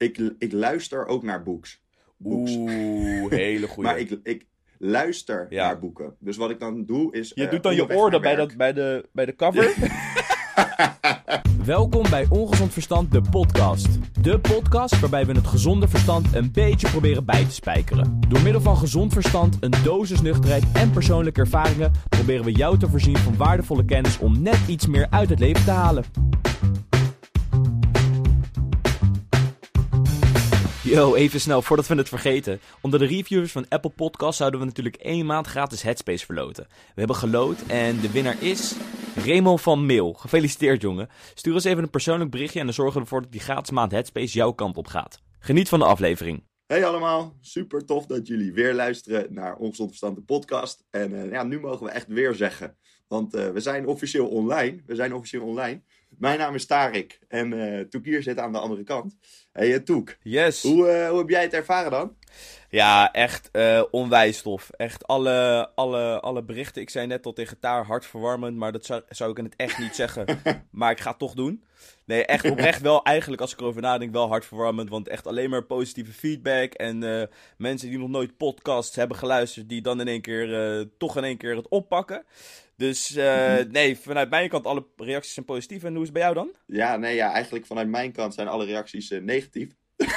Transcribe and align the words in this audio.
Ik, 0.00 0.34
ik 0.38 0.52
luister 0.52 1.06
ook 1.06 1.22
naar 1.22 1.42
boeks. 1.42 1.82
Boeks. 2.16 2.50
Oeh, 2.56 3.30
hele 3.30 3.66
goede. 3.72 3.88
Maar 3.88 3.98
ik, 3.98 4.18
ik 4.22 4.46
luister 4.78 5.46
Ja. 5.50 5.66
naar 5.66 5.78
boeken. 5.78 6.14
Dus 6.18 6.36
wat 6.36 6.50
ik 6.50 6.60
dan 6.60 6.84
doe 6.84 7.12
is... 7.16 7.32
Je 7.34 7.44
eh, 7.44 7.50
doet 7.50 7.62
dan 7.62 7.74
je 7.74 8.08
naar 8.10 8.20
bij, 8.20 8.34
dat, 8.36 8.56
bij, 8.56 8.72
de, 8.72 9.08
bij 9.12 9.26
de 9.26 9.34
cover. 9.36 9.74
Welkom 11.64 12.10
bij 12.10 12.26
Ongezond 12.28 12.72
Verstand, 12.72 13.12
de 13.12 13.20
podcast. 13.30 13.88
De 14.22 14.38
podcast 14.38 15.00
waarbij 15.00 15.26
we 15.26 15.32
het 15.32 15.46
gezonde 15.46 15.88
verstand 15.88 16.34
een 16.34 16.52
beetje 16.52 16.88
proberen 16.90 17.24
bij 17.24 17.44
te 17.44 17.54
spijkeren. 17.54 18.20
Door 18.28 18.42
middel 18.42 18.60
van 18.60 18.76
gezond 18.76 19.12
verstand, 19.12 19.56
een 19.60 19.74
dosis 19.84 20.22
nuchterheid 20.22 20.64
en 20.72 20.90
persoonlijke 20.90 21.40
ervaringen 21.40 21.92
proberen 22.08 22.44
we 22.44 22.52
jou 22.52 22.78
te 22.78 22.88
voorzien 22.88 23.16
van 23.16 23.36
waardevolle 23.36 23.84
kennis 23.84 24.18
om 24.18 24.42
net 24.42 24.58
iets 24.66 24.86
meer 24.86 25.06
uit 25.10 25.28
het 25.28 25.38
leven 25.38 25.64
te 25.64 25.70
halen. 25.70 26.04
Yo, 30.90 31.14
even 31.14 31.40
snel 31.40 31.62
voordat 31.62 31.86
we 31.86 31.94
het 31.94 32.08
vergeten. 32.08 32.60
Onder 32.80 32.98
de 33.00 33.06
reviewers 33.06 33.52
van 33.52 33.68
Apple 33.68 33.90
Podcasts 33.90 34.36
zouden 34.36 34.60
we 34.60 34.66
natuurlijk 34.66 34.96
één 34.96 35.26
maand 35.26 35.46
gratis 35.46 35.82
Headspace 35.82 36.24
verloten. 36.24 36.66
We 36.68 36.94
hebben 36.94 37.16
geloot 37.16 37.58
en 37.66 38.00
de 38.00 38.10
winnaar 38.10 38.42
is 38.42 38.74
Remo 39.14 39.56
van 39.56 39.86
Meel. 39.86 40.12
Gefeliciteerd 40.12 40.80
jongen. 40.82 41.08
Stuur 41.34 41.54
ons 41.54 41.64
even 41.64 41.82
een 41.82 41.90
persoonlijk 41.90 42.30
berichtje 42.30 42.58
en 42.58 42.64
dan 42.64 42.74
zorgen 42.74 42.94
we 42.94 43.00
ervoor 43.00 43.22
dat 43.22 43.32
die 43.32 43.40
gratis 43.40 43.70
maand 43.70 43.92
Headspace 43.92 44.36
jouw 44.36 44.52
kant 44.52 44.76
op 44.76 44.86
gaat. 44.86 45.20
Geniet 45.38 45.68
van 45.68 45.78
de 45.78 45.84
aflevering. 45.84 46.42
Hey 46.66 46.86
allemaal, 46.86 47.36
super 47.40 47.84
tof 47.84 48.06
dat 48.06 48.26
jullie 48.26 48.52
weer 48.52 48.74
luisteren 48.74 49.26
naar 49.34 49.56
Ongezond 49.56 49.88
Verstand 49.88 50.16
de 50.16 50.22
podcast. 50.22 50.84
En 50.90 51.22
eh, 51.22 51.30
ja, 51.30 51.42
nu 51.42 51.60
mogen 51.60 51.86
we 51.86 51.92
echt 51.92 52.06
weer 52.06 52.34
zeggen, 52.34 52.76
want 53.08 53.34
eh, 53.34 53.50
we 53.50 53.60
zijn 53.60 53.86
officieel 53.86 54.28
online. 54.28 54.82
We 54.86 54.94
zijn 54.94 55.14
officieel 55.14 55.44
online. 55.44 55.82
Mijn 56.20 56.38
naam 56.38 56.54
is 56.54 56.66
Tarik 56.66 57.18
en 57.28 57.52
eh 57.52 57.84
Toek 57.84 58.04
hier 58.04 58.22
zit 58.22 58.38
aan 58.38 58.52
de 58.52 58.58
andere 58.58 58.82
kant. 58.82 59.16
Hey 59.52 59.74
eh, 59.74 59.80
Toek, 59.80 60.16
Yes. 60.22 60.62
hoe, 60.62 60.88
eh, 60.88 61.08
hoe 61.08 61.18
heb 61.18 61.28
jij 61.28 61.42
het 61.42 61.52
ervaren 61.52 61.90
dan? 61.90 62.16
Ja, 62.68 63.12
echt 63.12 63.50
onwijs 63.90 64.42
tof. 64.42 64.70
Echt 64.70 65.06
alle, 65.06 65.70
alle, 65.74 66.20
alle 66.20 66.42
berichten. 66.42 66.82
Ik 66.82 66.90
zei 66.90 67.06
net 67.06 67.26
al 67.26 67.32
tegen 67.32 67.58
Taar 67.58 67.84
hartverwarmend, 67.84 68.56
maar 68.56 68.72
dat 68.72 68.84
zou, 68.84 69.02
zou 69.08 69.30
ik 69.30 69.38
in 69.38 69.44
het 69.44 69.56
echt 69.56 69.78
niet 69.78 69.94
zeggen. 69.94 70.40
maar 70.70 70.90
ik 70.90 71.00
ga 71.00 71.10
het 71.10 71.18
toch 71.18 71.34
doen. 71.34 71.64
Nee, 72.04 72.24
echt 72.24 72.50
oprecht 72.50 72.80
wel 72.80 73.02
eigenlijk 73.02 73.42
als 73.42 73.52
ik 73.52 73.60
erover 73.60 73.82
nadenk 73.82 74.12
wel 74.12 74.28
hartverwarmend. 74.28 74.88
Want 74.90 75.08
echt 75.08 75.26
alleen 75.26 75.50
maar 75.50 75.64
positieve 75.64 76.12
feedback. 76.12 76.72
En 76.72 77.28
mensen 77.56 77.88
die 77.88 77.98
nog 77.98 78.08
nooit 78.08 78.36
podcasts 78.36 78.96
hebben 78.96 79.16
geluisterd, 79.16 79.68
die 79.68 79.82
dan 79.82 80.00
in 80.00 80.08
één 80.08 80.20
keer 80.20 80.88
toch 80.98 81.16
in 81.16 81.24
één 81.24 81.36
keer 81.36 81.56
het 81.56 81.68
oppakken. 81.68 82.24
Dus 82.80 83.16
eh, 83.16 83.56
nee, 83.70 83.96
vanuit 83.98 84.30
mijn 84.30 84.48
kant 84.48 84.66
alle 84.66 84.86
reacties 84.96 85.34
zijn 85.34 85.46
positief. 85.46 85.82
En 85.84 85.90
hoe 85.92 85.98
is 86.00 86.04
het 86.08 86.12
bij 86.12 86.22
jou 86.22 86.34
dan? 86.34 86.50
Ja, 86.66 86.96
nee, 86.96 87.14
ja, 87.14 87.32
eigenlijk 87.32 87.66
vanuit 87.66 87.88
mijn 87.88 88.12
kant 88.12 88.34
zijn 88.34 88.48
alle 88.48 88.64
reacties 88.64 89.10
eh, 89.10 89.20
negatief. 89.20 89.68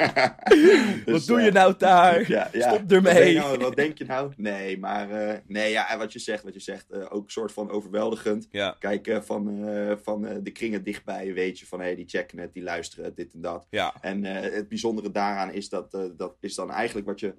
Wat 1.04 1.04
Dus, 1.06 1.26
doe 1.26 1.38
eh, 1.38 1.44
je 1.44 1.50
nou 1.52 1.74
daar? 1.78 2.28
Ja, 2.30 2.48
ja. 2.52 2.68
Stop 2.68 2.80
Wat, 2.80 2.92
ermee. 2.92 3.32
je 3.32 3.38
nou, 3.38 3.58
wat 3.58 3.76
denk 3.76 3.98
je 3.98 4.04
nou? 4.04 4.32
Nee, 4.36 4.78
maar 4.78 5.10
eh, 5.10 5.38
nee, 5.46 5.70
ja, 5.70 5.90
en 5.90 5.98
wat 5.98 6.12
je 6.12 6.18
zegt, 6.18 6.42
wat 6.42 6.54
je 6.54 6.60
zegt, 6.60 6.90
eh, 6.90 7.06
ook 7.10 7.24
een 7.24 7.30
soort 7.30 7.52
van 7.52 7.70
overweldigend. 7.70 8.46
Ja, 8.50 8.76
Kijk, 8.78 9.06
eh, 9.06 9.20
van, 9.20 9.68
eh, 9.68 9.96
van 10.02 10.26
eh, 10.26 10.36
de 10.42 10.50
kringen 10.50 10.84
dichtbij 10.84 11.34
weet 11.34 11.58
je 11.58 11.66
van, 11.66 11.80
hé, 11.80 11.94
die 11.94 12.08
checken 12.08 12.38
het, 12.38 12.52
die 12.52 12.62
luisteren 12.62 13.14
dit 13.14 13.32
en 13.34 13.40
dat. 13.40 13.66
ja. 13.70 13.94
En 14.00 14.24
eh, 14.24 14.52
het 14.54 14.68
bijzondere 14.68 15.10
daaraan 15.10 15.52
is 15.52 15.68
dat, 15.68 15.94
eh, 15.94 16.04
dat 16.16 16.36
is 16.40 16.54
dan 16.54 16.70
eigenlijk 16.70 17.06
wat 17.06 17.20
je 17.20 17.34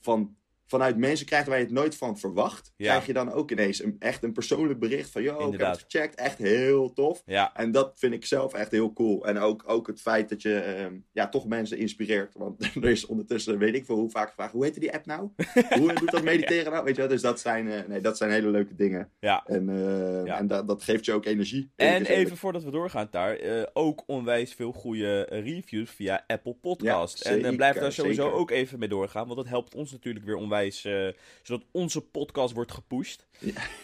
van, 0.00 0.36
vanuit 0.66 0.96
mensen 0.96 1.26
krijgt 1.26 1.46
waar 1.46 1.58
je 1.58 1.64
het 1.64 1.72
nooit 1.72 1.96
van 1.96 2.18
verwacht. 2.18 2.72
Ja. 2.76 2.86
Krijg 2.86 3.06
je 3.06 3.12
dan 3.12 3.32
ook 3.32 3.50
ineens 3.50 3.82
een, 3.82 3.96
echt 3.98 4.22
een 4.22 4.32
persoonlijk 4.32 4.78
bericht 4.78 5.10
van, 5.10 5.22
yo, 5.22 5.52
ik 5.52 5.58
heb 5.58 5.68
het 5.68 5.86
gecheckt, 5.88 6.14
echt 6.14 6.38
heel 6.38 6.92
tof. 6.92 7.22
Ja, 7.26 7.54
En 7.54 7.70
dat 7.70 7.92
vind 7.94 8.14
ik 8.14 8.26
zelf 8.26 8.54
echt 8.54 8.70
heel 8.70 8.92
cool. 8.92 9.26
En 9.26 9.38
ook, 9.38 9.62
ook 9.66 9.86
het 9.86 10.00
feit 10.00 10.28
dat 10.28 10.42
je 10.42 10.58
ehm, 10.58 10.94
ja, 11.12 11.28
toch 11.28 11.46
mensen 11.46 11.78
inspireert. 11.78 12.34
Want 12.34 12.64
er 12.82 12.84
is 12.84 13.06
ondertussen, 13.06 13.58
weet 13.58 13.74
ik 13.74 13.84
veel 13.84 13.96
hoe 13.96 14.10
vaak 14.10 14.28
gevraagd, 14.28 14.52
hoe 14.52 14.64
heet 14.64 14.80
die 14.80 14.94
app 14.94 15.06
nou? 15.06 15.30
hoe 15.78 15.92
doet 15.92 16.10
dat 16.10 16.22
mediteren 16.22 16.72
nou? 16.72 16.84
Weet 16.84 16.94
je 16.94 17.00
wel? 17.00 17.10
Dus 17.10 17.22
dat 17.22 17.40
zijn, 17.40 17.70
eh, 17.70 17.88
nee, 17.88 18.00
dat 18.00 18.16
zijn 18.16 18.30
hele 18.30 18.48
leuke 18.48 18.74
dingen. 18.74 19.10
ja. 19.20 19.44
En, 19.46 19.68
eh, 19.68 20.38
en 20.38 20.46
dat, 20.46 20.68
dat 20.68 20.82
geeft 20.82 21.04
je 21.04 21.12
ook 21.12 21.24
energie. 21.24 21.70
En 21.76 22.06
even 22.06 22.36
voordat 22.36 22.64
we 22.64 22.70
doorgaan 22.70 23.08
daar, 23.10 23.36
eh, 23.36 23.62
ook 23.72 24.02
onwijs 24.06 24.54
veel 24.54 24.72
goede 24.72 25.22
reviews 25.22 25.90
via 25.90 26.24
Apple 26.26 26.54
Podcast. 26.54 27.20
En 27.20 27.56
blijf 27.56 27.76
daar 27.76 27.92
sowieso 27.92 28.22
zeker. 28.22 28.38
ook 28.38 28.50
even 28.50 28.78
mee 28.78 28.88
doorgaan, 28.88 29.24
want 29.24 29.36
dat 29.36 29.48
helpt 29.48 29.74
ons 29.74 29.92
natuurlijk 29.92 30.24
weer 30.24 30.36
onwijs, 30.36 30.55
eh, 30.64 31.08
zodat 31.42 31.66
onze 31.70 32.00
podcast 32.00 32.54
wordt 32.54 32.72
gepusht. 32.72 33.26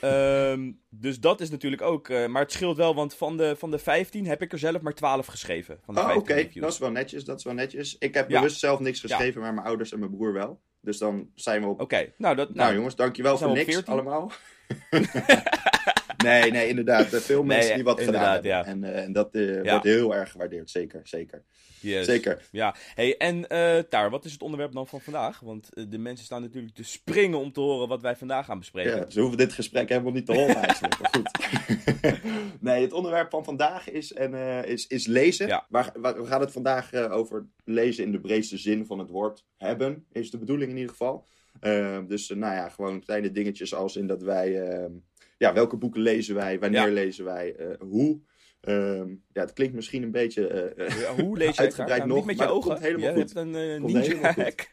Ehm, 0.00 0.72
dus 0.88 1.20
dat 1.20 1.40
is 1.40 1.50
natuurlijk 1.50 1.82
ook, 1.82 2.08
eh, 2.08 2.26
maar 2.26 2.42
het 2.42 2.52
scheelt 2.52 2.76
wel, 2.76 2.94
want 2.94 3.14
van 3.14 3.36
de, 3.36 3.56
van 3.56 3.70
de 3.70 3.78
15 3.78 4.26
heb 4.26 4.42
ik 4.42 4.52
er 4.52 4.58
zelf 4.58 4.80
maar 4.80 4.94
12 4.94 5.26
geschreven. 5.26 5.78
Van 5.84 5.94
de 5.94 6.00
Oh, 6.00 6.06
oké. 6.06 6.14
15 6.14 6.34
reviews. 6.36 6.60
Dat 6.64 6.72
is 6.72 6.78
wel 6.78 6.90
netjes, 6.90 7.24
dat 7.24 7.38
is 7.38 7.44
wel 7.44 7.54
netjes. 7.54 7.96
Ik 7.98 8.14
heb 8.14 8.30
Ja. 8.30 8.36
bewust 8.40 8.58
zelf 8.58 8.80
niks 8.80 9.00
geschreven, 9.00 9.40
maar 9.40 9.54
mijn 9.54 9.66
ouders 9.66 9.92
en 9.92 9.98
mijn 9.98 10.10
broer 10.10 10.32
wel. 10.32 10.60
Dus 10.80 10.98
dan 10.98 11.30
zijn 11.34 11.60
we 11.62 11.66
op... 11.68 11.80
Oké, 11.80 12.12
nou 12.16 12.36
dat... 12.36 12.46
Nou, 12.48 12.58
Nou, 12.58 12.74
jongens, 12.74 12.96
dankjewel 12.96 13.38
voor 13.38 13.52
niks 13.52 13.72
14? 13.74 13.92
allemaal. 13.92 14.32
nee, 16.22 16.50
nee, 16.50 16.68
inderdaad. 16.68 17.06
Veel 17.06 17.42
mensen 17.42 17.66
Nee, 17.66 17.74
die 17.74 17.84
wat 17.84 18.00
gedaan 18.02 18.32
hebben. 18.32 18.50
ja. 18.50 18.64
En, 18.64 18.84
eh, 18.84 19.02
en 19.04 19.12
dat 19.12 19.34
eh, 19.34 19.70
wordt 19.70 19.84
heel 19.84 20.14
erg 20.14 20.30
gewaardeerd. 20.30 20.70
Zeker, 20.70 21.00
zeker. 21.04 21.44
yes. 21.80 22.04
Zeker. 22.06 22.48
Ja, 22.50 22.74
hey, 22.94 23.16
en 23.16 23.48
eh 23.48 23.78
Taar, 23.78 24.10
wat 24.10 24.24
is 24.24 24.32
het 24.32 24.42
onderwerp 24.42 24.72
dan 24.72 24.86
van 24.86 25.00
vandaag? 25.00 25.40
Want 25.40 25.68
de 25.90 25.98
mensen 25.98 26.24
staan 26.24 26.42
natuurlijk 26.42 26.74
te 26.74 26.84
springen 26.84 27.38
om 27.38 27.52
te 27.52 27.60
horen 27.60 27.88
wat 27.88 28.02
wij 28.02 28.16
vandaag 28.16 28.46
gaan 28.46 28.58
bespreken. 28.58 28.96
Ja, 28.96 29.10
ze 29.10 29.20
hoeven 29.20 29.38
dit 29.38 29.52
gesprek 29.52 29.88
helemaal 29.88 30.12
niet 30.12 30.26
te 30.26 30.32
horen 30.34 30.56
eigenlijk. 30.56 30.98
Maar 31.00 31.10
goed. 31.14 31.30
nee, 32.60 32.82
het 32.82 32.92
onderwerp 32.92 33.30
van 33.30 33.44
vandaag 33.44 33.90
is, 33.90 34.12
en, 34.12 34.34
is, 34.64 34.86
is 34.86 35.06
lezen. 35.06 35.46
Ja. 35.46 35.66
Waar, 35.68 35.90
waar- 35.94 36.20
we 36.22 36.26
gaan 36.26 36.40
het 36.40 36.52
vandaag 36.52 36.94
over 36.94 37.46
lezen 37.64 38.04
in 38.04 38.12
de 38.12 38.20
breedste 38.20 38.56
zin 38.58 38.86
van 38.86 38.98
het 38.98 39.08
woord. 39.10 39.44
Hebben 39.56 40.06
is 40.12 40.30
de 40.30 40.38
bedoeling 40.38 40.70
in 40.70 40.76
ieder 40.76 40.90
geval. 40.90 41.26
Eh, 41.60 41.98
dus 42.06 42.28
nou 42.28 42.54
ja, 42.54 42.68
gewoon 42.68 43.00
kleine 43.04 43.30
dingetjes 43.32 43.74
als 43.74 43.96
in 43.96 44.06
dat 44.06 44.22
wij... 44.22 44.50
ja, 45.42 45.52
welke 45.54 45.76
boeken 45.76 46.00
lezen 46.00 46.34
wij? 46.34 46.58
Wanneer 46.58 46.86
Ja. 46.86 46.92
lezen 46.92 47.24
wij? 47.24 47.54
eh, 47.54 47.66
hoe? 47.80 48.20
Ehm, 48.60 49.08
ja, 49.32 49.40
het 49.40 49.52
klinkt 49.52 49.74
misschien 49.74 50.02
een 50.02 50.10
beetje... 50.10 50.74
Ja, 51.00 51.22
hoe 51.22 51.36
lees 51.36 51.48
het 51.48 51.58
Uitgebreid? 51.58 51.96
Nou, 51.98 52.08
nog, 52.08 52.16
niet 52.16 52.26
met 52.26 52.36
je 52.38 52.44
maar 52.44 52.52
ogen. 52.52 52.70
komt 52.70 52.82
helemaal 52.82 53.08
je 53.08 53.20
goed. 53.20 53.34
hebt 53.34 53.46
een 53.54 53.82
ninja 53.84 54.02
goed. 54.32 54.44
hack. 54.44 54.70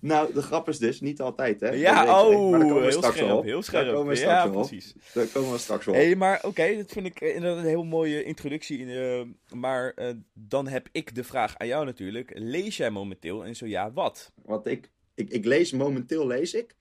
nou, 0.00 0.32
de 0.32 0.42
grap 0.42 0.68
is 0.68 0.78
dus, 0.78 1.00
niet 1.00 1.20
altijd 1.20 1.60
hè. 1.60 1.68
Ja, 1.68 2.02
je. 2.02 2.08
oh, 2.10 2.50
Maar 2.50 2.58
daar 2.58 2.68
komen 2.68 2.74
we 2.84 2.88
heel 2.90 3.02
scherp, 3.02 3.30
op. 3.32 3.44
heel 3.44 3.52
Daar 3.54 3.62
scherp. 3.64 3.92
komen 3.92 4.08
we 4.08 4.16
straks 4.16 4.42
Ja, 4.44 4.50
wel 4.50 4.60
op. 4.60 4.68
precies. 4.68 4.94
Daar 5.14 5.26
komen 5.26 5.52
we 5.52 5.58
straks 5.58 5.84
wel 5.84 5.94
Hé, 5.94 6.04
hey, 6.04 6.16
maar 6.16 6.40
oké, 6.44 6.76
dat 6.76 6.90
vind 6.92 7.06
ik 7.06 7.20
inderdaad 7.20 7.58
een 7.58 7.68
heel 7.68 7.84
mooie 7.84 8.24
introductie. 8.24 8.94
eh, 9.00 9.22
maar 9.54 9.94
dan 10.32 10.68
heb 10.68 10.88
ik 10.92 11.14
de 11.14 11.24
vraag 11.24 11.56
aan 11.58 11.66
jou 11.66 11.84
natuurlijk. 11.84 12.30
Lees 12.34 12.76
jij 12.76 12.90
momenteel 12.90 13.44
en 13.44 13.56
zo 13.56 13.66
ja, 13.66 13.92
wat? 13.92 14.32
Wat 14.44 14.66
ik, 14.66 14.90
ik, 15.14 15.30
ik 15.30 15.44
lees, 15.44 15.72
momenteel 15.72 16.26
lees 16.26 16.54
ik, 16.54 16.76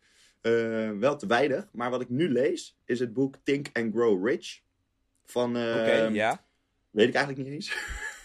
wel 1.00 1.18
te 1.18 1.28
weinig, 1.28 1.68
maar 1.72 1.90
wat 1.90 2.02
ik 2.02 2.10
nu 2.10 2.30
lees 2.30 2.78
is 2.86 3.00
het 3.00 3.14
boek 3.14 3.36
Think 3.44 3.68
and 3.74 3.94
Grow 3.94 4.28
Rich. 4.28 4.60
Van, 5.26 5.58
eh, 5.58 5.62
Oké, 5.62 6.08
ja. 6.12 6.46
weet 6.90 7.08
ik 7.08 7.14
eigenlijk 7.16 7.48
niet 7.48 7.54
eens. 7.56 7.76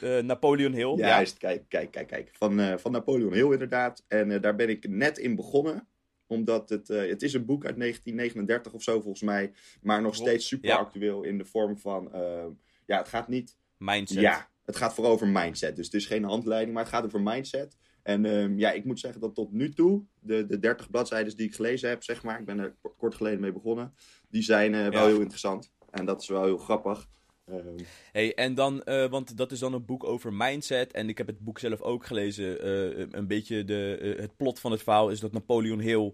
Eh, 0.00 0.18
Napoleon 0.18 0.72
Hill. 0.72 0.96
Ja, 0.96 1.06
Juist, 1.06 1.38
kijk, 1.38 1.64
kijk, 1.68 1.90
kijk, 1.90 2.06
kijk. 2.06 2.30
Van, 2.32 2.60
eh, 2.60 2.76
van 2.76 2.92
Napoleon 2.92 3.32
Hill 3.32 3.52
inderdaad. 3.52 4.04
En 4.08 4.30
eh, 4.30 4.40
daar 4.40 4.54
ben 4.54 4.68
ik 4.68 4.88
net 4.88 5.18
in 5.18 5.34
begonnen. 5.36 5.88
Omdat 6.26 6.68
het, 6.68 6.90
eh, 6.90 7.08
het 7.08 7.22
is 7.22 7.32
een 7.32 7.44
boek 7.44 7.64
uit 7.64 7.76
1939 7.76 8.72
of 8.72 8.82
zo 8.82 9.00
volgens 9.00 9.22
mij. 9.22 9.52
Maar 9.82 10.02
nog 10.02 10.14
steeds 10.14 10.46
super 10.46 10.68
ja. 10.68 10.76
actueel 10.76 11.22
in 11.22 11.38
de 11.38 11.44
vorm 11.44 11.78
van, 11.78 12.12
eh, 12.12 12.46
ja, 12.86 12.98
het 12.98 13.08
gaat 13.08 13.28
niet 13.28 13.56
Mindset. 13.76 14.20
Ja, 14.20 14.48
het 14.64 14.76
gaat 14.76 14.94
vooral 14.94 15.12
over 15.12 15.28
mindset. 15.28 15.76
Dus 15.76 15.84
het 15.84 15.94
is 15.94 16.06
geen 16.06 16.24
handleiding, 16.24 16.72
maar 16.74 16.82
het 16.82 16.92
gaat 16.92 17.04
over 17.04 17.20
mindset. 17.20 17.76
En 18.08 18.24
ehm, 18.24 18.58
ja, 18.58 18.70
ik 18.72 18.84
moet 18.84 19.00
zeggen 19.00 19.20
dat 19.20 19.34
tot 19.34 19.52
nu 19.52 19.72
toe, 19.72 20.02
de, 20.20 20.46
de 20.46 20.58
30 20.58 20.90
bladzijden 20.90 21.36
die 21.36 21.46
ik 21.46 21.54
gelezen 21.54 21.88
heb, 21.88 22.02
zeg 22.02 22.22
maar, 22.22 22.40
ik 22.40 22.44
ben 22.46 22.58
er 22.58 22.74
kort- 22.96 23.14
geleden 23.14 23.40
mee 23.40 23.52
begonnen, 23.52 23.94
die 24.30 24.42
zijn 24.42 24.74
eh, 24.74 24.80
wel 24.80 24.90
Ja. 25.02 25.06
heel 25.06 25.20
interessant. 25.20 25.72
En 25.90 26.04
dat 26.06 26.20
is 26.22 26.28
wel 26.28 26.44
heel 26.44 26.58
grappig. 26.58 27.08
Ehm, 27.44 27.78
Hey, 28.12 28.34
en 28.34 28.54
dan, 28.54 28.82
eh, 28.82 29.08
want 29.10 29.36
dat 29.36 29.52
is 29.52 29.58
dan 29.58 29.72
een 29.72 29.84
boek 29.84 30.04
over 30.04 30.32
mindset. 30.32 30.92
En 30.92 31.08
ik 31.08 31.18
heb 31.18 31.26
het 31.26 31.38
boek 31.38 31.58
zelf 31.58 31.80
ook 31.80 32.06
gelezen. 32.06 32.60
eh, 32.62 33.06
een 33.10 33.26
beetje 33.26 33.64
de, 33.64 34.14
het 34.20 34.36
plot 34.36 34.60
van 34.60 34.70
het 34.70 34.82
verhaal 34.82 35.10
is 35.10 35.20
dat 35.20 35.32
Napoleon 35.32 35.80
Hill. 35.80 36.12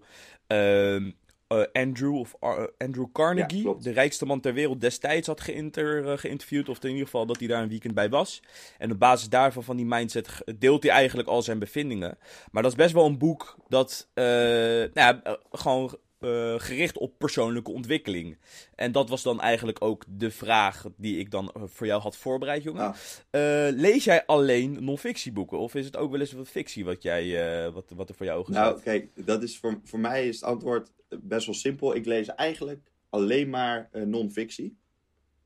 Eh, 1.46 1.62
Andrew, 1.73 2.14
of, 2.14 2.35
eh, 2.41 2.64
Andrew 2.79 3.06
Carnegie, 3.12 3.76
de 3.81 3.91
rijkste 3.91 4.26
man 4.26 4.41
ter 4.41 4.55
wereld, 4.55 4.81
destijds 4.81 5.26
had 5.26 5.41
geïnter, 5.41 6.08
eh, 6.08 6.19
geïnterviewd. 6.19 6.69
Of 6.69 6.82
in 6.82 6.88
ieder 6.88 7.05
geval 7.05 7.26
dat 7.26 7.38
hij 7.38 7.49
daar 7.49 7.62
een 7.62 7.69
weekend 7.69 7.94
bij 7.94 8.08
was. 8.08 8.43
En 8.79 8.93
op 8.93 8.99
basis 8.99 9.29
daarvan, 9.29 9.64
van 9.64 9.76
die 9.76 9.87
mindset, 9.87 10.43
deelt 10.58 10.82
hij 10.82 10.93
eigenlijk 10.93 11.29
al 11.29 11.43
zijn 11.43 11.58
bevindingen. 11.58 12.19
Maar 12.50 12.62
dat 12.62 12.73
is 12.73 12.79
best 12.79 12.93
wel 12.93 13.06
een 13.06 13.19
boek 13.19 13.56
dat 13.69 14.08
nou 14.14 14.91
ja, 14.94 15.38
gewoon 15.52 15.96
eh, 16.25 16.55
gericht 16.61 16.99
op 16.99 17.19
persoonlijke 17.19 17.71
ontwikkeling. 17.71 18.38
En 18.75 18.93
dat 18.93 19.09
was 19.09 19.23
dan 19.23 19.41
eigenlijk 19.41 19.82
ook 19.82 20.05
de 20.09 20.31
vraag 20.31 20.85
die 20.97 21.19
ik 21.19 21.31
dan 21.31 21.50
eh, 21.55 21.62
voor 21.67 21.87
jou 21.87 22.00
had 22.03 22.17
voorbereid, 22.17 22.62
jongen. 22.62 22.94
Eh, 23.31 23.69
lees 23.71 24.05
jij 24.05 24.26
alleen 24.26 24.85
non-fictieboeken? 24.85 25.59
Of 25.59 25.75
is 25.75 25.85
het 25.85 25.97
ook 25.97 26.11
wel 26.11 26.21
eens 26.21 26.32
wat 26.32 26.49
fictie 26.49 26.85
wat, 26.85 27.03
jij, 27.03 27.71
wat, 27.73 27.93
wat 27.94 28.09
er 28.09 28.15
voor 28.15 28.26
jou 28.26 28.38
ogen 28.38 28.53
nou, 28.53 28.81
kijk, 28.81 29.26
dat 29.26 29.43
is 29.43 29.59
voor, 29.59 29.81
voor 29.85 29.99
mij 29.99 30.29
is 30.29 30.35
het 30.35 30.44
antwoord 30.44 30.93
best 31.09 31.47
wel 31.47 31.55
simpel. 31.55 31.94
Ik 31.94 32.06
lees 32.06 32.29
eigenlijk 32.29 32.91
alleen 33.11 33.50
maar 33.50 33.88
non-fictie. 33.93 34.76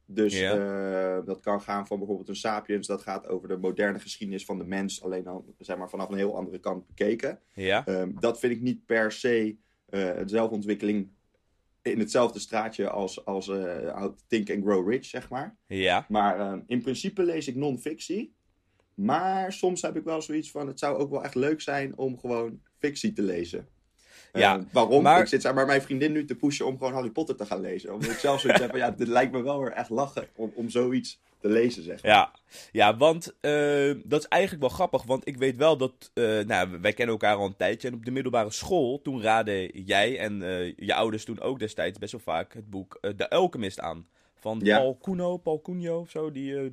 Dus 0.07 0.39
Ja. 0.39 1.21
dat 1.21 1.41
kan 1.41 1.61
gaan 1.61 1.87
van 1.87 1.99
bijvoorbeeld 1.99 2.29
een 2.29 2.37
Sapiens, 2.37 2.87
dat 2.87 3.03
gaat 3.03 3.27
over 3.29 3.49
de 3.49 3.57
moderne 3.57 3.99
geschiedenis 3.99 4.45
van 4.45 4.59
de 4.59 4.65
mens, 4.65 5.03
alleen 5.03 5.23
dan 5.23 5.45
zeg 5.59 5.77
maar 5.77 5.91
vanaf 5.91 6.09
een 6.09 6.17
heel 6.17 6.37
andere 6.37 6.59
kant 6.59 6.87
bekeken. 6.87 7.41
Ja, 7.53 7.87
Ehm, 7.87 8.11
dat 8.21 8.39
vind 8.39 8.53
ik 8.53 8.61
niet 8.61 8.87
per 8.87 9.13
se 9.13 9.57
eh, 9.89 10.17
een 10.17 10.29
zelfontwikkeling 10.29 11.09
in 11.83 11.99
hetzelfde 11.99 12.39
straatje 12.39 12.89
als, 12.91 13.25
als 13.25 13.49
eh, 13.49 14.05
Think 14.27 14.51
and 14.51 14.63
Grow 14.65 14.89
Rich, 14.91 15.05
zeg 15.05 15.29
maar. 15.31 15.57
ja, 15.67 16.07
Maar 16.09 16.41
ehm, 16.41 16.61
in 16.67 16.83
principe 16.83 17.23
lees 17.23 17.49
ik 17.49 17.55
non-fictie. 17.57 18.35
Maar 18.95 19.53
soms 19.53 19.83
heb 19.83 19.97
ik 19.97 20.05
wel 20.05 20.23
zoiets 20.23 20.51
van: 20.51 20.67
het 20.67 20.79
zou 20.79 20.97
ook 20.99 21.11
wel 21.11 21.25
echt 21.25 21.35
leuk 21.35 21.61
zijn 21.61 21.97
om 21.99 22.19
gewoon 22.19 22.61
fictie 22.79 23.13
te 23.13 23.23
lezen. 23.23 23.69
Ja, 24.33 24.59
Eh, 24.59 24.65
waarom? 24.73 25.03
maar- 25.03 25.21
Ik 25.21 25.27
zit 25.27 25.43
zeg 25.43 25.55
maar 25.55 25.67
mijn 25.67 25.83
vriendin 25.83 26.13
nu 26.13 26.25
te 26.25 26.35
pushen 26.37 26.67
om 26.67 26.79
gewoon 26.79 26.93
Harry 26.93 27.11
Potter 27.11 27.37
te 27.37 27.47
gaan 27.47 27.61
lezen. 27.61 27.93
Omdat 27.95 28.11
ik 28.11 28.19
zelf 28.19 28.41
zoiets 28.41 28.61
heb 28.61 28.71
van: 28.71 28.79
ja, 28.79 28.91
dit 28.91 29.09
lijkt 29.09 29.33
me 29.33 29.43
wel 29.43 29.59
weer 29.61 29.73
echt 29.73 29.91
lachen 29.91 30.29
om, 30.37 30.53
om 30.55 30.69
zoiets 30.69 31.21
te 31.41 31.49
lezen, 31.49 31.83
zeg 31.83 32.03
maar. 32.03 32.13
ja. 32.13 32.33
Ja, 32.73 32.97
want 32.97 33.35
eh, 33.41 33.95
dat 34.05 34.21
is 34.21 34.29
eigenlijk 34.29 34.63
wel 34.63 34.71
grappig. 34.71 35.03
Want 35.03 35.27
ik 35.29 35.37
weet 35.37 35.57
wel 35.57 35.77
dat. 35.77 36.11
eh, 36.15 36.39
nou, 36.39 36.79
wij 36.81 36.93
kennen 36.93 37.15
elkaar 37.15 37.37
al 37.37 37.47
een 37.47 37.57
tijdje. 37.57 37.89
En 37.89 37.95
op 37.95 38.05
de 38.05 38.11
middelbare 38.11 38.51
school. 38.51 39.01
Toen 39.03 39.23
raadde 39.23 39.71
jij 39.85 40.19
en 40.19 40.43
eh, 40.43 40.73
je 40.77 40.95
ouders 40.95 41.25
toen 41.25 41.41
ook 41.41 41.59
destijds 41.59 41.99
best 41.99 42.13
wel 42.13 42.21
vaak 42.21 42.53
het 42.55 42.71
boek 42.71 42.99
De 43.17 43.31
Alchemist 43.31 43.81
aan. 43.81 44.07
Van 44.35 44.61
Ja. 44.63 44.79
Paul 44.79 44.99
Cuno, 45.03 45.37
Paul 45.37 45.61
Cunho 45.63 45.99
of 46.01 46.11
zo, 46.11 46.31
die 46.31 46.73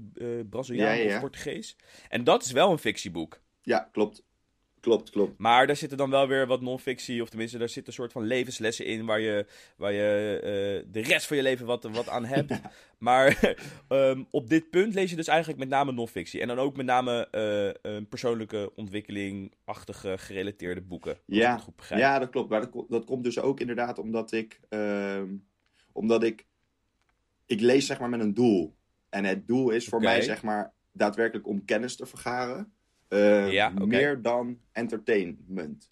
Braziliaan 0.50 0.98
Ja, 0.98 1.04
ja, 1.04 1.10
ja. 1.10 1.16
of 1.16 1.20
Portugees. 1.22 1.76
En 2.10 2.24
dat 2.24 2.44
is 2.44 2.52
wel 2.52 2.72
een 2.72 2.78
fictieboek. 2.78 3.40
Ja, 3.62 3.90
klopt. 3.92 4.24
Klopt, 4.86 5.10
klopt. 5.10 5.38
Maar 5.38 5.68
daar 5.68 5.76
zitten 5.76 5.98
dan 5.98 6.10
wel 6.10 6.28
weer 6.28 6.48
wat 6.48 6.62
non-fictie, 6.62 7.22
of 7.22 7.30
tenminste, 7.30 7.58
daar 7.58 7.70
zitten 7.70 7.88
een 7.88 8.00
soort 8.00 8.12
van 8.12 8.24
levenslessen 8.24 8.86
in 8.86 9.06
waar 9.06 9.20
je, 9.20 9.46
waar 9.78 9.92
je 9.92 10.40
eh, 10.40 10.92
de 10.92 11.02
rest 11.02 11.28
van 11.28 11.38
je 11.38 11.44
leven 11.44 11.66
wat, 11.66 11.84
wat 11.84 12.10
aan 12.10 12.26
hebt. 12.26 12.54
Maar 12.98 13.40
ehm, 13.88 14.24
op 14.30 14.50
dit 14.50 14.70
punt 14.70 14.94
lees 14.94 15.10
je 15.10 15.16
dus 15.16 15.28
eigenlijk 15.28 15.60
met 15.60 15.70
name 15.70 15.92
non-fictie. 15.92 16.42
En 16.42 16.48
dan 16.48 16.60
ook 16.60 16.76
met 16.76 16.86
name 16.86 17.28
een 17.82 18.08
persoonlijke 18.08 18.72
ontwikkeling-achtige 18.76 20.18
gerelateerde 20.18 20.82
boeken. 20.82 21.18
Ja, 21.26 21.58
goed 21.58 21.74
ja, 21.90 22.20
dat 22.20 22.30
klopt. 22.30 22.50
Maar 22.50 22.62
dat, 22.62 22.70
ko- 22.70 22.86
dat 22.90 23.06
komt 23.06 23.24
dus 23.24 23.40
ook 23.40 23.60
inderdaad 23.60 24.00
omdat 24.00 24.32
ik, 24.32 24.60
ehm, 24.70 25.28
omdat 25.92 26.24
ik, 26.24 26.46
ik 27.46 27.62
lees 27.62 27.86
zeg 27.86 28.00
maar 28.00 28.10
met 28.10 28.20
een 28.20 28.34
doel. 28.34 28.76
En 29.10 29.24
het 29.24 29.48
doel 29.48 29.70
is 29.70 29.86
voor 29.88 30.00
mij 30.00 30.22
zeg 30.22 30.44
maar 30.44 30.74
daadwerkelijk 30.92 31.48
om 31.48 31.66
kennis 31.66 31.96
te 31.96 32.06
vergaren. 32.06 32.74
Eh, 33.08 33.52
Ja. 33.52 33.70
Meer 33.70 34.22
dan 34.22 34.60
entertainment. 34.72 35.92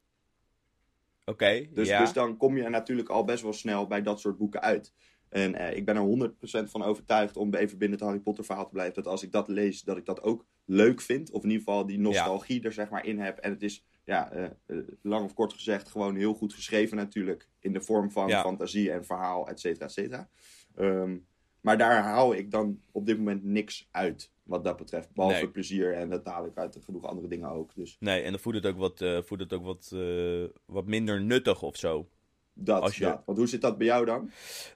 Oké, 1.25 1.67
Dus, 1.73 1.87
ja. 1.87 1.99
dus 1.99 2.13
dan 2.13 2.37
kom 2.37 2.57
je 2.57 2.69
natuurlijk 2.69 3.09
al 3.09 3.23
best 3.23 3.43
wel 3.43 3.53
snel 3.53 3.87
bij 3.87 4.01
dat 4.01 4.19
soort 4.19 4.37
boeken 4.37 4.61
uit. 4.61 4.93
En 5.29 5.55
eh, 5.55 5.77
ik 5.77 5.85
ben 5.85 5.95
er 5.95 6.01
100% 6.01 6.69
van 6.69 6.83
overtuigd 6.83 7.37
om 7.37 7.53
even 7.53 7.77
binnen 7.77 7.97
het 7.97 8.07
Harry 8.07 8.21
Potter 8.21 8.45
verhaal 8.45 8.65
te 8.65 8.71
blijven. 8.71 8.93
Dat 8.95 9.07
als 9.07 9.23
ik 9.23 9.31
dat 9.31 9.47
lees, 9.47 9.81
dat 9.81 9.97
ik 9.97 10.05
dat 10.05 10.21
ook 10.21 10.45
leuk 10.65 11.01
vind. 11.01 11.31
Of 11.31 11.43
in 11.43 11.49
ieder 11.49 11.63
geval 11.63 11.85
die 11.85 11.99
nostalgie 11.99 12.63
er 12.63 12.73
zeg 12.73 12.89
maar 12.89 13.05
in 13.05 13.19
heb. 13.19 13.37
En 13.37 13.51
het 13.51 13.63
is, 13.63 13.85
ja, 14.03 14.31
eh, 14.31 14.77
lang 15.01 15.25
of 15.25 15.33
kort 15.33 15.53
gezegd, 15.53 15.89
gewoon 15.89 16.15
heel 16.15 16.33
goed 16.33 16.53
geschreven 16.53 16.97
natuurlijk. 16.97 17.47
In 17.59 17.73
de 17.73 17.81
vorm 17.81 18.11
van 18.11 18.27
Ja. 18.27 18.41
fantasie 18.41 18.91
en 18.91 19.05
verhaal, 19.05 19.47
et 19.49 19.59
cetera, 19.59 19.85
et 19.85 19.91
cetera. 19.91 20.29
Ehm, 20.75 21.17
maar 21.61 21.77
daar 21.77 22.01
haal 22.03 22.33
ik 22.35 22.51
dan 22.51 22.81
op 22.91 23.05
dit 23.05 23.17
moment 23.17 23.43
niks 23.43 23.87
uit. 23.91 24.31
Wat 24.43 24.63
dat 24.63 24.77
betreft. 24.77 25.13
Behalve 25.13 25.37
Nee. 25.37 25.49
plezier 25.49 25.93
en 25.93 26.09
dat 26.09 26.25
haal 26.25 26.45
ik 26.45 26.57
uit 26.57 26.77
genoeg 26.85 27.05
andere 27.05 27.27
dingen 27.27 27.49
ook. 27.49 27.75
Dus 27.75 27.95
Nee, 27.99 28.21
en 28.21 28.31
dan 28.31 28.39
voelt 28.39 28.55
het 28.55 28.65
ook 28.65 28.77
wat, 28.77 29.01
eh, 29.01 29.19
voelt 29.21 29.39
het 29.39 29.53
ook 29.53 29.63
wat, 29.63 29.91
eh, 29.93 30.43
wat 30.65 30.85
minder 30.85 31.21
nuttig 31.21 31.61
of 31.61 31.75
zo. 31.77 32.07
dat, 32.55 32.81
Als 32.81 32.97
je- 32.97 33.03
dat. 33.03 33.21
Want 33.25 33.37
hoe 33.37 33.47
zit 33.47 33.61
dat 33.61 33.77
bij 33.77 33.87
jou 33.87 34.05
dan? 34.05 34.31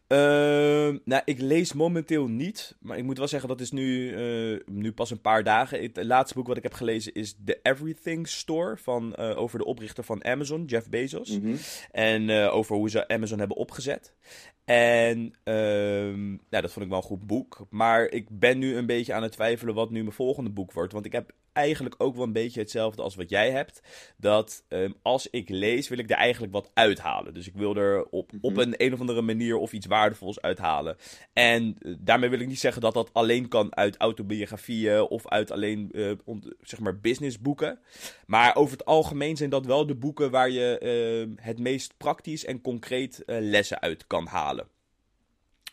Ehm, 0.08 0.98
nou, 1.06 1.22
ik 1.25 1.40
lees 1.40 1.74
momenteel 1.74 2.28
niet. 2.28 2.75
Maar 2.80 2.98
ik 2.98 3.04
moet 3.04 3.18
wel 3.18 3.28
zeggen, 3.28 3.50
dat 3.50 3.62
is 3.62 3.72
nu, 3.72 4.14
eh, 4.14 4.60
nu 4.66 4.92
pas 4.94 5.12
een 5.12 5.22
paar 5.22 5.44
dagen. 5.44 5.81
Het 5.81 6.04
laatste 6.04 6.36
boek 6.36 6.48
wat 6.48 6.58
ik 6.58 6.63
heb 6.63 6.74
gelezen 6.74 7.13
is 7.13 7.36
The 7.46 7.60
Everything 7.62 8.28
Store. 8.28 8.78
Van, 8.78 9.16
over 9.16 9.60
de 9.60 9.66
oprichter 9.66 10.04
van 10.04 10.24
Amazon, 10.25 10.66
Jeff 10.66 10.90
Bezos. 10.90 11.40
Mhm. 11.40 11.56
En 11.92 12.30
over 12.50 12.75
hoe 12.75 12.90
ze 12.90 13.08
Amazon 13.08 13.40
hebben 13.40 13.58
opgezet. 13.58 14.13
En 14.68 15.34
ehm, 15.44 16.28
nou, 16.28 16.62
dat 16.62 16.72
vond 16.72 16.86
ik 16.86 16.92
wel 16.92 16.98
een 16.98 17.08
goed 17.08 17.28
boek. 17.28 17.66
Maar 17.69 18.06
ik 18.06 18.28
ben 18.40 18.58
nu 18.60 18.75
een 18.75 18.86
beetje 18.86 19.14
aan 19.14 19.24
het 19.24 19.31
twijfelen 19.31 19.74
wat 19.74 19.90
nu 19.90 20.02
mijn 20.02 20.12
volgende 20.16 20.50
boek 20.50 20.72
wordt. 20.72 20.94
Want 20.94 21.06
ik 21.06 21.12
heb 21.12 21.31
eigenlijk 21.54 21.96
ook 21.98 22.16
wel 22.16 22.24
een 22.24 22.34
beetje 22.34 22.60
hetzelfde 22.60 23.02
als 23.02 23.16
wat 23.16 23.30
jij 23.30 23.52
hebt. 23.52 23.81
Dat 24.18 24.64
ehm, 24.68 24.92
als 25.02 25.30
ik 25.30 25.50
lees, 25.50 25.88
wil 25.88 25.98
ik 25.98 26.10
er 26.10 26.16
eigenlijk 26.18 26.54
wat 26.54 26.72
uithalen. 26.74 27.34
Dus 27.34 27.48
ik 27.48 27.54
wil 27.56 27.75
er 27.75 28.06
op, 28.10 28.31
op 28.42 28.52
Mhm. 28.52 28.60
een, 28.62 28.74
een 28.78 28.94
of 28.94 29.00
andere 29.00 29.22
manier 29.22 29.58
of 29.58 29.74
iets 29.74 29.86
waardevols 29.86 30.42
uithalen. 30.42 30.98
En 31.34 31.75
eh, 31.80 31.94
daarmee 32.00 32.30
wil 32.30 32.40
ik 32.40 32.48
niet 32.48 32.60
zeggen 32.60 32.81
dat 32.81 32.94
dat 32.94 33.10
alleen 33.13 33.48
kan 33.48 33.75
uit 33.75 33.98
autobiografieën 33.98 35.02
of 35.02 35.28
uit 35.28 35.52
alleen 35.52 35.92
eh, 35.92 36.12
zeg 36.62 36.80
maar 36.80 37.00
businessboeken. 37.00 37.80
Maar 38.25 38.56
over 38.56 38.78
het 38.78 38.86
algemeen 38.86 39.38
zijn 39.38 39.50
dat 39.50 39.66
wel 39.66 39.86
de 39.86 39.96
boeken 39.96 40.31
waar 40.31 40.50
je 40.50 40.78
eh, 40.78 41.46
het 41.46 41.60
meest 41.60 41.94
praktisch 41.98 42.46
en 42.46 42.62
concreet 42.62 43.25
eh, 43.25 43.38
lessen 43.40 43.81
uit 43.81 44.08
kan 44.08 44.25
halen. 44.28 44.56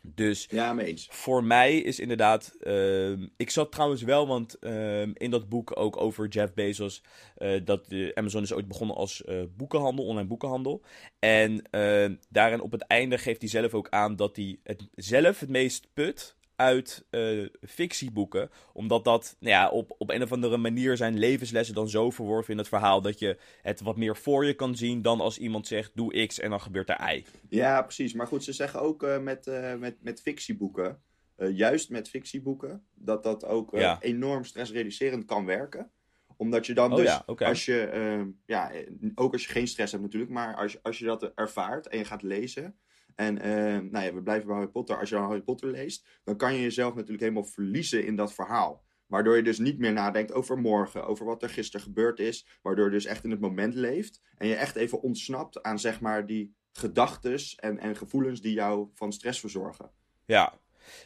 Dus 0.07 0.47
Ja, 0.51 0.77
voor 1.11 1.45
mij 1.45 1.79
is 1.79 1.99
inderdaad. 2.01 2.57
ehm, 2.61 3.27
ik 3.37 3.51
zat 3.51 3.73
trouwens 3.73 4.03
wel, 4.03 4.27
want 4.27 4.59
ehm, 4.59 5.11
in 5.15 5.31
dat 5.31 5.49
boek 5.49 5.77
ook 5.79 5.97
over 6.01 6.29
Jeff 6.29 6.55
Bezos. 6.55 7.03
eh, 7.37 7.61
dat 7.65 7.89
de 7.89 8.11
Amazon 8.15 8.43
is 8.43 8.53
ooit 8.53 8.69
begonnen 8.69 8.97
als 8.97 9.25
eh, 9.25 9.43
boekenhandel, 9.57 10.05
online 10.05 10.29
boekenhandel. 10.29 10.83
En 11.19 11.63
ehm, 11.71 12.15
daarin 12.29 12.61
op 12.61 12.73
het 12.73 12.83
einde 12.83 13.19
geeft 13.19 13.41
hij 13.41 13.51
zelf 13.51 13.75
ook 13.75 13.89
aan 13.89 14.17
dat 14.17 14.37
hij 14.37 14.59
het 14.63 14.89
zelf 14.95 15.41
het 15.41 15.49
meest 15.49 15.87
put 15.93 16.37
uit 16.57 17.07
eh, 17.11 17.47
fictieboeken. 17.63 18.51
Omdat 18.73 19.05
dat 19.05 19.37
nou 19.39 19.53
ja, 19.53 19.69
op, 19.69 19.95
op 19.99 20.11
een 20.11 20.23
of 20.23 20.33
andere 20.33 20.57
manier 20.57 20.97
zijn 20.97 21.19
levenslessen 21.19 21.75
dan 21.75 21.89
zo 21.89 22.11
verworven 22.11 22.53
in 22.53 22.59
het 22.59 22.69
verhaal. 22.69 23.01
dat 23.01 23.19
je 23.19 23.39
het 23.63 23.81
wat 23.81 23.97
meer 23.97 24.17
voor 24.17 24.45
je 24.45 24.55
kan 24.55 24.77
zien 24.77 25.03
dan 25.03 25.21
als 25.21 25.39
iemand 25.39 25.67
zegt: 25.67 25.91
doe 25.95 26.27
X 26.27 26.39
en 26.39 26.51
dan 26.51 26.61
gebeurt 26.61 26.89
er 26.89 27.15
Y. 27.15 27.25
Ja, 27.49 27.83
precies. 27.83 28.13
Maar 28.13 28.27
goed, 28.27 28.45
ze 28.45 28.53
zeggen 28.53 28.81
ook 28.81 29.03
eh, 29.03 29.19
met, 29.19 29.47
eh, 29.47 29.75
met, 29.75 29.97
met 30.03 30.21
fictieboeken, 30.21 31.03
juist 31.37 31.91
met 31.91 32.09
fictieboeken, 32.09 32.87
dat 32.95 33.23
dat 33.23 33.45
ook 33.45 33.71
Ja. 33.77 33.99
enorm 34.01 34.45
stressreducerend 34.45 35.25
kan 35.25 35.45
werken. 35.45 35.91
Omdat 36.37 36.67
je 36.67 36.75
dan 36.75 36.91
Oh 36.93 36.97
dus, 36.97 37.07
ja, 37.07 37.25
als 37.47 37.65
je, 37.65 37.81
ehm, 37.81 38.29
ja, 38.47 38.71
ook 39.15 39.33
als 39.33 39.45
je 39.45 39.53
geen 39.53 39.67
stress 39.69 39.93
hebt 39.93 40.05
natuurlijk, 40.05 40.33
maar 40.33 40.57
als 40.57 40.73
je, 40.73 40.79
als 40.83 40.99
je 40.99 41.05
dat 41.05 41.33
ervaart 41.35 41.87
en 41.89 41.99
je 41.99 42.05
gaat 42.05 42.23
lezen. 42.23 42.79
En 43.17 43.39
ehm, 43.41 43.89
nou 43.91 44.05
ja, 44.05 44.15
we 44.15 44.23
blijven 44.23 44.47
bij 44.47 44.57
Harry 44.57 44.71
Potter. 44.71 44.99
Als 44.99 45.09
je 45.09 45.17
Harry 45.17 45.41
Potter 45.43 45.71
leest, 45.71 46.07
dan 46.25 46.37
kan 46.37 46.55
je 46.55 46.61
jezelf 46.61 46.95
natuurlijk 46.95 47.21
helemaal 47.23 47.45
verliezen 47.45 48.07
in 48.07 48.17
dat 48.17 48.35
verhaal. 48.35 48.83
Waardoor 49.07 49.37
je 49.37 49.43
dus 49.43 49.59
niet 49.59 49.79
meer 49.79 49.93
nadenkt 49.93 50.33
over 50.33 50.59
morgen, 50.59 51.07
over 51.07 51.27
wat 51.27 51.43
er 51.43 51.49
gisteren 51.49 51.87
gebeurd 51.87 52.19
is. 52.19 52.47
Waardoor 52.63 52.85
je 52.85 52.91
dus 52.91 53.05
echt 53.05 53.25
in 53.25 53.31
het 53.31 53.41
moment 53.41 53.75
leeft. 53.75 54.21
En 54.37 54.49
je 54.49 54.55
echt 54.55 54.77
even 54.77 55.01
ontsnapt 55.03 55.63
aan 55.63 55.79
zeg 55.79 56.01
maar 56.01 56.27
die 56.27 56.55
gedachtes 56.73 57.55
en, 57.55 57.79
en 57.79 57.97
gevoelens 57.97 58.41
die 58.41 58.53
jou 58.53 58.89
van 58.95 59.13
stress 59.13 59.41
verzorgen. 59.41 59.91
Ja. 60.25 60.59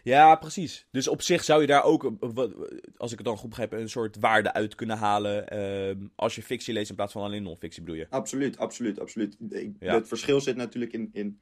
Ja, 0.02 0.34
precies. 0.36 0.86
Dus 0.90 1.08
op 1.08 1.22
zich 1.22 1.44
zou 1.44 1.60
je 1.60 1.66
daar 1.66 1.82
ook, 1.84 2.04
eh, 2.04 2.10
wat- 2.34 2.54
als 2.96 3.10
ik 3.12 3.18
het 3.18 3.26
dan 3.26 3.36
goed 3.36 3.48
begrijp, 3.48 3.72
een 3.72 3.88
soort 3.88 4.16
waarde 4.20 4.52
uit 4.52 4.74
kunnen 4.74 4.96
halen. 4.96 5.48
ehm, 5.48 6.06
als 6.14 6.34
je 6.34 6.42
fictie 6.42 6.74
leest 6.74 6.90
in 6.90 6.96
plaats 6.96 7.12
van 7.12 7.22
alleen 7.22 7.42
non-fictie, 7.42 7.82
bedoel 7.82 7.98
je? 7.98 8.06
Absoluut, 8.10 8.58
absoluut, 8.58 9.00
absoluut. 9.00 9.36
Ik- 9.48 9.76
Ja. 9.80 9.94
Het 9.94 10.08
verschil 10.08 10.40
zit 10.40 10.56
natuurlijk 10.56 10.92
in, 10.92 11.08
in, 11.12 11.40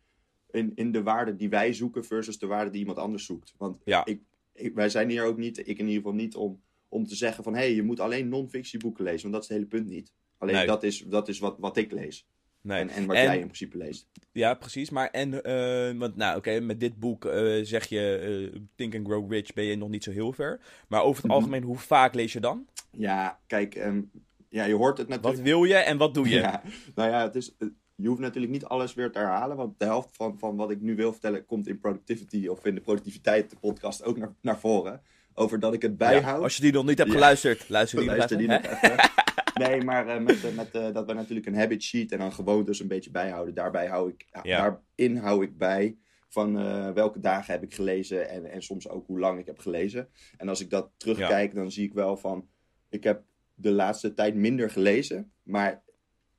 in, 0.56 0.72
in 0.74 0.92
de 0.92 1.02
waarde 1.02 1.36
die 1.36 1.48
wij 1.48 1.72
zoeken 1.72 2.04
versus 2.04 2.38
de 2.38 2.46
waarde 2.46 2.70
die 2.70 2.80
iemand 2.80 2.98
anders 2.98 3.24
zoekt. 3.24 3.54
Want 3.56 3.78
Ja. 3.84 4.04
ik, 4.04 4.20
ik- 4.54 4.74
wij 4.74 4.88
zijn 4.88 5.08
hier 5.10 5.24
ook 5.24 5.36
niet, 5.38 5.58
ik 5.58 5.66
in 5.66 5.78
ieder 5.86 5.94
geval 5.94 6.12
niet, 6.14 6.34
om, 6.36 6.60
om 6.88 7.06
te 7.06 7.14
zeggen 7.16 7.44
van 7.44 7.52
hé, 7.54 7.58
hey, 7.60 7.74
je 7.74 7.82
moet 7.82 8.00
alleen 8.00 8.28
non-fictieboeken 8.28 9.04
lezen. 9.04 9.20
Want 9.30 9.32
dat 9.32 9.42
is 9.42 9.48
het 9.48 9.56
hele 9.58 9.68
punt 9.68 9.88
niet. 9.88 10.12
Alleen 10.38 10.54
Nee. 10.54 10.66
dat 10.66 10.82
is, 10.82 11.04
dat 11.08 11.28
is 11.28 11.38
wat, 11.38 11.56
wat 11.58 11.76
ik 11.76 11.92
lees. 11.92 12.26
Nee. 12.60 12.80
En, 12.80 12.88
en 12.88 13.06
wat 13.06 13.16
En- 13.16 13.22
jij 13.22 13.34
in 13.34 13.40
principe 13.44 13.76
leest. 13.76 14.08
Ja, 14.32 14.54
precies. 14.54 14.90
Maar 14.90 15.10
en, 15.10 15.42
eh, 15.42 15.98
want 15.98 16.16
nou 16.16 16.36
oké, 16.36 16.60
met 16.60 16.80
dit 16.80 16.98
boek 16.98 17.24
eh, 17.24 17.58
zeg 17.62 17.86
je, 17.86 18.16
eh, 18.54 18.60
Think 18.74 18.94
and 18.94 19.06
Grow 19.06 19.32
Rich 19.32 19.52
ben 19.52 19.64
je 19.64 19.76
nog 19.76 19.88
niet 19.88 20.04
zo 20.04 20.10
heel 20.10 20.32
ver. 20.32 20.60
Maar 20.88 21.02
over 21.02 21.16
het 21.22 21.24
Mhm. 21.26 21.34
algemeen, 21.34 21.62
hoe 21.62 21.78
vaak 21.78 22.14
lees 22.14 22.32
je 22.32 22.40
dan? 22.40 22.66
Ja, 22.90 23.40
kijk, 23.46 23.74
ehm, 23.74 24.02
ja, 24.48 24.64
je 24.64 24.74
hoort 24.74 24.98
het 24.98 25.08
natuurlijk. 25.08 25.36
Wat 25.36 25.44
wil 25.44 25.64
je 25.64 25.74
en 25.74 25.96
wat 25.98 26.14
doe 26.14 26.28
je? 26.28 26.34
Ja, 26.34 26.62
nou 26.94 27.10
ja, 27.10 27.22
het 27.22 27.34
is, 27.34 27.56
je 27.96 28.08
hoeft 28.08 28.20
natuurlijk 28.20 28.52
niet 28.52 28.64
alles 28.64 28.94
weer 28.94 29.10
te 29.10 29.18
herhalen. 29.18 29.56
Want 29.56 29.78
de 29.78 29.84
helft 29.84 30.16
van, 30.16 30.38
van 30.38 30.56
wat 30.56 30.70
ik 30.70 30.80
nu 30.80 30.96
wil 30.96 31.12
vertellen 31.12 31.46
komt 31.46 31.68
in 31.68 31.78
Productivity 31.78 32.46
of 32.46 32.64
in 32.64 32.74
de 32.74 32.80
Productiviteit 32.80 33.50
de 33.50 33.56
podcast 33.56 34.04
ook 34.04 34.16
naar, 34.16 34.34
naar 34.40 34.58
voren. 34.58 35.02
Over 35.34 35.60
dat 35.60 35.74
ik 35.74 35.82
het 35.82 35.96
bijhoud. 35.96 36.36
Ja, 36.36 36.42
als 36.42 36.56
je 36.56 36.62
die 36.62 36.72
nog 36.72 36.86
niet 36.86 36.98
hebt 36.98 37.10
Ja. 37.10 37.14
geluisterd, 37.16 37.68
luister 37.68 37.98
die 37.98 38.08
Luister 38.16 38.38
die 38.38 38.48
nog 38.48 38.62
even. 38.62 38.96
Nee, 39.58 39.82
maar 39.82 40.08
eh, 40.08 40.22
met, 40.22 40.44
eh, 40.44 40.54
met, 40.54 40.70
eh, 40.70 40.92
dat 40.92 41.06
we 41.06 41.12
natuurlijk 41.12 41.46
een 41.46 41.56
habit 41.56 41.82
sheet 41.82 42.12
en 42.12 42.18
dan 42.18 42.32
gewoontes 42.32 42.80
een 42.80 42.88
beetje 42.88 43.10
bijhouden. 43.10 43.54
Daarbij 43.54 43.86
hou 43.86 44.10
ik, 44.10 44.26
ja. 44.42 44.82
Daarin 44.96 45.16
hou 45.16 45.42
ik 45.42 45.58
bij 45.58 45.96
van 46.28 46.54
welke 46.94 47.20
dagen 47.20 47.52
heb 47.52 47.62
ik 47.62 47.74
gelezen 47.74 48.28
en, 48.28 48.50
en 48.50 48.62
soms 48.62 48.88
ook 48.88 49.06
hoe 49.06 49.18
lang 49.18 49.38
ik 49.38 49.46
heb 49.46 49.58
gelezen. 49.58 50.08
En 50.36 50.48
als 50.48 50.60
ik 50.60 50.70
dat 50.70 50.90
terugkijk, 50.96 51.54
dan 51.54 51.70
zie 51.70 51.84
ik 51.84 51.92
wel 51.92 52.16
van, 52.16 52.48
ik 52.88 53.04
heb 53.04 53.22
de 53.54 53.70
laatste 53.70 54.14
tijd 54.14 54.34
minder 54.34 54.70
gelezen, 54.70 55.32
maar 55.42 55.82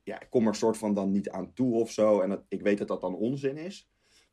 ja, 0.08 0.20
ik 0.20 0.30
kom 0.30 0.46
er 0.46 0.54
soort 0.54 0.76
van 0.76 0.94
dan 0.94 1.10
niet 1.10 1.30
aan 1.30 1.52
toe 1.52 1.74
of 1.74 1.92
zo. 1.92 2.20
En 2.20 2.28
dat, 2.28 2.44
ik 2.48 2.62
weet 2.62 2.78
dat 2.78 2.88
dat 2.88 3.00
dan 3.00 3.14
onzin 3.14 3.56
is. 3.56 3.88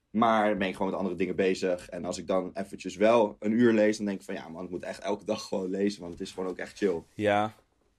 Maar 0.09 0.57
ben 0.57 0.67
ik 0.67 0.73
gewoon 0.75 0.89
met 0.91 0.99
andere 0.99 1.15
dingen 1.17 1.35
bezig. 1.35 1.89
En 1.89 2.05
als 2.05 2.17
ik 2.17 2.27
dan 2.27 2.51
eventjes 2.53 2.95
wel 2.95 3.35
een 3.39 3.51
uur 3.51 3.73
lees, 3.73 3.97
dan 3.97 4.05
denk 4.05 4.19
ik 4.19 4.25
van 4.25 4.35
ja 4.35 4.49
man, 4.49 4.63
ik 4.63 4.69
moet 4.69 4.83
echt 4.83 4.99
elke 4.99 5.25
dag 5.25 5.47
gewoon 5.47 5.69
lezen. 5.69 6.01
Want 6.01 6.13
het 6.13 6.21
is 6.21 6.31
gewoon 6.31 6.49
ook 6.49 6.57
echt 6.57 6.77
chill. 6.77 7.03
Ja. 7.13 7.55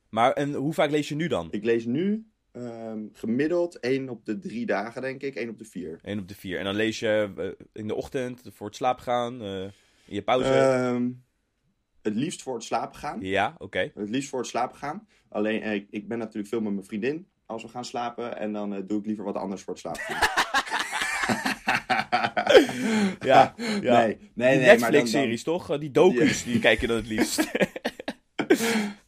Maar 0.08 0.32
en 0.32 0.54
hoe 0.54 0.72
vaak 0.72 0.90
lees 0.90 1.08
je 1.08 1.14
nu 1.14 1.26
dan? 1.26 1.48
Ik 1.50 1.64
lees 1.64 1.84
nu 1.84 2.26
ehm, 2.52 3.00
gemiddeld 3.12 3.80
één 3.80 4.08
op 4.08 4.24
de 4.24 4.38
drie 4.38 4.66
dagen, 4.66 5.02
denk 5.02 5.22
ik. 5.22 5.34
één 5.34 5.48
op 5.48 5.58
de 5.58 5.64
vier. 5.64 5.98
Eén 6.02 6.18
op 6.18 6.28
de 6.28 6.34
vier. 6.34 6.58
En 6.58 6.64
dan 6.64 6.74
lees 6.74 6.98
je 6.98 7.32
eh, 7.36 7.66
in 7.72 7.88
de 7.88 7.94
ochtend, 7.94 8.42
voor 8.52 8.66
het 8.66 8.76
slapen 8.76 9.02
gaan, 9.02 9.42
eh, 9.42 9.62
in 10.04 10.14
je 10.14 10.22
pauze? 10.22 10.52
Ehm, 10.52 11.10
het 12.02 12.14
liefst 12.14 12.42
voor 12.42 12.54
het 12.54 12.64
slapen 12.64 12.98
gaan. 12.98 13.20
ja, 13.20 13.54
oké. 13.58 13.90
Het 13.94 14.08
liefst 14.08 14.28
voor 14.28 14.38
het 14.38 14.48
slapen 14.48 14.76
gaan. 14.76 15.08
Alleen, 15.28 15.62
eh, 15.62 15.74
ik, 15.74 15.86
ik 15.90 16.08
ben 16.08 16.18
natuurlijk 16.18 16.48
veel 16.48 16.60
met 16.60 16.72
mijn 16.72 16.86
vriendin 16.86 17.26
als 17.46 17.62
we 17.62 17.68
gaan 17.68 17.84
slapen. 17.84 18.38
En 18.38 18.52
dan 18.52 18.74
eh, 18.74 18.82
doe 18.86 18.98
ik 18.98 19.06
liever 19.06 19.24
wat 19.24 19.36
anders 19.36 19.62
voor 19.62 19.74
het 19.74 19.82
slapen. 19.82 20.00
Ja, 23.20 23.54
ja. 23.80 23.98
Nee, 23.98 24.06
nee, 24.16 24.18
nee. 24.34 24.58
dan- 24.58 24.66
Netflix-series, 24.66 25.42
toch? 25.42 25.70
Eh, 25.70 25.78
Die 25.78 25.90
docus, 25.90 26.44
die 26.44 26.58
kijk 26.58 26.80
je 26.80 26.86
dan 26.86 26.96
het 26.96 27.06
liefst. 27.06 27.50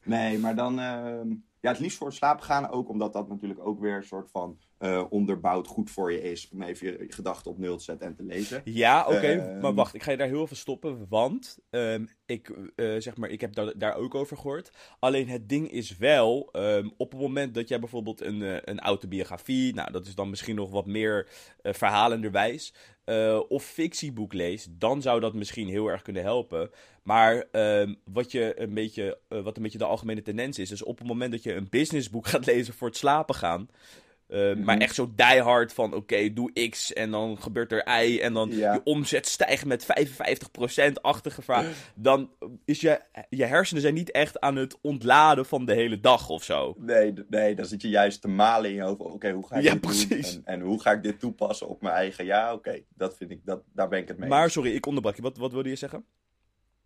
Nee, 0.05 0.39
maar 0.39 0.55
dan... 0.55 0.79
ehm, 0.81 1.29
ja, 1.61 1.71
het 1.71 1.79
liefst 1.79 1.99
voor 1.99 2.07
het 2.07 2.17
slapen 2.17 2.45
gaan. 2.45 2.71
Ook 2.71 2.89
omdat 2.89 3.13
dat 3.13 3.29
natuurlijk 3.29 3.67
ook 3.67 3.81
weer 3.81 3.97
een 3.97 4.05
soort 4.05 4.31
van 4.31 4.59
eh, 4.79 5.05
onderbouwd 5.11 5.67
goed 5.67 5.91
voor 5.91 6.13
je 6.13 6.23
is. 6.23 6.49
Om 6.53 6.63
even 6.63 6.87
je 6.87 7.07
gedachten 7.09 7.51
op 7.51 7.59
nul 7.59 7.77
te 7.77 7.85
zetten 7.85 8.07
en 8.07 8.15
te 8.15 8.23
lezen. 8.23 8.63
Ja, 8.65 9.07
oké. 9.07 9.27
Ehm. 9.27 9.61
Maar 9.61 9.75
wacht, 9.75 9.95
ik 9.95 10.03
ga 10.03 10.11
je 10.11 10.17
daar 10.17 10.29
heel 10.29 10.43
even 10.43 10.57
stoppen. 10.57 11.07
Want 11.09 11.59
ehm, 11.71 12.05
ik, 12.27 12.53
eh, 12.77 12.95
zeg 12.99 13.17
maar, 13.17 13.31
ik 13.31 13.41
heb 13.41 13.55
daar, 13.55 13.79
daar 13.79 13.97
ook 13.97 14.15
over 14.15 14.37
gehoord. 14.37 14.71
Alleen 14.99 15.29
het 15.29 15.49
ding 15.49 15.71
is 15.71 15.97
wel, 15.97 16.49
ehm, 16.53 16.89
op 16.97 17.13
het 17.13 17.21
moment 17.21 17.55
dat 17.55 17.69
jij 17.69 17.79
bijvoorbeeld 17.79 18.21
een, 18.21 18.43
eh, 18.43 18.57
een 18.65 18.81
autobiografie, 18.81 19.75
nou 19.75 19.93
dat 19.93 20.07
is 20.07 20.15
dan 20.15 20.31
misschien 20.31 20.57
nog 20.57 20.71
wat 20.71 20.87
meer 20.87 21.29
verhalenderwijs, 21.63 22.75
of 23.49 23.65
fictieboek 23.65 24.33
leest, 24.33 24.69
dan 24.71 25.03
zou 25.03 25.21
dat 25.21 25.35
misschien 25.35 25.69
heel 25.69 25.87
erg 25.87 26.03
kunnen 26.03 26.23
helpen. 26.23 26.71
Maar 27.03 27.45
wat, 28.05 28.33
je 28.33 28.61
een 28.61 28.75
beetje, 28.75 29.19
wat 29.29 29.57
een 29.57 29.63
beetje 29.63 29.79
de 29.79 29.85
algemene 29.85 30.23
tendens 30.23 30.59
is, 30.59 30.71
is 30.71 30.83
op 30.83 30.99
het 30.99 31.07
moment 31.07 31.33
dat 31.33 31.43
je 31.43 31.55
een 31.55 31.69
businessboek 31.71 32.27
gaat 32.33 32.47
lezen 32.47 32.75
voor 32.75 32.89
het 32.89 32.97
slapen 32.97 33.35
gaan. 33.35 33.69
Eh, 34.29 34.39
Mhm. 34.39 34.63
Maar 34.65 34.79
echt 34.79 34.95
zo 34.95 35.13
diehard 35.17 35.73
van, 35.73 35.95
oké, 35.95 36.33
doe 36.33 36.69
X 36.69 36.93
en 36.93 37.11
dan 37.11 37.41
gebeurt 37.43 37.73
er 37.73 38.03
Y 38.05 38.19
en 38.21 38.33
dan 38.33 38.51
Ja. 38.51 38.73
je 38.73 38.81
omzet 38.85 39.27
stijgt 39.27 39.65
met 39.65 39.85
55%-achtige 39.85 41.43
vraag. 41.43 41.67
Dan 41.95 42.31
is 42.65 42.81
je, 42.81 43.01
je 43.31 43.45
hersenen 43.45 43.83
zijn 43.83 43.95
niet 43.95 44.11
echt 44.11 44.41
aan 44.41 44.57
het 44.57 44.79
ontladen 44.83 45.47
van 45.47 45.65
de 45.65 45.75
hele 45.75 46.01
dag 46.01 46.29
of 46.29 46.45
zo. 46.45 46.75
Nee, 46.79 47.13
nee, 47.29 47.55
dan 47.55 47.65
zit 47.65 47.83
je 47.83 47.89
juist 47.89 48.21
te 48.21 48.29
malen 48.29 48.71
in 48.71 48.77
je 48.77 48.83
hoofd. 48.83 49.01
Oké, 49.01 49.31
hoe 49.31 49.47
ga 49.47 49.57
ik 49.57 49.63
Ja, 49.63 49.73
dit 49.73 49.81
precies. 49.81 50.33
doen? 50.35 50.43
En, 50.45 50.55
en 50.55 50.61
hoe 50.61 50.81
ga 50.81 50.93
ik 50.93 51.03
dit 51.03 51.21
toepassen 51.21 51.69
op 51.69 51.83
mijn 51.83 51.95
eigen... 51.95 52.25
Ja, 52.25 52.53
oké, 52.53 52.81
dat 52.95 53.17
vind 53.17 53.31
ik... 53.31 53.41
Dat, 53.45 53.63
daar 53.73 53.89
ben 53.89 53.99
ik 53.99 54.09
het 54.09 54.19
mee 54.19 54.29
Maar 54.29 54.51
sorry, 54.51 54.75
ik 54.75 54.87
onderbrak 54.87 55.17
je. 55.17 55.23
Wat, 55.23 55.37
wat 55.37 55.53
wilde 55.53 55.69
je 55.69 55.77
zeggen? 55.77 56.05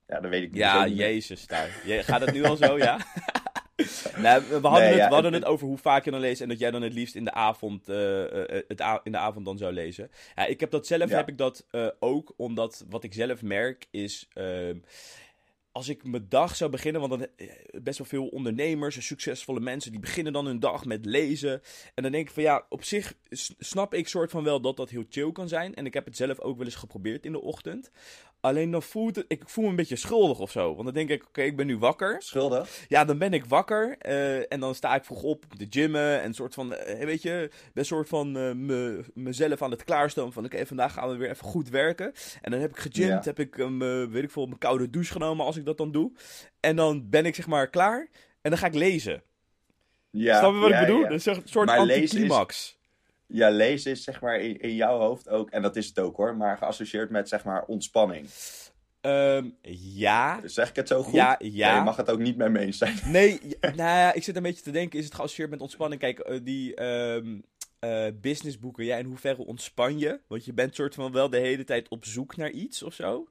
Ja, 0.07 0.21
dat 0.21 0.31
weet 0.31 0.43
ik 0.43 0.49
niet. 0.51 0.59
Ja, 0.59 0.87
jezus, 0.87 1.47
daar. 1.47 1.81
Je, 1.85 2.03
gaat 2.03 2.21
het 2.21 2.33
nu 2.33 2.45
al 2.45 2.57
zo, 2.57 2.79
ja? 2.79 2.99
nou, 4.17 4.43
we 4.49 4.53
hadden, 4.53 4.73
Nee, 4.73 4.89
het, 4.89 4.97
ja, 4.97 5.09
we 5.09 5.15
hadden 5.15 5.33
het- 5.33 5.43
het 5.43 5.51
over 5.53 5.67
hoe 5.67 5.79
vaak 5.79 6.05
je 6.05 6.11
dan 6.11 6.21
leest 6.21 6.41
en 6.41 6.49
dat 6.49 6.59
jij 6.59 6.71
dan 6.71 6.83
het 6.83 6.93
liefst 6.93 7.15
in 7.15 7.25
de 7.25 7.33
avond, 7.33 7.89
eh, 7.89 8.23
eh, 8.57 8.63
het 8.69 8.83
in 9.03 9.13
de 9.13 9.19
avond 9.19 9.45
dan 9.45 9.59
zou 9.59 9.73
lezen. 9.73 10.11
Ja, 10.35 10.47
ik 10.47 10.61
heb 10.61 10.71
dat 10.71 10.87
zelf, 10.87 11.11
Ja. 11.11 11.17
heb 11.17 11.29
ik 11.29 11.39
dat 11.39 11.67
eh, 11.71 11.87
ook, 12.01 12.35
omdat 12.37 12.85
wat 12.89 13.05
ik 13.05 13.15
zelf 13.15 13.43
merk 13.43 13.87
is, 13.91 14.29
ehm, 14.33 14.79
als 15.73 15.89
ik 15.89 16.05
mijn 16.05 16.27
dag 16.29 16.57
zou 16.57 16.71
beginnen, 16.71 17.01
want 17.09 17.13
dan 17.21 17.27
best 17.83 17.99
wel 17.99 18.07
veel 18.07 18.27
ondernemers 18.27 18.97
en 18.97 19.03
succesvolle 19.03 19.61
mensen, 19.61 19.91
die 19.91 20.01
beginnen 20.01 20.33
dan 20.33 20.47
hun 20.47 20.61
dag 20.61 20.85
met 20.85 21.05
lezen. 21.07 21.63
En 21.95 22.03
dan 22.03 22.13
denk 22.13 22.27
ik 22.29 22.35
van 22.35 22.43
ja, 22.43 22.67
op 22.69 22.85
zich 22.85 23.15
snap 23.59 23.95
ik 23.95 24.09
soort 24.09 24.31
van 24.31 24.45
wel 24.45 24.61
dat 24.61 24.77
dat 24.77 24.91
heel 24.91 25.05
chill 25.09 25.33
kan 25.33 25.49
zijn. 25.49 25.75
En 25.75 25.87
ik 25.87 25.95
heb 25.95 26.05
het 26.05 26.17
zelf 26.17 26.41
ook 26.41 26.57
wel 26.57 26.67
eens 26.67 26.75
geprobeerd 26.75 27.25
in 27.27 27.33
de 27.33 27.41
ochtend. 27.41 27.91
Alleen 28.43 28.71
dan 28.71 28.83
voelt 28.83 29.17
het, 29.17 29.25
ik 29.29 29.43
voel 29.47 29.65
me 29.65 29.71
een 29.71 29.77
beetje 29.77 29.97
schuldig 29.97 30.39
of 30.39 30.51
zo. 30.51 30.73
Want 30.73 30.85
dan 30.85 30.95
denk 30.95 31.09
ik, 31.11 31.25
oké, 31.27 31.43
ik 31.43 31.57
ben 31.57 31.67
nu 31.67 31.79
wakker. 31.79 32.23
Schuldig? 32.23 32.85
Ja, 32.89 33.05
dan 33.05 33.19
ben 33.19 33.33
ik 33.33 33.45
wakker 33.45 33.97
eh, 33.99 34.53
en 34.53 34.61
dan 34.61 34.75
sta 34.75 34.95
ik 34.95 35.05
vroeg 35.05 35.23
op 35.23 35.45
te 35.57 35.67
gymmen 35.71 36.21
en 36.23 36.35
soort 36.35 36.55
van, 36.55 36.75
eh, 36.75 37.05
weet 37.05 37.23
je, 37.23 37.51
ben 37.75 37.85
soort 37.85 38.09
van 38.09 38.37
eh, 38.37 38.53
me, 38.53 39.05
mezelf 39.15 39.63
aan 39.63 39.71
het 39.71 39.85
klaarstomen 39.85 40.33
van, 40.33 40.45
oké, 40.45 40.67
vandaag 40.67 40.93
gaan 40.93 41.09
we 41.11 41.17
weer 41.17 41.31
even 41.31 41.47
goed 41.47 41.69
werken. 41.69 42.13
En 42.41 42.51
dan 42.51 42.61
heb 42.61 42.71
ik 42.71 42.77
gegymd, 42.77 42.97
Ja. 42.97 43.21
heb 43.25 43.39
ik, 43.39 43.57
um, 43.59 43.79
weet 44.11 44.23
ik 44.23 44.31
veel, 44.31 44.47
mijn 44.47 44.59
koude 44.59 44.91
douche 44.91 45.13
genomen 45.13 45.47
als 45.47 45.57
ik 45.57 45.65
dat 45.65 45.77
dan 45.79 45.93
doe. 45.93 46.13
En 46.61 46.77
dan 46.77 47.09
ben 47.11 47.27
ik 47.27 47.35
zeg 47.35 47.47
maar 47.47 47.71
klaar 47.71 48.09
en 48.41 48.51
dan 48.51 48.59
ga 48.59 48.67
ik 48.67 48.75
lezen. 48.75 49.23
Ja, 50.11 50.39
Snap 50.39 50.53
je 50.53 50.59
wat 50.59 50.71
ja, 50.71 50.81
ik 50.81 50.87
bedoel? 50.87 51.03
ja. 51.03 51.11
Een 51.11 51.43
soort 51.45 51.69
anticlimax. 51.71 52.81
Ja, 53.33 53.51
lezen 53.51 53.91
is 53.91 54.05
zeg 54.05 54.21
maar 54.21 54.41
in, 54.41 54.59
in 54.61 54.75
jouw 54.75 54.99
hoofd 54.99 55.29
ook, 55.29 55.51
en 55.51 55.63
dat 55.63 55.77
is 55.77 55.87
het 55.87 55.99
ook 55.99 56.17
hoor, 56.17 56.37
maar 56.37 56.57
geassocieerd 56.57 57.11
met 57.11 57.29
zeg 57.29 57.45
maar 57.45 57.65
ontspanning. 57.65 58.27
Ehm, 59.01 59.49
ja. 59.95 60.41
Zeg 60.45 60.69
ik 60.69 60.77
het 60.77 60.89
zo 60.89 61.03
goed? 61.03 61.15
Ja, 61.15 61.37
ja. 61.39 61.69
Nee, 61.69 61.79
je 61.79 61.85
mag 61.85 61.97
het 61.97 62.11
ook 62.11 62.19
niet 62.19 62.37
met 62.37 62.51
me 62.51 62.59
eens 62.59 62.79
zijn. 62.79 62.99
Nee, 63.05 63.41
nou 63.61 63.77
ja, 63.77 64.13
ik 64.13 64.23
zit 64.23 64.37
een 64.37 64.43
beetje 64.43 64.63
te 64.63 64.71
denken, 64.71 64.99
is 64.99 65.05
het 65.05 65.15
geassocieerd 65.15 65.51
met 65.51 65.61
ontspanning? 65.61 66.01
Kijk, 66.01 66.19
eh, 66.19 66.39
die 66.43 66.75
ehm, 66.75 67.39
eh, 67.79 68.07
businessboeken, 68.21 68.85
ja, 68.85 68.97
in 68.97 69.05
hoeverre 69.05 69.45
ontspan 69.45 69.99
je? 69.99 70.21
Want 70.27 70.45
je 70.45 70.53
bent 70.53 70.75
soort 70.75 70.95
van 70.95 71.13
wel 71.13 71.31
de 71.31 71.39
hele 71.39 71.65
tijd 71.65 71.89
op 71.89 72.05
zoek 72.05 72.37
naar 72.37 72.51
iets 72.51 72.83
of 72.83 72.95
zo. 72.95 73.29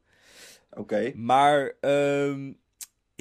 Oké. 0.69 1.11
Maar, 1.15 1.73
ehm, 1.79 2.51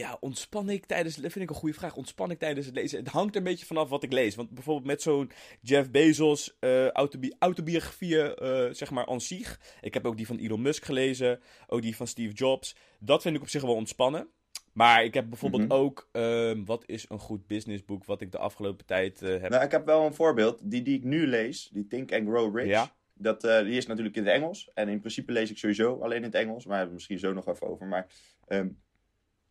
ja, 0.00 0.16
ontspan 0.20 0.70
ik 0.70 0.86
tijdens, 0.86 1.16
dat 1.16 1.32
vind 1.32 1.44
ik 1.44 1.50
een 1.50 1.56
goede 1.56 1.74
vraag, 1.74 1.96
ontspan 1.96 2.30
ik 2.30 2.38
tijdens 2.38 2.66
het 2.66 2.74
lezen? 2.74 2.98
Het 2.98 3.08
hangt 3.08 3.30
er 3.34 3.36
een 3.40 3.46
beetje 3.46 3.66
vanaf 3.66 3.88
wat 3.88 4.02
ik 4.02 4.12
lees. 4.12 4.34
Want 4.34 4.50
bijvoorbeeld 4.50 4.86
met 4.86 5.02
zo'n 5.02 5.30
Jeff 5.60 5.90
Bezos 5.90 6.56
eh, 6.60 6.88
autobi 6.88 7.32
autobiografieën, 7.38 8.34
eh, 8.34 8.66
zeg 8.70 8.90
maar, 8.90 9.06
aan 9.06 9.20
zich. 9.20 9.60
Ik 9.80 9.94
heb 9.94 10.06
ook 10.06 10.16
die 10.16 10.26
van 10.26 10.38
Elon 10.38 10.62
Musk 10.62 10.84
gelezen, 10.84 11.40
ook 11.66 11.82
die 11.82 11.96
van 11.96 12.06
Steve 12.06 12.32
Jobs. 12.32 12.76
Dat 12.98 13.22
vind 13.22 13.36
ik 13.36 13.42
op 13.42 13.48
zich 13.48 13.62
wel 13.62 13.74
ontspannen. 13.74 14.28
Maar 14.72 15.04
ik 15.04 15.14
heb 15.14 15.28
bijvoorbeeld 15.28 15.62
Mhm. 15.62 15.72
ook, 15.72 16.08
ehm, 16.12 16.64
wat 16.64 16.82
is 16.86 17.04
een 17.08 17.18
goed 17.18 17.46
businessboek 17.46 18.04
wat 18.04 18.20
ik 18.20 18.32
de 18.32 18.38
afgelopen 18.38 18.86
tijd 18.86 19.22
eh, 19.22 19.40
heb... 19.40 19.50
Nou, 19.50 19.64
ik 19.64 19.70
heb 19.70 19.86
wel 19.86 20.06
een 20.06 20.14
voorbeeld. 20.14 20.70
Die 20.70 20.82
die 20.82 20.96
ik 20.96 21.04
nu 21.04 21.26
lees, 21.26 21.68
die 21.72 21.86
Think 21.86 22.12
and 22.12 22.28
Grow 22.28 22.56
Rich. 22.56 22.68
Ja. 22.68 22.94
Dat, 23.14 23.40
die 23.40 23.76
is 23.76 23.86
natuurlijk 23.86 24.16
in 24.16 24.24
het 24.24 24.34
Engels. 24.34 24.70
En 24.74 24.88
in 24.88 24.98
principe 25.00 25.32
lees 25.32 25.50
ik 25.50 25.58
sowieso 25.58 26.00
alleen 26.02 26.16
in 26.16 26.22
het 26.22 26.34
Engels. 26.34 26.64
Maar 26.64 26.76
daar 26.76 26.86
hebben 26.86 26.88
we 26.88 26.94
misschien 26.94 27.18
zo 27.18 27.32
nog 27.32 27.48
even 27.48 27.66
over. 27.66 27.86
Maar 27.86 28.06
ehm, 28.46 28.68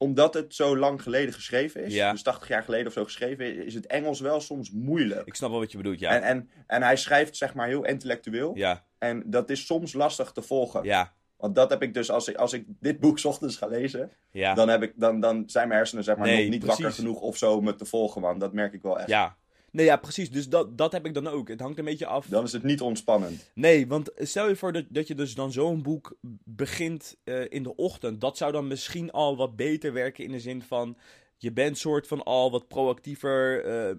omdat 0.02 0.34
het 0.34 0.56
zo 0.56 0.78
lang 0.78 1.02
geleden 1.02 1.34
geschreven 1.34 1.84
is, 1.84 1.94
Ja. 1.94 2.12
dus 2.12 2.22
80 2.24 2.48
jaar 2.48 2.64
geleden 2.64 2.88
of 2.88 2.94
zo 2.94 3.04
geschreven, 3.04 3.66
is 3.66 3.74
het 3.74 3.88
Engels 3.88 4.20
wel 4.20 4.42
soms 4.42 4.72
moeilijk. 4.72 5.28
Ik 5.28 5.36
snap 5.36 5.50
wel 5.50 5.60
wat 5.60 5.72
je 5.72 5.78
bedoelt, 5.78 6.00
ja. 6.00 6.10
En, 6.12 6.22
en, 6.22 6.50
en 6.68 6.84
hij 6.84 6.98
schrijft 6.98 7.38
zeg 7.38 7.54
maar 7.54 7.68
heel 7.68 7.86
intellectueel. 7.86 8.52
Ja, 8.56 8.84
En 8.98 9.24
dat 9.26 9.50
is 9.50 9.66
soms 9.66 9.94
lastig 9.94 10.32
te 10.32 10.42
volgen. 10.42 10.84
ja, 10.84 11.14
Want 11.38 11.56
dat 11.56 11.70
heb 11.70 11.82
ik 11.82 11.94
dus, 11.94 12.12
als 12.12 12.28
ik, 12.28 12.36
als 12.36 12.54
ik 12.54 12.66
dit 12.80 13.00
boek 13.00 13.20
ochtends 13.24 13.56
ga 13.58 13.68
lezen, 13.68 14.12
ja. 14.32 14.54
dan, 14.54 14.70
heb 14.70 14.84
ik, 14.84 14.94
dan, 14.96 15.20
dan 15.20 15.44
zijn 15.48 15.68
mijn 15.68 15.80
hersenen 15.80 16.04
zeg 16.04 16.18
maar 16.18 16.28
Nee, 16.28 16.42
nog 16.42 16.50
niet 16.52 16.60
precies. 16.60 16.84
wakker 16.84 17.00
genoeg 17.00 17.20
of 17.22 17.38
zo 17.38 17.54
om 17.54 17.68
het 17.68 17.78
te 17.78 17.86
volgen. 17.86 18.22
Want 18.22 18.40
dat 18.40 18.54
merk 18.54 18.74
ik 18.74 18.82
wel 18.82 19.00
echt. 19.00 19.10
Ja. 19.10 19.38
Nee, 19.72 19.86
ja, 19.86 19.98
precies. 19.98 20.32
Dus 20.32 20.50
dat, 20.50 20.78
dat 20.78 20.92
heb 20.92 21.06
ik 21.06 21.14
dan 21.14 21.28
ook. 21.28 21.48
Het 21.48 21.60
hangt 21.60 21.78
een 21.80 21.86
beetje 21.86 22.06
af. 22.06 22.26
Dan 22.26 22.44
is 22.44 22.52
het 22.52 22.64
niet 22.64 22.82
ontspannend. 22.82 23.50
Nee, 23.54 23.88
want 23.88 24.12
stel 24.16 24.48
je 24.48 24.56
voor 24.56 24.72
dat, 24.74 24.86
dat 24.90 25.08
je 25.08 25.16
dus 25.16 25.36
dan 25.36 25.52
zo'n 25.52 25.82
boek 25.82 26.18
begint 26.44 27.16
eh, 27.24 27.42
in 27.50 27.64
de 27.64 27.76
ochtend. 27.76 28.22
Dat 28.22 28.38
zou 28.38 28.52
dan 28.52 28.68
misschien 28.68 29.12
al 29.12 29.38
wat 29.38 29.56
beter 29.56 29.94
werken 29.94 30.24
in 30.24 30.32
de 30.32 30.40
zin 30.40 30.62
van... 30.62 30.98
Je 31.42 31.52
bent 31.54 31.78
soort 31.78 32.08
van 32.08 32.24
al 32.24 32.52
wat 32.52 32.68
proactiever. 32.68 33.64
eh, 33.66 33.90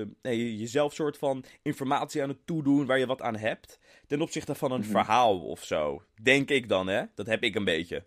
eh, 0.00 0.06
nee, 0.22 0.56
jezelf 0.58 0.94
soort 0.94 1.18
van 1.18 1.44
informatie 1.62 2.22
aan 2.22 2.28
het 2.28 2.46
toedoen 2.46 2.86
waar 2.86 2.98
je 2.98 3.06
wat 3.06 3.22
aan 3.22 3.36
hebt. 3.36 3.78
Ten 4.06 4.20
opzichte 4.22 4.54
van 4.54 4.72
een 4.72 4.80
Mhm. 4.80 4.90
verhaal 4.90 5.40
of 5.40 5.64
zo. 5.64 6.02
Denk 6.22 6.50
ik 6.50 6.68
dan, 6.68 6.86
hè? 6.86 7.02
Dat 7.14 7.26
heb 7.26 7.42
ik 7.42 7.54
een 7.54 7.64
beetje. 7.64 8.04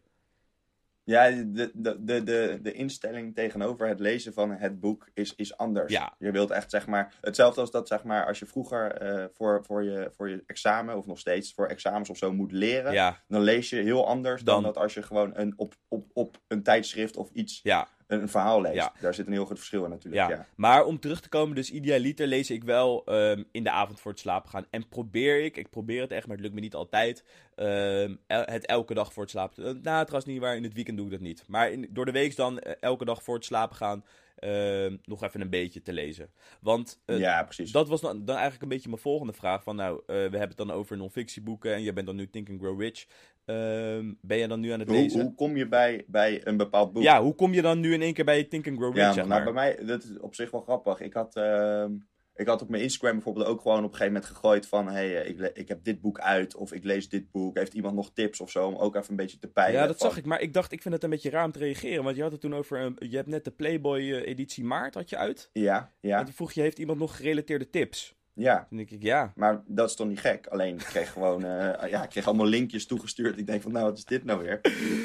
Ja, 1.06 1.30
de, 1.30 1.72
de, 1.74 2.04
de, 2.04 2.24
de, 2.24 2.60
de 2.62 2.72
instelling 2.72 3.36
tegenover 3.36 3.88
het 3.88 4.00
lezen 4.00 4.34
van 4.34 4.52
het 4.52 4.80
boek 4.80 5.10
is, 5.14 5.36
is 5.36 5.58
anders. 5.58 5.92
Ja. 5.92 6.16
Je 6.18 6.32
wilt 6.32 6.52
echt, 6.52 6.70
zeg 6.70 6.88
maar, 6.88 7.14
hetzelfde 7.22 7.62
als 7.62 7.72
dat, 7.72 7.88
zeg 7.88 8.04
maar, 8.04 8.26
als 8.26 8.40
je 8.40 8.46
vroeger 8.46 8.92
eh, 8.92 9.26
voor, 9.34 9.64
voor, 9.66 9.84
je, 9.84 10.12
voor 10.16 10.30
je 10.30 10.44
examen, 10.46 10.98
of 10.98 11.06
nog 11.06 11.20
steeds 11.20 11.54
voor 11.54 11.68
examens 11.68 12.10
of 12.10 12.18
zo 12.18 12.34
moet 12.34 12.52
leren, 12.52 12.94
Ja, 12.94 13.24
dan 13.28 13.42
lees 13.42 13.70
je 13.70 13.76
heel 13.76 14.08
anders 14.08 14.42
dan, 14.42 14.56
Dan- 14.56 14.74
dat 14.74 14.84
als 14.84 14.94
je 14.94 15.02
gewoon 15.02 15.32
een, 15.34 15.54
op, 15.56 15.74
op, 15.88 16.06
op 16.14 16.38
een 16.48 16.64
tijdschrift 16.64 17.18
of 17.18 17.30
iets, 17.32 17.60
ja. 17.64 17.88
Een, 18.22 18.30
verhaal 18.30 18.62
leest. 18.62 18.76
Ja. 18.76 18.94
Daar 19.00 19.14
zit 19.14 19.28
een 19.28 19.34
heel 19.34 19.46
groot 19.46 19.58
verschil 19.58 19.84
in 19.84 19.90
natuurlijk. 19.90 20.30
Ja, 20.30 20.36
Ja. 20.36 20.46
maar 20.56 20.86
om 20.86 21.00
terug 21.00 21.22
te 21.22 21.30
komen, 21.30 21.56
dus 21.56 21.72
idealiter 21.72 22.28
lees 22.28 22.50
ik 22.52 22.64
wel 22.64 23.06
ehm, 23.06 23.44
in 23.52 23.64
de 23.64 23.70
avond 23.72 24.00
voor 24.00 24.12
het 24.12 24.20
slapen 24.20 24.50
gaan. 24.50 24.66
En 24.70 24.88
probeer 24.90 25.44
ik, 25.44 25.58
ik 25.58 25.70
probeer 25.70 26.02
het 26.02 26.12
echt, 26.12 26.26
maar 26.28 26.36
het 26.36 26.42
lukt 26.46 26.56
me 26.56 26.62
niet 26.62 26.76
altijd, 26.76 27.24
ehm, 27.56 28.16
el- 28.28 28.44
het 28.46 28.66
elke 28.66 28.94
dag 28.94 29.14
voor 29.14 29.24
het 29.24 29.32
slapen. 29.32 29.64
Nou, 29.64 29.80
trouwens 29.82 30.26
niet 30.26 30.40
waar, 30.40 30.56
in 30.56 30.64
het 30.64 30.74
weekend 30.74 30.98
doe 30.98 31.06
ik 31.06 31.12
dat 31.12 31.22
niet. 31.22 31.44
Maar 31.48 31.72
in, 31.72 31.88
door 31.90 32.06
de 32.06 32.12
week 32.12 32.36
dan 32.36 32.60
eh, 32.60 32.74
elke 32.80 33.06
dag 33.06 33.24
voor 33.24 33.36
het 33.36 33.46
slapen 33.46 33.76
gaan, 33.76 34.04
ehm, 34.44 34.98
nog 35.04 35.24
even 35.24 35.42
een 35.42 35.50
beetje 35.50 35.82
te 35.82 35.94
lezen. 35.94 36.30
Want 36.62 37.02
ja, 37.06 37.44
precies. 37.44 37.72
dat 37.72 37.88
was 37.88 38.02
dan, 38.02 38.26
dan 38.26 38.36
eigenlijk 38.36 38.64
een 38.64 38.70
beetje 38.70 38.90
mijn 38.90 39.02
volgende 39.02 39.34
vraag. 39.34 39.64
Van 39.64 39.76
nou, 39.76 40.00
eh, 40.00 40.06
we 40.06 40.14
hebben 40.14 40.48
het 40.48 40.58
dan 40.58 40.72
over 40.72 40.98
non-fictieboeken 40.98 41.74
en 41.74 41.82
je 41.82 41.94
bent 41.94 42.06
dan 42.08 42.16
nu 42.16 42.30
Think 42.30 42.50
and 42.50 42.60
Grow 42.60 42.82
Rich. 42.82 43.06
Ehm, 43.46 44.14
ben 44.22 44.38
je 44.38 44.48
dan 44.48 44.60
nu 44.60 44.70
aan 44.70 44.80
het 44.80 44.90
hoe, 44.90 44.98
lezen? 44.98 45.22
hoe 45.22 45.36
kom 45.36 45.58
je 45.58 45.68
bij, 45.68 46.04
bij 46.08 46.48
een 46.48 46.58
bepaald 46.58 46.94
boek? 46.94 47.04
Ja, 47.04 47.22
hoe 47.22 47.36
kom 47.36 47.54
je 47.54 47.62
dan 47.62 47.80
nu 47.80 47.94
in 47.94 48.02
één 48.02 48.14
keer 48.14 48.26
bij 48.26 48.44
Think 48.44 48.68
and 48.68 48.78
Grow 48.78 48.96
Rich, 48.96 49.06
Ja, 49.06 49.14
zeg 49.14 49.26
nou, 49.26 49.44
maar? 49.44 49.54
bij 49.54 49.76
mij, 49.76 49.86
dat 49.86 50.04
is 50.04 50.20
op 50.20 50.36
zich 50.36 50.52
wel 50.52 50.62
grappig. 50.62 51.00
Ik 51.00 51.14
had, 51.14 51.36
ehm, 51.36 51.92
ik 52.36 52.48
had 52.48 52.62
op 52.62 52.70
mijn 52.70 52.84
Instagram 52.84 53.14
bijvoorbeeld 53.14 53.46
ook 53.46 53.62
gewoon 53.62 53.78
op 53.78 53.84
een 53.84 53.90
gegeven 53.98 54.14
moment 54.14 54.32
gegooid 54.32 54.68
van... 54.68 54.88
hey, 54.88 55.22
eh, 55.22 55.30
ik, 55.30 55.58
ik 55.58 55.68
heb 55.68 55.84
dit 55.84 56.02
boek 56.02 56.20
uit 56.20 56.56
of 56.56 56.74
ik 56.74 56.84
lees 56.84 57.10
dit 57.10 57.32
boek. 57.32 57.58
Heeft 57.58 57.74
iemand 57.74 57.96
nog 57.96 58.12
tips 58.14 58.40
of 58.42 58.52
zo 58.52 58.68
om 58.68 58.76
ook 58.76 58.96
even 58.96 59.10
een 59.10 59.16
beetje 59.16 59.40
te 59.40 59.48
peilen? 59.48 59.82
Ja, 59.82 59.88
dat 59.88 59.98
van- 59.98 60.10
zag 60.10 60.18
ik. 60.18 60.26
Maar 60.26 60.42
ik 60.42 60.54
dacht, 60.54 60.72
ik 60.72 60.82
vind 60.82 60.94
het 60.94 61.04
een 61.04 61.10
beetje 61.10 61.30
raar 61.30 61.46
om 61.46 61.52
te 61.52 61.60
reageren. 61.60 62.04
Want 62.04 62.16
je 62.16 62.22
had 62.22 62.32
het 62.32 62.42
toen 62.42 62.56
over, 62.56 62.80
een- 62.80 62.96
je 63.00 63.16
hebt 63.16 63.28
net 63.28 63.44
de 63.44 63.52
Playboy 63.52 64.00
eh, 64.00 64.28
editie 64.28 64.64
maart 64.64 64.94
had 64.94 65.10
je 65.10 65.18
uit. 65.18 65.50
Ja, 65.54 65.78
En 66.02 66.10
ja, 66.10 66.24
toen 66.24 66.34
vroeg 66.34 66.52
je, 66.52 66.62
heeft 66.62 66.80
iemand 66.80 67.00
nog 67.00 67.16
gerelateerde 67.18 67.70
tips? 67.70 68.16
Ja. 68.34 68.66
Toen 68.70 68.78
denk 68.78 68.90
ik, 68.90 69.02
ja. 69.02 69.32
Maar 69.36 69.62
dat 69.66 69.90
is 69.90 69.96
toch 69.96 70.08
niet 70.08 70.20
gek? 70.20 70.48
Alleen 70.48 70.74
ik 70.76 70.86
kreeg 70.86 71.12
gewoon, 71.12 71.46
eh, 71.46 71.90
ja, 71.92 72.04
ik 72.04 72.10
kreeg 72.10 72.28
allemaal 72.28 72.46
linkjes 72.46 72.86
toegestuurd. 72.86 73.38
Ik 73.38 73.48
denk 73.48 73.62
van, 73.62 73.72
nou, 73.72 73.86
wat 73.86 73.98
is 73.98 74.06
dit 74.06 74.24
nou 74.24 74.42
weer? 74.44 74.60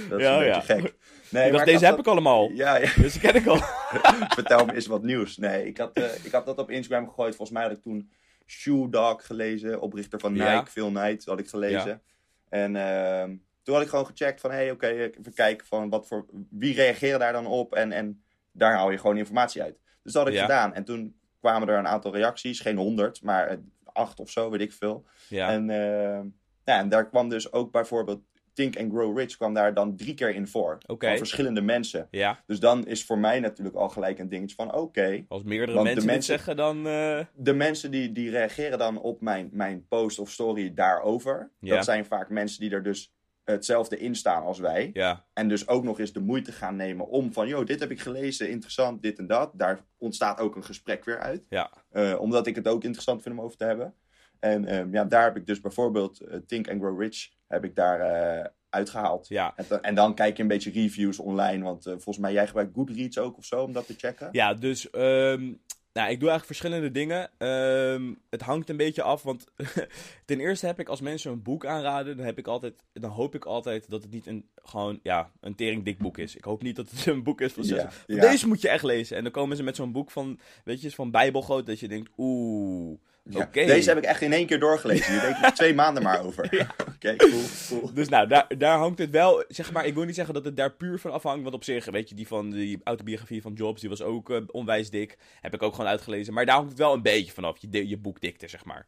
Dat 0.09 0.19
is 0.19 0.25
Ja, 0.25 0.39
een 0.39 0.45
ja. 0.45 0.59
beetje 0.59 0.75
gek. 0.75 0.95
Nee, 1.31 1.47
ik 1.47 1.53
dacht, 1.53 1.65
deze 1.65 1.85
heb 1.85 1.99
ik 1.99 2.07
allemaal. 2.07 2.51
Ja, 2.51 2.77
ja. 2.77 2.91
Dus 3.03 3.19
ken 3.19 3.35
ik 3.35 3.47
al. 3.47 3.57
Vertel 4.39 4.65
me 4.65 4.75
eens 4.75 4.87
wat 4.87 5.03
nieuws. 5.03 5.37
Nee, 5.37 5.67
ik 5.67 5.79
had, 5.79 5.93
eh, 5.93 6.25
ik 6.25 6.33
had 6.33 6.47
dat 6.47 6.59
op 6.59 6.71
Instagram 6.71 7.09
gegooid. 7.09 7.37
Volgens 7.37 7.59
mij 7.59 7.69
had 7.69 7.77
ik 7.77 7.83
toen 7.83 8.11
Shoe 8.47 8.91
Dog 8.91 9.27
gelezen, 9.27 9.81
oprichter 9.81 10.21
van 10.21 10.33
Nike, 10.33 10.45
Ja. 10.45 10.67
Phil 10.67 10.89
Knight, 10.89 11.25
had 11.25 11.39
ik 11.39 11.49
gelezen. 11.49 12.03
En 12.49 12.77
ehm, 12.77 13.37
toen 13.63 13.75
had 13.75 13.83
ik 13.83 13.89
gewoon 13.91 14.07
gecheckt 14.07 14.41
van, 14.41 14.51
hé, 14.51 14.57
hey, 14.57 14.71
oké, 14.71 14.87
even 14.87 15.35
kijken 15.35 15.67
van 15.67 15.89
wat 15.89 16.07
voor, 16.07 16.27
wie 16.51 16.75
reageerde 16.75 17.19
daar 17.19 17.33
dan 17.33 17.47
op? 17.47 17.75
En, 17.75 17.93
en 17.93 18.23
daar 18.53 18.73
haal 18.75 18.91
je 18.91 18.99
gewoon 18.99 19.17
informatie 19.17 19.63
uit. 19.63 19.79
Dus 20.03 20.13
dat 20.13 20.25
had 20.25 20.33
ik 20.33 20.41
gedaan. 20.41 20.75
En 20.75 20.85
toen 20.85 21.17
kwamen 21.41 21.69
er 21.69 21.79
een 21.79 21.87
aantal 21.89 22.15
reacties, 22.15 22.61
geen 22.61 22.77
honderd, 22.77 23.23
maar 23.23 23.47
eh, 23.49 23.57
acht 23.93 24.21
of 24.21 24.31
zo, 24.31 24.51
weet 24.51 24.61
ik 24.61 24.73
veel. 24.73 25.05
Ja, 25.29 25.49
En, 25.51 25.71
ehm, 25.71 26.27
ja, 26.65 26.79
en 26.79 26.89
daar 26.89 27.09
kwam 27.09 27.29
dus 27.29 27.53
ook 27.53 27.73
bijvoorbeeld 27.73 28.21
Think 28.53 28.77
and 28.79 28.93
Grow 28.93 29.19
Rich 29.19 29.37
kwam 29.37 29.55
daar 29.55 29.75
dan 29.75 29.97
drie 29.97 30.15
keer 30.15 30.35
in 30.35 30.47
voor. 30.49 30.79
Oké. 30.87 31.09
Van 31.09 31.17
verschillende 31.17 31.61
mensen. 31.61 32.09
ja. 32.11 32.43
Dus 32.47 32.61
dan 32.61 32.87
is 32.87 33.05
voor 33.05 33.19
mij 33.19 33.41
natuurlijk 33.41 33.77
al 33.77 33.89
gelijk 33.89 34.19
een 34.19 34.29
dingetje 34.29 34.55
van 34.57 34.75
oké. 34.75 35.25
Als 35.29 35.43
meerdere 35.43 35.83
mensen 35.83 36.07
mensen- 36.07 36.23
zeggen, 36.35 36.57
dan... 36.57 36.87
eh, 36.87 37.21
de 37.35 37.53
mensen 37.55 37.91
die, 37.91 38.13
die 38.13 38.31
reageren 38.31 38.79
dan 38.79 39.01
op 39.01 39.21
mijn, 39.21 39.49
mijn 39.53 39.87
post 39.89 40.19
of 40.19 40.31
story 40.31 40.75
daarover. 40.75 41.51
Ja. 41.61 41.75
Dat 41.75 41.85
zijn 41.85 42.05
vaak 42.05 42.29
mensen 42.31 42.61
die 42.61 42.71
er 42.71 42.83
dus 42.83 43.13
hetzelfde 43.53 43.99
in 43.99 44.15
staan 44.15 44.43
als 44.43 44.59
wij. 44.59 44.91
ja, 44.93 45.25
En 45.33 45.49
dus 45.49 45.69
ook 45.69 45.85
nog 45.85 45.99
eens 46.01 46.13
de 46.13 46.21
moeite 46.21 46.53
gaan 46.53 46.77
nemen 46.77 47.09
om 47.09 47.33
van... 47.33 47.49
joh, 47.49 47.67
dit 47.67 47.81
heb 47.81 47.91
ik 47.91 48.01
gelezen, 48.01 48.51
interessant, 48.51 49.03
dit 49.03 49.19
en 49.19 49.27
dat. 49.27 49.51
Daar 49.55 49.85
ontstaat 49.99 50.41
ook 50.41 50.57
een 50.57 50.65
gesprek 50.65 51.05
weer 51.05 51.19
uit. 51.19 51.47
ja, 51.49 51.71
Eh, 51.91 52.21
omdat 52.21 52.47
ik 52.47 52.55
het 52.57 52.69
ook 52.69 52.85
interessant 52.85 53.23
vind 53.23 53.35
om 53.39 53.45
over 53.45 53.57
te 53.57 53.65
hebben. 53.65 53.95
En 54.41 54.65
ehm, 54.65 54.93
ja, 54.93 55.05
daar 55.05 55.25
heb 55.25 55.37
ik 55.37 55.47
dus 55.47 55.61
bijvoorbeeld 55.61 56.21
eh, 56.21 56.39
Think 56.47 56.69
and 56.71 56.81
Grow 56.81 57.01
Rich 57.01 57.29
heb 57.47 57.65
ik 57.65 57.75
daar 57.77 58.01
eh, 58.01 58.45
uitgehaald. 58.71 59.29
ja. 59.29 59.53
En, 59.57 59.65
dan- 59.69 59.81
en 59.83 59.95
dan 59.95 60.15
kijk 60.15 60.37
je 60.37 60.43
een 60.43 60.49
beetje 60.49 60.71
reviews 60.71 61.19
online. 61.19 61.65
Want 61.65 61.83
volgens 61.83 62.19
mij 62.19 62.33
jij 62.33 62.47
gebruikt 62.47 62.75
Goodreads 62.75 63.19
ook 63.19 63.37
of 63.37 63.45
zo 63.45 63.63
om 63.63 63.73
dat 63.73 63.87
te 63.87 63.95
checken. 63.97 64.29
Ja, 64.33 64.55
dus 64.55 64.91
ehm, 64.91 65.53
nou, 65.99 66.11
ik 66.11 66.21
doe 66.21 66.29
eigenlijk 66.31 66.45
verschillende 66.59 66.91
dingen. 66.91 67.31
Ehm, 67.39 68.15
het 68.31 68.41
hangt 68.43 68.69
een 68.69 68.77
beetje 68.77 69.03
af, 69.03 69.23
want 69.23 69.45
ten 70.25 70.41
eerste 70.41 70.67
heb 70.67 70.81
ik 70.81 70.89
als 70.89 71.01
mensen 71.01 71.33
een 71.33 71.43
boek 71.43 71.67
aanraden, 71.67 72.17
dan, 72.17 72.27
heb 72.27 72.39
ik 72.39 72.47
altijd, 72.47 72.75
dan 72.93 73.11
hoop 73.11 73.35
ik 73.35 73.45
altijd 73.45 73.91
dat 73.91 74.03
het 74.03 74.11
niet 74.11 74.27
een, 74.27 74.49
gewoon, 74.63 75.01
ja, 75.03 75.31
een 75.41 75.55
tering 75.55 75.85
dik 75.85 75.99
boek 75.99 76.19
is. 76.19 76.37
Ik 76.37 76.45
hoop 76.45 76.63
niet 76.63 76.77
dat 76.77 76.91
het 76.91 77.07
een 77.15 77.23
boek 77.23 77.41
is 77.41 77.53
van, 77.53 77.65
zes- 77.65 77.83
Ja, 77.83 77.91
van 77.91 78.15
ja. 78.15 78.21
deze 78.21 78.49
moet 78.49 78.61
je 78.61 78.69
echt 78.69 78.85
lezen. 78.85 79.17
En 79.17 79.23
dan 79.23 79.33
komen 79.33 79.57
ze 79.57 79.63
met 79.63 79.77
zo'n 79.77 79.93
boek 79.93 80.11
van, 80.11 80.39
weet 80.65 80.81
je, 80.81 80.91
van 80.91 81.11
bijbelgroot, 81.11 81.67
dat 81.67 81.81
je 81.81 81.89
denkt, 81.89 82.11
oeh, 82.17 82.99
Ja. 83.31 83.49
Deze 83.53 83.89
heb 83.89 83.99
ik 83.99 84.05
echt 84.05 84.21
in 84.21 84.33
één 84.33 84.47
keer 84.47 84.59
doorgelezen. 84.61 85.13
Hier 85.13 85.21
denk 85.21 85.37
ik 85.37 85.55
twee 85.55 85.75
maanden 85.75 86.03
maar 86.03 86.25
over. 86.25 86.45
Oké, 86.95 87.17
cool, 87.17 87.43
cool. 87.69 87.91
Dus 87.95 88.09
nou, 88.09 88.29
daar, 88.29 88.47
daar 88.59 88.79
hangt 88.79 88.99
het 88.99 89.11
wel, 89.11 89.45
zeg 89.49 89.73
maar, 89.73 89.87
ik 89.87 89.95
wil 89.95 90.05
niet 90.05 90.15
zeggen 90.15 90.35
dat 90.35 90.45
het 90.45 90.57
daar 90.57 90.73
puur 90.73 90.99
van 90.99 91.13
afhangt, 91.13 91.43
want 91.43 91.55
op 91.55 91.65
zich, 91.65 91.85
weet 91.85 92.09
je, 92.09 92.15
die 92.15 92.27
van 92.27 92.51
die 92.51 92.81
autobiografie 92.85 93.43
van 93.43 93.53
Jobs, 93.53 93.81
die 93.81 93.91
was 93.91 94.03
ook 94.03 94.31
eh, 94.31 94.41
onwijs 94.47 94.91
dik, 94.91 95.19
heb 95.41 95.55
ik 95.55 95.63
ook 95.63 95.75
gewoon 95.75 95.91
uitgelezen, 95.91 96.35
maar 96.35 96.47
daar 96.47 96.55
hangt 96.55 96.71
het 96.71 96.79
wel 96.79 96.93
een 96.93 97.03
beetje 97.03 97.33
vanaf, 97.33 97.57
je, 97.61 97.89
je 97.89 97.99
boekdikte, 97.99 98.49
zeg 98.49 98.65
maar. 98.65 98.87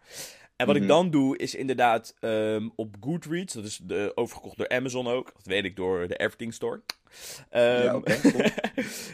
En 0.57 0.67
wat 0.67 0.75
Mhm. 0.75 0.85
ik 0.85 0.91
dan 0.91 1.11
doe, 1.11 1.37
is 1.39 1.55
inderdaad 1.55 2.15
ehm, 2.21 2.69
op 2.77 2.97
Goodreads, 3.01 3.55
dat 3.55 3.65
is 3.65 3.81
de, 3.83 4.13
overgekocht 4.15 4.57
door 4.57 4.69
Amazon 4.69 5.07
ook, 5.09 5.33
dat 5.37 5.47
weet 5.47 5.65
ik 5.65 5.77
door 5.77 6.09
de 6.09 6.17
Everything 6.17 6.55
Store. 6.55 6.81
Ehm, 7.51 7.83
Ja, 7.83 7.97
oké, 7.97 8.21
cool. 8.21 8.35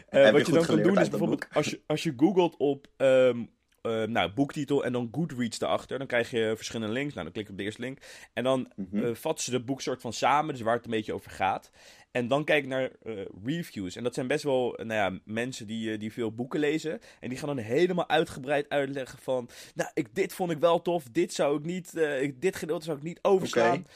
eh, 0.08 0.30
wat 0.30 0.46
je 0.46 0.52
dan 0.52 0.66
kan 0.66 0.82
doen 0.82 0.98
is 0.98 1.08
bijvoorbeeld, 1.08 1.46
als 1.52 1.66
je, 1.66 1.80
als 1.86 2.02
je 2.02 2.14
googelt 2.16 2.56
op 2.56 2.86
ehm, 2.96 3.44
eh, 3.88 4.08
nou, 4.08 4.32
boektitel 4.32 4.84
en 4.84 4.92
dan 4.92 5.08
Goodreads 5.12 5.60
erachter, 5.60 5.98
dan 5.98 6.06
krijg 6.06 6.30
je 6.30 6.52
verschillende 6.56 6.92
links. 6.92 7.12
Nou, 7.12 7.24
dan 7.24 7.32
klik 7.32 7.44
ik 7.44 7.50
op 7.50 7.58
de 7.58 7.64
eerste 7.64 7.80
link. 7.80 7.98
En 8.32 8.44
dan 8.44 8.72
eh, 8.92 9.14
vatten 9.14 9.44
ze 9.44 9.50
de 9.50 9.60
boek 9.60 9.80
soort 9.80 10.00
van 10.00 10.12
samen, 10.12 10.54
dus 10.54 10.62
waar 10.62 10.74
het 10.74 10.84
een 10.84 10.90
beetje 10.90 11.12
over 11.12 11.30
gaat. 11.30 11.70
En 12.10 12.28
dan 12.28 12.44
kijk 12.44 12.62
ik 12.62 12.68
naar 12.68 12.90
eh, 13.02 13.14
reviews. 13.44 13.96
En 13.96 14.02
dat 14.02 14.14
zijn 14.14 14.26
best 14.26 14.44
wel 14.44 14.74
nou 14.76 14.92
ja, 14.92 15.18
mensen 15.24 15.66
die, 15.66 15.98
die 15.98 16.12
veel 16.12 16.32
boeken 16.32 16.60
lezen. 16.60 17.00
En 17.20 17.28
die 17.28 17.38
gaan 17.38 17.48
dan 17.48 17.64
helemaal 17.64 18.08
uitgebreid 18.08 18.68
uitleggen 18.68 19.18
van... 19.18 19.48
Nou, 19.74 19.90
ik, 19.94 20.14
dit 20.14 20.32
vond 20.32 20.50
ik 20.50 20.58
wel 20.58 20.82
tof. 20.82 21.04
Dit 21.12 21.32
zou 21.34 21.58
ik 21.58 21.64
niet... 21.64 21.92
dit 22.34 22.56
gedeelte 22.56 22.84
zou 22.84 22.96
ik 22.96 23.02
niet 23.02 23.18
overslaan. 23.22 23.86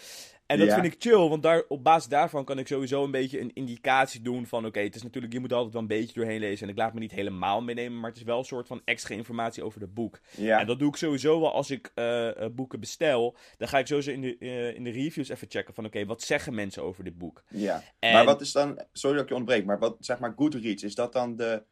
En 0.51 0.59
dat 0.59 0.67
Ja. 0.69 0.75
vind 0.81 0.87
ik 0.87 0.95
chill, 0.99 1.29
want 1.29 1.43
daar, 1.43 1.63
op 1.69 1.85
basis 1.85 2.09
daarvan 2.09 2.45
kan 2.45 2.59
ik 2.59 2.67
sowieso 2.67 3.05
een 3.05 3.11
beetje 3.11 3.41
een 3.41 3.51
indicatie 3.55 4.21
doen 4.23 4.47
van... 4.47 4.67
Oké, 4.67 4.81
het 4.81 4.95
is 4.95 5.03
natuurlijk, 5.03 5.33
je 5.33 5.41
moet 5.41 5.53
altijd 5.53 5.73
wel 5.73 5.83
een 5.83 5.89
beetje 5.89 6.15
doorheen 6.15 6.41
lezen. 6.41 6.67
En 6.67 6.73
ik 6.73 6.79
laat 6.79 6.95
me 6.95 7.01
niet 7.01 7.11
helemaal 7.13 7.63
meenemen, 7.63 8.01
maar 8.01 8.09
het 8.11 8.19
is 8.19 8.25
wel 8.25 8.39
een 8.39 8.45
soort 8.45 8.67
van 8.67 8.81
extra 8.85 9.15
informatie 9.15 9.63
over 9.65 9.81
het 9.81 9.95
boek. 9.95 10.21
Ja, 10.37 10.61
En 10.61 10.67
dat 10.67 10.79
doe 10.79 10.89
ik 10.89 10.97
sowieso 10.97 11.41
wel 11.41 11.53
als 11.53 11.71
ik 11.71 11.93
eh, 11.95 12.29
eh, 12.45 12.51
boeken 12.53 12.81
bestel. 12.81 13.37
Dan 13.57 13.69
ga 13.69 13.79
ik 13.79 13.87
sowieso 13.87 14.11
in 14.11 14.21
de, 14.21 14.37
eh, 14.39 14.75
in 14.75 14.85
de 14.85 14.91
reviews 14.91 15.29
even 15.29 15.47
checken 15.51 15.75
van... 15.75 15.85
Oké, 15.85 16.05
wat 16.07 16.23
zeggen 16.23 16.55
mensen 16.55 16.83
over 16.83 17.05
dit 17.05 17.19
boek? 17.19 17.43
ja. 17.49 17.83
En- 17.99 18.13
Maar 18.13 18.25
wat 18.25 18.41
is 18.41 18.53
dan... 18.53 18.81
Sorry 18.93 19.15
dat 19.17 19.25
ik 19.25 19.31
je 19.31 19.37
ontbreek, 19.37 19.65
maar 19.65 19.79
wat, 19.79 19.97
zeg 20.01 20.19
maar, 20.19 20.33
Goodreads, 20.37 20.83
is 20.83 20.95
dat 20.95 21.13
dan 21.13 21.37
de 21.37 21.63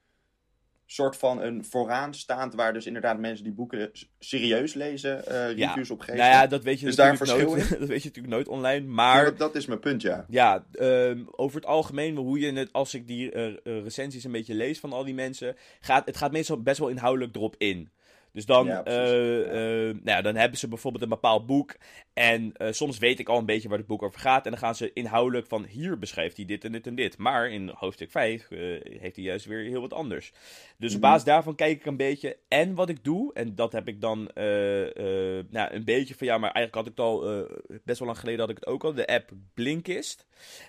soort 0.91 1.17
van 1.17 1.43
een 1.43 1.65
vooraanstaand 1.65 2.55
waar 2.55 2.73
dus 2.73 2.87
inderdaad 2.87 3.19
mensen 3.19 3.45
die 3.45 3.53
boeken 3.53 3.91
serieus 4.19 4.75
lezen 4.75 5.27
eh, 5.27 5.57
reviews 5.57 5.91
op 5.91 6.01
geven? 6.01 6.17
Nou 6.17 6.31
ja, 6.31 6.47
dat 6.47 6.63
weet 6.63 6.81
je 6.81 6.95
daar 6.95 7.11
een 7.11 7.19
natuurlijk 7.19 7.51
verschil 7.51 7.57
nooit. 7.57 7.81
dat 7.81 7.89
weet 7.89 8.03
je 8.03 8.09
natuurlijk 8.09 8.35
nooit 8.35 8.49
online. 8.49 8.87
Ja, 8.87 8.93
Maar 8.93 9.25
dat, 9.25 9.39
dat 9.39 9.55
is 9.55 9.67
mijn 9.67 9.81
punt, 9.81 10.03
ja. 10.03 10.25
ja, 10.29 10.65
ehm, 10.73 11.25
over 11.31 11.57
het 11.57 11.67
algemeen, 11.67 12.17
hoe 12.17 12.39
je 12.39 12.53
het, 12.53 12.73
als 12.73 12.95
ik 12.95 13.07
die 13.07 13.33
eh, 13.33 13.47
eh, 13.47 13.55
recensies 13.63 14.25
een 14.25 14.33
beetje 14.33 14.55
lees 14.55 14.81
van 14.81 14.93
al 14.93 15.05
die 15.05 15.15
mensen, 15.15 15.57
gaat 15.81 16.07
het 16.07 16.17
gaat 16.17 16.33
meestal 16.33 16.63
best 16.63 16.79
wel 16.79 16.89
inhoudelijk 16.89 17.37
erop 17.37 17.55
in. 17.59 17.91
Dus 18.33 18.47
dan, 18.47 18.67
Ja, 18.67 18.85
eh, 18.85 19.41
eh, 19.89 19.95
nou 19.95 20.01
ja, 20.05 20.23
dan 20.23 20.35
hebben 20.35 20.59
ze 20.59 20.69
bijvoorbeeld 20.69 21.03
een 21.03 21.09
bepaald 21.09 21.47
boek. 21.47 21.77
En 22.15 22.53
eh, 22.53 22.73
soms 22.73 22.99
weet 22.99 23.19
ik 23.19 23.29
al 23.29 23.39
een 23.39 23.47
beetje 23.47 23.69
waar 23.69 23.79
het 23.79 23.87
boek 23.87 24.03
over 24.03 24.21
gaat. 24.21 24.45
En 24.45 24.51
dan 24.51 24.61
gaan 24.61 24.75
ze 24.75 24.93
inhoudelijk 24.93 25.47
van 25.47 25.65
hier 25.65 25.99
beschrijft 25.99 26.37
hij 26.37 26.47
dit 26.47 26.65
en 26.65 26.73
dit 26.73 26.87
en 26.87 26.95
dit. 26.95 27.19
Maar 27.19 27.51
in 27.51 27.69
hoofdstuk 27.75 28.11
5 28.11 28.51
eh, 28.51 28.59
heeft 29.01 29.17
hij 29.17 29.25
juist 29.25 29.47
weer 29.47 29.65
heel 29.65 29.81
wat 29.81 29.93
anders. 29.93 30.33
Dus 30.79 30.95
op 30.95 31.01
Mhm. 31.01 31.09
basis 31.09 31.25
daarvan 31.25 31.55
kijk 31.55 31.79
ik 31.79 31.87
een 31.87 31.97
beetje. 31.97 32.37
En 32.49 32.75
wat 32.75 32.89
ik 32.89 33.05
doe, 33.05 33.35
en 33.35 33.55
dat 33.55 33.73
heb 33.73 33.89
ik 33.89 34.01
dan 34.01 34.31
nou, 34.35 35.75
een 35.75 35.85
beetje 35.85 36.15
van 36.15 36.27
ja, 36.27 36.39
maar 36.39 36.51
eigenlijk 36.53 36.75
had 36.75 36.87
ik 36.87 36.91
het 36.91 37.01
al 37.01 37.47
best 37.85 37.99
wel 37.99 38.09
lang 38.09 38.19
geleden 38.21 38.41
had 38.41 38.51
ik 38.51 38.57
het 38.57 38.67
ook 38.67 38.85
al. 38.85 38.95
De 38.95 39.07
app 39.07 39.31
Blinkist. 39.55 40.27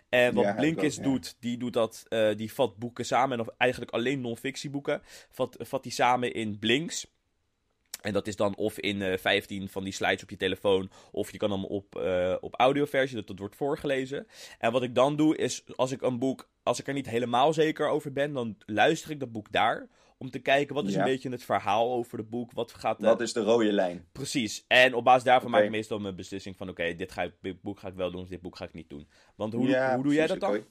En 0.09 0.33
wat 0.33 0.43
Ja, 0.43 0.53
Blinkist 0.53 0.97
ook, 0.97 1.03
doet, 1.03 1.35
die 1.39 1.57
doet 1.57 1.73
dat, 1.73 2.05
die 2.35 2.53
vat 2.53 2.77
boeken 2.77 3.05
samen. 3.05 3.39
En 3.39 3.45
of 3.45 3.53
eigenlijk 3.57 3.91
alleen 3.91 4.21
non-fictieboeken. 4.21 5.01
Vat, 5.31 5.55
vat 5.59 5.83
die 5.83 5.91
samen 5.91 6.33
in 6.33 6.59
Blinks. 6.59 7.07
En 8.01 8.13
dat 8.13 8.27
is 8.27 8.35
dan 8.35 8.55
of 8.55 8.79
in 8.79 9.01
eh 9.01 9.17
15 9.17 9.69
van 9.69 9.83
die 9.83 9.93
slides 9.93 10.23
op 10.23 10.29
je 10.29 10.37
telefoon, 10.37 10.89
of 11.11 11.31
je 11.31 11.37
kan 11.37 11.51
hem 11.51 11.65
op, 11.65 11.95
eh, 11.95 12.35
op 12.39 12.53
audioversie, 12.59 13.15
dat 13.15 13.27
het 13.27 13.39
wordt 13.39 13.55
voorgelezen. 13.55 14.27
En 14.59 14.71
wat 14.71 14.83
ik 14.83 14.95
dan 14.95 15.15
doe, 15.15 15.37
is 15.37 15.63
als 15.75 15.91
ik 15.91 16.01
een 16.01 16.19
boek, 16.19 16.49
als 16.63 16.79
ik 16.79 16.87
er 16.87 16.93
niet 16.93 17.09
helemaal 17.09 17.53
zeker 17.53 17.87
over 17.87 18.13
ben, 18.13 18.33
dan 18.33 18.55
luister 18.65 19.11
ik 19.11 19.19
dat 19.19 19.31
boek 19.31 19.51
daar. 19.51 19.87
Om 20.17 20.29
te 20.29 20.39
kijken, 20.39 20.75
wat 20.75 20.87
is 20.87 20.93
Ja. 20.93 20.99
een 20.99 21.05
beetje 21.05 21.29
het 21.29 21.43
verhaal 21.43 21.91
over 21.91 22.17
het 22.17 22.29
boek? 22.29 22.51
Wat 22.51 22.73
gaat... 22.73 22.99
eh, 22.99 23.05
Wat 23.05 23.21
is 23.21 23.33
de 23.33 23.41
rode 23.41 23.71
lijn? 23.71 24.05
Precies. 24.11 24.65
En 24.67 24.93
op 24.93 25.03
basis 25.03 25.23
daarvan 25.23 25.51
maak 25.51 25.63
ik 25.63 25.69
meestal 25.69 25.99
mijn 25.99 26.15
beslissing 26.15 26.57
van... 26.57 26.69
Oké, 26.69 26.95
dit, 26.95 27.11
ga 27.11 27.21
ik- 27.23 27.35
dit 27.41 27.61
boek 27.61 27.79
ga 27.79 27.87
ik 27.87 27.93
wel 27.93 28.11
doen, 28.11 28.25
dit 28.29 28.41
boek 28.41 28.55
ga 28.55 28.65
ik 28.65 28.73
niet 28.73 28.89
doen. 28.89 29.07
Want 29.35 29.53
hoe, 29.53 29.67
Ja, 29.67 29.93
hoe 29.93 30.03
doe 30.03 30.13
jij 30.13 30.27
dat 30.27 30.39
dan? 30.39 30.65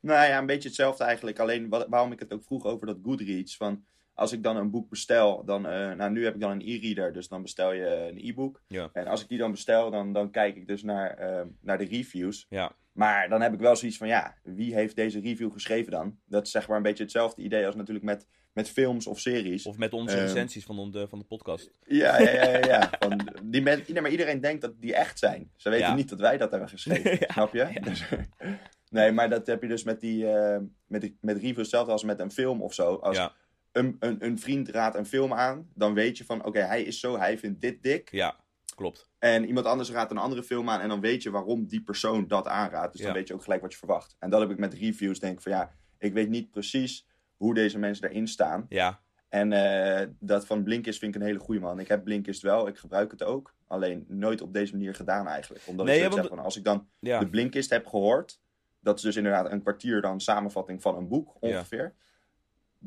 Nou 0.00 0.26
ja, 0.28 0.38
een 0.38 0.46
beetje 0.46 0.68
hetzelfde 0.68 1.04
eigenlijk. 1.04 1.38
Alleen 1.38 1.68
wat, 1.68 1.86
waarom 1.88 2.12
ik 2.12 2.18
het 2.20 2.32
ook 2.32 2.44
vroeg 2.44 2.64
over 2.64 2.86
dat 2.86 2.98
Goodreads. 3.02 3.56
Van 3.56 3.84
als 4.14 4.32
ik 4.32 4.42
dan 4.42 4.56
een 4.56 4.70
boek 4.70 4.88
bestel, 4.88 5.44
dan, 5.44 5.66
eh, 5.66 5.92
nou 5.92 6.10
nu 6.10 6.24
heb 6.24 6.34
ik 6.34 6.40
dan 6.40 6.50
een 6.50 6.60
e-reader, 6.68 7.12
dus 7.12 7.28
dan 7.28 7.42
bestel 7.42 7.72
je 7.72 7.86
een 8.10 8.18
e-book. 8.28 8.62
Ja. 8.66 8.90
En 8.92 9.06
als 9.06 9.22
ik 9.22 9.28
die 9.28 9.38
dan 9.38 9.50
bestel, 9.50 9.90
dan, 9.90 10.12
dan 10.12 10.30
kijk 10.30 10.56
ik 10.56 10.66
dus 10.66 10.82
naar, 10.82 11.10
eh, 11.10 11.42
naar 11.60 11.78
de 11.78 11.84
reviews. 11.84 12.46
Ja, 12.48 12.72
Maar 12.92 13.28
dan 13.28 13.40
heb 13.42 13.52
ik 13.52 13.60
wel 13.60 13.76
zoiets 13.76 13.96
van, 13.96 14.08
ja, 14.08 14.34
wie 14.42 14.74
heeft 14.74 14.96
deze 14.96 15.20
review 15.20 15.52
geschreven 15.52 15.92
dan? 15.92 16.18
Dat 16.26 16.46
is 16.46 16.52
zeg 16.52 16.68
maar 16.68 16.76
een 16.76 16.82
beetje 16.82 17.02
hetzelfde 17.02 17.42
idee 17.42 17.66
als 17.66 17.74
natuurlijk 17.74 18.04
met, 18.04 18.26
met 18.52 18.68
films 18.70 19.06
of 19.06 19.20
series. 19.20 19.66
of 19.66 19.76
met 19.76 19.92
onze 19.92 20.16
Ehm. 20.16 20.24
recensies 20.24 20.64
van, 20.64 20.90
de, 20.90 21.08
van 21.08 21.18
de 21.18 21.24
podcast. 21.24 21.70
Ja, 21.86 22.20
ja, 22.20 22.30
ja, 22.30 22.48
ja. 22.48 22.66
ja. 22.66 22.90
Van, 23.00 23.20
die 23.44 23.62
men, 23.62 23.82
nee, 23.86 24.02
maar 24.02 24.10
iedereen 24.10 24.40
denkt 24.40 24.60
dat 24.62 24.72
die 24.80 24.94
echt 24.94 25.18
zijn. 25.18 25.50
Ze 25.56 25.70
weten 25.70 25.86
Ja. 25.86 25.94
niet 25.94 26.08
dat 26.08 26.20
wij 26.20 26.36
dat 26.38 26.50
hebben 26.50 26.68
geschreven, 26.68 27.18
snap 27.32 27.52
je? 27.54 27.80
Dus- 27.80 28.04
nee, 28.90 29.12
maar 29.12 29.28
dat 29.30 29.46
heb 29.46 29.62
je 29.62 29.68
dus 29.68 29.84
met, 29.84 30.00
die, 30.00 30.28
eh, 30.32 30.58
met, 30.86 31.00
die, 31.00 31.16
met 31.20 31.36
reviews 31.36 31.56
hetzelfde 31.56 31.92
als 31.92 32.04
met 32.04 32.20
een 32.20 32.30
film 32.32 32.62
of 32.62 32.74
zo. 32.74 32.94
Als 32.94 33.16
Ja, 33.16 33.32
een, 33.72 33.96
een, 33.98 34.24
een 34.24 34.38
vriend 34.38 34.68
raadt 34.68 34.96
een 34.96 35.06
film 35.06 35.32
aan, 35.32 35.68
dan 35.74 35.94
weet 35.94 36.18
je 36.18 36.24
van, 36.24 36.44
oké, 36.44 36.60
hij 36.60 36.82
is 36.82 37.00
zo, 37.00 37.18
hij 37.18 37.38
vindt 37.38 37.60
dit 37.60 37.82
dik. 37.82 38.10
ja, 38.10 38.36
klopt. 38.74 39.10
En 39.18 39.44
iemand 39.46 39.66
anders 39.66 39.90
raadt 39.90 40.10
een 40.10 40.18
andere 40.18 40.42
film 40.42 40.68
aan 40.70 40.80
en 40.80 40.88
dan 40.88 41.00
weet 41.00 41.22
je 41.22 41.30
waarom 41.30 41.66
die 41.66 41.82
persoon 41.82 42.26
dat 42.28 42.46
aanraadt. 42.46 42.92
Dus 42.92 43.00
dan 43.00 43.10
Ja. 43.10 43.16
weet 43.16 43.28
je 43.28 43.34
ook 43.34 43.42
gelijk 43.42 43.60
wat 43.62 43.72
je 43.72 43.78
verwacht. 43.78 44.16
En 44.18 44.30
dat 44.30 44.40
heb 44.40 44.50
ik 44.50 44.58
met 44.58 44.74
reviews, 44.74 45.18
denk 45.18 45.34
ik 45.36 45.40
van, 45.42 45.52
ja, 45.52 45.70
ik 45.98 46.12
weet 46.12 46.28
niet 46.28 46.50
precies 46.50 47.06
hoe 47.36 47.54
deze 47.54 47.78
mensen 47.78 48.08
erin 48.08 48.28
staan. 48.28 48.66
Ja, 48.68 49.00
En 49.28 49.52
eh, 49.52 50.06
dat 50.20 50.46
van 50.46 50.62
Blinkist 50.62 50.98
vind 50.98 51.14
ik 51.14 51.20
een 51.20 51.26
hele 51.26 51.38
goede 51.38 51.60
man. 51.60 51.78
Ik 51.80 51.88
heb 51.88 52.04
Blinkist 52.04 52.42
wel, 52.42 52.66
ik 52.68 52.78
gebruik 52.78 53.10
het 53.10 53.22
ook. 53.22 53.54
Alleen 53.66 54.04
nooit 54.08 54.40
op 54.40 54.52
deze 54.52 54.72
manier 54.72 54.94
gedaan 54.94 55.26
eigenlijk. 55.28 55.64
Omdat 55.66 55.86
Nee, 55.86 55.96
ik 55.96 56.02
ja, 56.02 56.08
want- 56.16 56.28
van, 56.28 56.38
als 56.38 56.56
ik 56.56 56.64
dan 56.64 56.88
Ja. 56.98 57.18
de 57.18 57.28
Blinkist 57.28 57.70
heb 57.70 57.86
gehoord, 57.86 58.40
dat 58.80 58.96
is 58.96 59.02
dus 59.02 59.16
inderdaad 59.16 59.50
een 59.50 59.60
kwartier 59.62 60.00
dan 60.00 60.20
samenvatting 60.20 60.82
van 60.82 60.96
een 60.96 61.08
boek 61.08 61.36
ongeveer. 61.40 61.94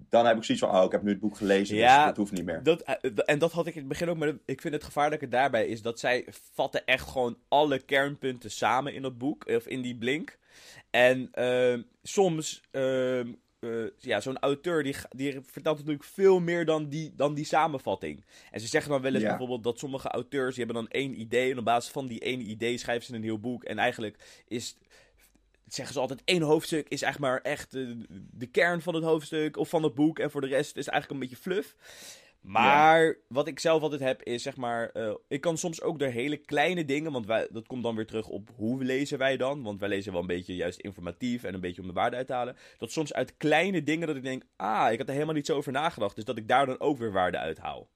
Dan 0.10 0.26
heb 0.26 0.38
ik 0.38 0.44
zoiets 0.44 0.64
van, 0.66 0.76
oh, 0.78 0.84
ik 0.84 0.92
heb 0.92 1.02
nu 1.04 1.10
het 1.12 1.20
boek 1.20 1.38
gelezen, 1.38 1.76
Ja, 1.78 1.96
dus 1.98 2.06
dat 2.06 2.18
hoeft 2.18 2.32
niet 2.32 2.46
meer. 2.46 2.64
Dat, 2.64 2.82
eh, 2.82 2.96
en 3.26 3.40
dat 3.40 3.52
had 3.52 3.68
ik 3.68 3.74
in 3.74 3.80
het 3.80 3.90
begin 3.90 4.10
ook, 4.10 4.18
maar 4.18 4.34
ik 4.46 4.62
vind 4.62 4.74
het 4.74 4.84
gevaarlijke 4.84 5.28
daarbij 5.28 5.68
is 5.68 5.82
dat 5.82 6.00
zij 6.00 6.26
vatten 6.54 6.86
echt 6.86 7.08
gewoon 7.10 7.38
alle 7.48 7.80
kernpunten 7.80 8.52
samen 8.52 8.94
in 8.94 9.02
dat 9.02 9.18
boek, 9.18 9.46
of 9.48 9.68
in 9.68 9.82
die 9.82 9.96
blink. 9.98 10.38
En 10.90 11.30
ehm, 11.32 11.82
soms, 12.04 12.62
ehm, 12.72 13.28
eh, 13.60 13.70
ja, 13.98 14.20
zo'n 14.20 14.40
auteur 14.40 14.84
die, 14.84 14.96
die 15.10 15.40
vertelt 15.46 15.78
natuurlijk 15.78 16.04
veel 16.04 16.40
meer 16.40 16.66
dan 16.66 16.90
die, 16.90 17.14
dan 17.16 17.34
die 17.34 17.46
samenvatting. 17.46 18.26
En 18.52 18.60
ze 18.60 18.68
zeggen 18.68 18.92
dan 18.92 19.02
wel 19.02 19.14
eens 19.14 19.22
Ja. 19.22 19.30
bijvoorbeeld 19.30 19.64
dat 19.64 19.80
sommige 19.80 20.08
auteurs, 20.08 20.56
die 20.56 20.66
hebben 20.66 20.84
dan 20.84 20.92
één 20.92 21.20
idee 21.20 21.52
en 21.52 21.58
op 21.58 21.66
basis 21.66 21.92
van 21.92 22.08
die 22.08 22.20
ene 22.20 22.44
idee 22.44 22.78
schrijven 22.78 23.06
ze 23.06 23.14
een 23.16 23.24
heel 23.24 23.40
boek. 23.40 23.64
En 23.64 23.78
eigenlijk 23.78 24.44
is 24.48 24.78
zeggen 25.66 25.94
ze 25.94 26.00
altijd, 26.00 26.22
één 26.26 26.42
hoofdstuk 26.42 26.90
is 26.90 27.02
eigenlijk 27.02 27.34
maar 27.34 27.52
echt 27.52 27.72
de, 27.72 28.48
kern 28.52 28.82
van 28.82 28.96
het 28.96 29.04
hoofdstuk 29.04 29.58
of 29.58 29.70
van 29.70 29.84
het 29.84 29.96
boek. 29.96 30.20
En 30.20 30.32
voor 30.32 30.42
de 30.42 30.48
rest 30.48 30.78
is 30.78 30.86
het 30.86 30.94
eigenlijk 30.94 31.12
een 31.12 31.30
beetje 31.30 31.44
fluff. 31.44 31.76
Maar 32.42 33.18
wat 33.28 33.48
ik 33.48 33.60
zelf 33.60 33.82
altijd 33.82 34.02
heb 34.02 34.24
is, 34.24 34.44
zeg 34.44 34.56
maar, 34.56 34.90
eh, 34.90 35.14
ik 35.28 35.42
kan 35.42 35.58
soms 35.58 35.82
ook 35.82 36.00
door 36.00 36.08
hele 36.08 36.38
kleine 36.38 36.86
dingen, 36.86 37.12
want 37.12 37.28
dat 37.28 37.68
komt 37.68 37.84
dan 37.84 37.96
weer 37.96 38.06
terug 38.06 38.28
op 38.28 38.50
hoe 38.56 38.84
lezen 38.84 39.18
wij 39.18 39.38
dan. 39.38 39.64
Want 39.64 39.80
wij 39.80 39.90
lezen 39.90 40.12
wel 40.12 40.22
een 40.22 40.28
beetje 40.28 40.56
juist 40.56 40.80
informatief 40.80 41.44
en 41.44 41.54
een 41.54 41.62
beetje 41.62 41.82
om 41.82 41.88
de 41.88 41.94
waarde 41.94 42.16
uit 42.16 42.28
te 42.28 42.34
halen. 42.34 42.58
Dat 42.78 42.92
soms 42.92 43.14
uit 43.14 43.38
kleine 43.38 43.84
dingen 43.84 44.08
dat 44.08 44.16
ik 44.16 44.24
denk, 44.24 44.44
ah, 44.56 44.92
ik 44.92 44.98
had 44.98 45.08
er 45.08 45.14
helemaal 45.14 45.36
niet 45.36 45.46
zo 45.46 45.56
over 45.56 45.72
nagedacht. 45.72 46.16
Dus 46.16 46.26
dat 46.26 46.38
ik 46.38 46.48
daar 46.48 46.66
dan 46.66 46.80
ook 46.80 46.98
weer 46.98 47.12
waarde 47.12 47.38
uit 47.38 47.58
haal. 47.58 47.90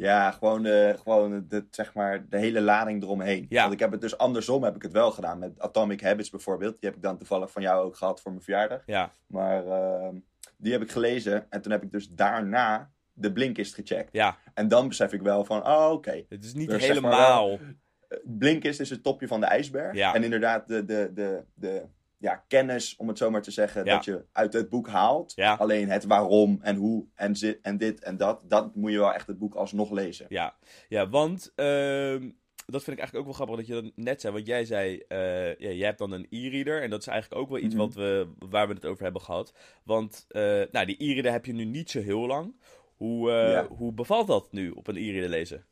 Ja, 0.00 0.30
gewoon, 0.30 0.62
de, 0.62 0.94
gewoon 1.02 1.44
de, 1.48 1.66
zeg 1.70 1.94
maar, 1.94 2.28
de 2.28 2.38
hele 2.38 2.60
lading 2.60 3.02
eromheen. 3.02 3.46
Ja. 3.48 3.60
Want 3.60 3.72
ik 3.72 3.78
heb 3.80 3.90
het 3.90 4.00
dus 4.00 4.18
andersom 4.18 4.62
heb 4.64 4.76
ik 4.76 4.82
het 4.82 4.92
wel 4.92 5.10
gedaan. 5.10 5.38
Met 5.38 5.60
Atomic 5.60 6.00
Habits 6.00 6.30
bijvoorbeeld. 6.30 6.80
Die 6.80 6.88
heb 6.88 6.96
ik 6.96 7.02
dan 7.02 7.18
toevallig 7.18 7.50
van 7.50 7.62
jou 7.62 7.84
ook 7.84 7.96
gehad 7.96 8.20
voor 8.20 8.30
mijn 8.30 8.44
verjaardag. 8.44 8.82
Ja, 8.86 9.10
Maar 9.26 9.66
ehm, 9.66 10.14
die 10.56 10.72
heb 10.72 10.82
ik 10.82 10.90
gelezen. 10.90 11.46
En 11.50 11.62
toen 11.62 11.72
heb 11.72 11.82
ik 11.82 11.90
dus 11.92 12.08
daarna 12.08 12.90
de 13.12 13.32
Blinkist 13.32 13.74
gecheckt. 13.74 14.12
ja. 14.12 14.36
En 14.54 14.68
dan 14.68 14.88
besef 14.88 15.12
ik 15.12 15.22
wel 15.22 15.44
van, 15.44 15.66
oh 15.66 15.90
oké. 15.92 16.24
Het 16.28 16.44
is 16.44 16.54
niet 16.54 16.68
Dus 16.68 16.84
zeg 16.84 17.00
maar 17.00 17.12
helemaal... 17.12 17.50
Eh, 17.50 18.18
Blinkist 18.24 18.80
is 18.80 18.90
het 18.90 19.02
topje 19.02 19.28
van 19.28 19.40
de 19.40 19.46
ijsberg. 19.46 19.94
Ja. 19.94 20.14
En 20.14 20.24
inderdaad, 20.24 20.68
de, 20.68 20.84
de, 20.84 21.10
de, 21.14 21.44
de 21.54 21.82
ja, 22.20 22.44
kennis, 22.48 22.96
om 22.96 23.08
het 23.08 23.18
zo 23.18 23.30
maar 23.30 23.42
te 23.42 23.50
zeggen, 23.50 23.84
Ja. 23.84 23.94
dat 23.94 24.04
je 24.04 24.24
uit 24.32 24.52
het 24.52 24.68
boek 24.68 24.88
haalt. 24.88 25.32
Ja. 25.36 25.54
Alleen 25.54 25.88
het 25.88 26.04
waarom 26.04 26.58
en 26.62 26.76
hoe 26.76 27.06
en, 27.14 27.34
en 27.62 27.76
dit 27.78 28.02
en 28.02 28.16
dat, 28.16 28.44
dat 28.48 28.74
moet 28.74 28.92
je 28.92 28.98
wel 28.98 29.12
echt 29.14 29.26
het 29.26 29.38
boek 29.38 29.54
alsnog 29.54 29.90
lezen. 29.90 30.26
Ja, 30.28 30.54
ja 30.88 31.08
want 31.08 31.52
ehm, 31.54 32.30
dat 32.66 32.84
vind 32.84 32.96
ik 32.96 33.02
eigenlijk 33.02 33.16
ook 33.18 33.24
wel 33.24 33.32
grappig 33.46 33.56
dat 33.56 33.66
je 33.66 33.82
dat 33.82 33.92
net 33.96 34.20
zei. 34.20 34.32
Want 34.32 34.46
jij 34.46 34.64
zei, 34.64 35.02
eh, 35.08 35.46
ja, 35.58 35.70
jij 35.70 35.86
hebt 35.86 35.98
dan 35.98 36.12
een 36.12 36.26
e-reader. 36.30 36.82
En 36.82 36.90
dat 36.90 37.00
is 37.00 37.06
eigenlijk 37.06 37.40
ook 37.42 37.48
wel 37.48 37.58
iets 37.58 37.74
Mhm. 37.74 37.84
wat 37.84 37.94
we, 37.94 38.28
waar 38.38 38.68
we 38.68 38.74
het 38.74 38.86
over 38.86 39.02
hebben 39.02 39.22
gehad. 39.22 39.54
Want 39.84 40.24
eh, 40.28 40.62
nou, 40.70 40.86
die 40.86 40.96
e-reader 40.98 41.32
heb 41.32 41.46
je 41.46 41.52
nu 41.52 41.64
niet 41.64 41.90
zo 41.90 42.00
heel 42.00 42.26
lang. 42.26 42.60
Hoe, 42.96 43.30
eh, 43.32 43.66
hoe 43.66 43.92
bevalt 43.92 44.26
dat 44.26 44.52
nu 44.52 44.70
op 44.70 44.86
een 44.86 44.96
e-reader 44.96 45.28
lezen? 45.30 45.64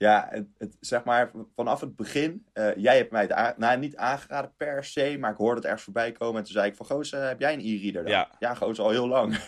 Ja, 0.00 0.26
het, 0.30 0.46
het, 0.58 0.76
zeg 0.80 1.04
maar 1.04 1.30
vanaf 1.54 1.80
het 1.80 1.96
begin. 1.96 2.46
eh, 2.52 2.76
jij 2.76 2.96
hebt 2.96 3.10
mij 3.10 3.22
het 3.28 3.58
nou, 3.58 3.78
niet 3.78 3.96
aangeraden 3.96 4.52
per 4.56 4.84
se, 4.84 5.16
maar 5.18 5.30
ik 5.30 5.36
hoorde 5.36 5.54
het 5.56 5.64
ergens 5.64 5.82
voorbij 5.82 6.12
komen. 6.12 6.36
En 6.38 6.44
toen 6.44 6.52
zei 6.52 6.66
ik 6.70 6.76
van, 6.76 6.86
goos, 6.86 7.12
eh, 7.12 7.26
heb 7.26 7.40
jij 7.40 7.52
een 7.52 7.60
e-reader 7.60 8.02
dan? 8.02 8.12
Ja. 8.12 8.30
Ja, 8.38 8.54
goos, 8.54 8.78
al 8.78 8.90
heel 8.90 9.08
lang. 9.08 9.36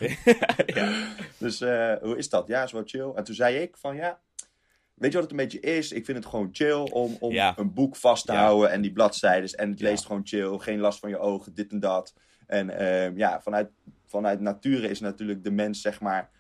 ja. 0.67 0.93
dus 1.39 1.61
eh, 1.61 1.93
hoe 2.01 2.17
is 2.17 2.29
dat? 2.29 2.47
Ja, 2.49 2.63
is 2.63 2.73
wel 2.73 2.83
chill. 2.85 3.11
En 3.15 3.25
toen 3.25 3.35
zei 3.35 3.57
ik 3.57 3.77
van, 3.77 3.97
ja, 3.97 4.21
weet 4.95 5.13
je 5.13 5.19
wat 5.19 5.31
het 5.31 5.31
een 5.31 5.45
beetje 5.47 5.61
is? 5.61 5.93
Ik 5.93 6.05
vind 6.05 6.19
het 6.19 6.27
gewoon 6.27 6.49
chill 6.53 6.81
om, 6.91 7.17
om 7.21 7.33
Ja. 7.33 7.53
een 7.57 7.73
boek 7.75 7.97
vast 7.97 8.27
te 8.27 8.33
Ja. 8.33 8.39
houden 8.43 8.71
en 8.71 8.81
die 8.81 8.93
bladzijdes. 8.93 9.55
En 9.55 9.71
het 9.71 9.81
leest 9.81 10.07
gewoon 10.07 10.23
chill, 10.25 10.59
geen 10.59 10.81
last 10.81 10.99
van 10.99 11.09
je 11.11 11.19
ogen, 11.19 11.55
dit 11.55 11.71
en 11.73 11.81
dat. 11.81 12.15
En 12.47 12.71
ehm, 12.79 13.17
ja, 13.17 13.41
vanuit, 13.41 13.71
vanuit 14.07 14.41
nature 14.41 14.89
is 14.89 15.01
natuurlijk 15.01 15.45
de 15.45 15.51
mens, 15.51 15.81
zeg 15.81 16.01
maar... 16.01 16.31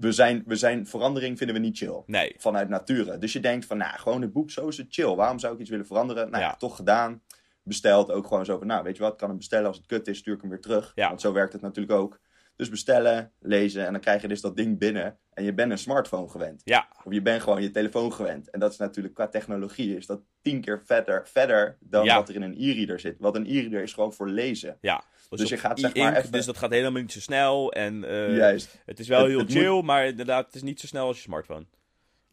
We 0.00 0.12
zijn, 0.12 0.42
we 0.46 0.56
zijn, 0.56 0.86
verandering 0.86 1.38
vinden 1.38 1.56
we 1.56 1.62
niet 1.62 1.76
chill 1.76 2.02
Nee. 2.06 2.34
vanuit 2.38 2.68
nature. 2.68 3.18
Dus 3.18 3.32
je 3.32 3.40
denkt 3.40 3.66
van, 3.66 3.76
nou, 3.76 3.98
gewoon 3.98 4.22
het 4.22 4.32
boek, 4.32 4.50
zo 4.50 4.68
is 4.68 4.76
het 4.76 4.86
chill. 4.90 5.14
Waarom 5.14 5.38
zou 5.38 5.54
ik 5.54 5.60
iets 5.60 5.70
willen 5.70 5.86
veranderen? 5.86 6.30
Nou, 6.30 6.42
Ja. 6.42 6.54
toch 6.56 6.76
gedaan. 6.76 7.22
Besteld 7.62 8.10
ook 8.10 8.26
gewoon 8.26 8.44
zo 8.44 8.58
van, 8.58 8.66
nou, 8.66 8.82
weet 8.82 8.96
je 8.96 9.02
wat, 9.02 9.12
ik 9.12 9.18
kan 9.18 9.28
hem 9.28 9.36
bestellen. 9.36 9.66
Als 9.66 9.76
het 9.76 9.86
kut 9.86 10.06
is, 10.08 10.18
stuur 10.18 10.34
ik 10.34 10.40
hem 10.40 10.50
weer 10.50 10.60
terug. 10.60 10.92
Ja. 10.94 11.08
Want 11.08 11.20
zo 11.20 11.32
werkt 11.32 11.52
het 11.52 11.62
natuurlijk 11.62 11.98
ook. 11.98 12.20
Dus 12.60 12.68
bestellen, 12.68 13.32
lezen 13.38 13.86
en 13.86 13.92
dan 13.92 14.00
krijg 14.00 14.22
je 14.22 14.28
dus 14.28 14.40
dat 14.40 14.56
ding 14.56 14.78
binnen. 14.78 15.18
En 15.32 15.44
je 15.44 15.54
bent 15.54 15.70
een 15.70 15.78
smartphone 15.78 16.28
gewend. 16.28 16.60
Ja. 16.64 16.88
Of 17.04 17.12
je 17.12 17.22
bent 17.22 17.42
gewoon 17.42 17.62
je 17.62 17.70
telefoon 17.70 18.12
gewend. 18.12 18.50
En 18.50 18.60
dat 18.60 18.72
is 18.72 18.78
natuurlijk 18.78 19.14
qua 19.14 19.28
technologie 19.28 19.96
is 19.96 20.06
dat 20.06 20.20
tien 20.42 20.60
keer 20.60 20.82
verder, 20.84 21.28
verder 21.28 21.76
dan 21.80 22.04
Ja. 22.04 22.16
wat 22.16 22.28
er 22.28 22.34
in 22.34 22.42
een 22.42 22.54
e-reader 22.58 23.00
zit. 23.00 23.16
Want 23.18 23.36
een 23.36 23.46
e-reader 23.46 23.82
is 23.82 23.92
gewoon 23.92 24.12
voor 24.12 24.28
lezen. 24.28 24.78
Ja. 24.80 25.02
Dus 25.28 25.48
je 25.48 25.54
op 25.54 25.60
gaat, 25.60 25.80
zeg 25.80 25.94
maar, 25.94 26.16
even- 26.16 26.32
Dus 26.32 26.46
dat 26.46 26.56
gaat 26.56 26.70
helemaal 26.70 27.00
niet 27.00 27.12
zo 27.12 27.20
snel. 27.20 27.72
En 27.72 28.04
eh, 28.04 28.36
Juist. 28.36 28.82
het 28.84 28.98
is 28.98 29.08
wel 29.08 29.18
Het- 29.20 29.28
heel 29.28 29.38
het 29.38 29.50
chill, 29.52 29.82
maar 29.82 30.06
inderdaad, 30.06 30.46
het 30.46 30.54
is 30.54 30.62
niet 30.62 30.80
zo 30.80 30.86
snel 30.86 31.06
als 31.06 31.16
je 31.16 31.22
smartphone. 31.22 31.66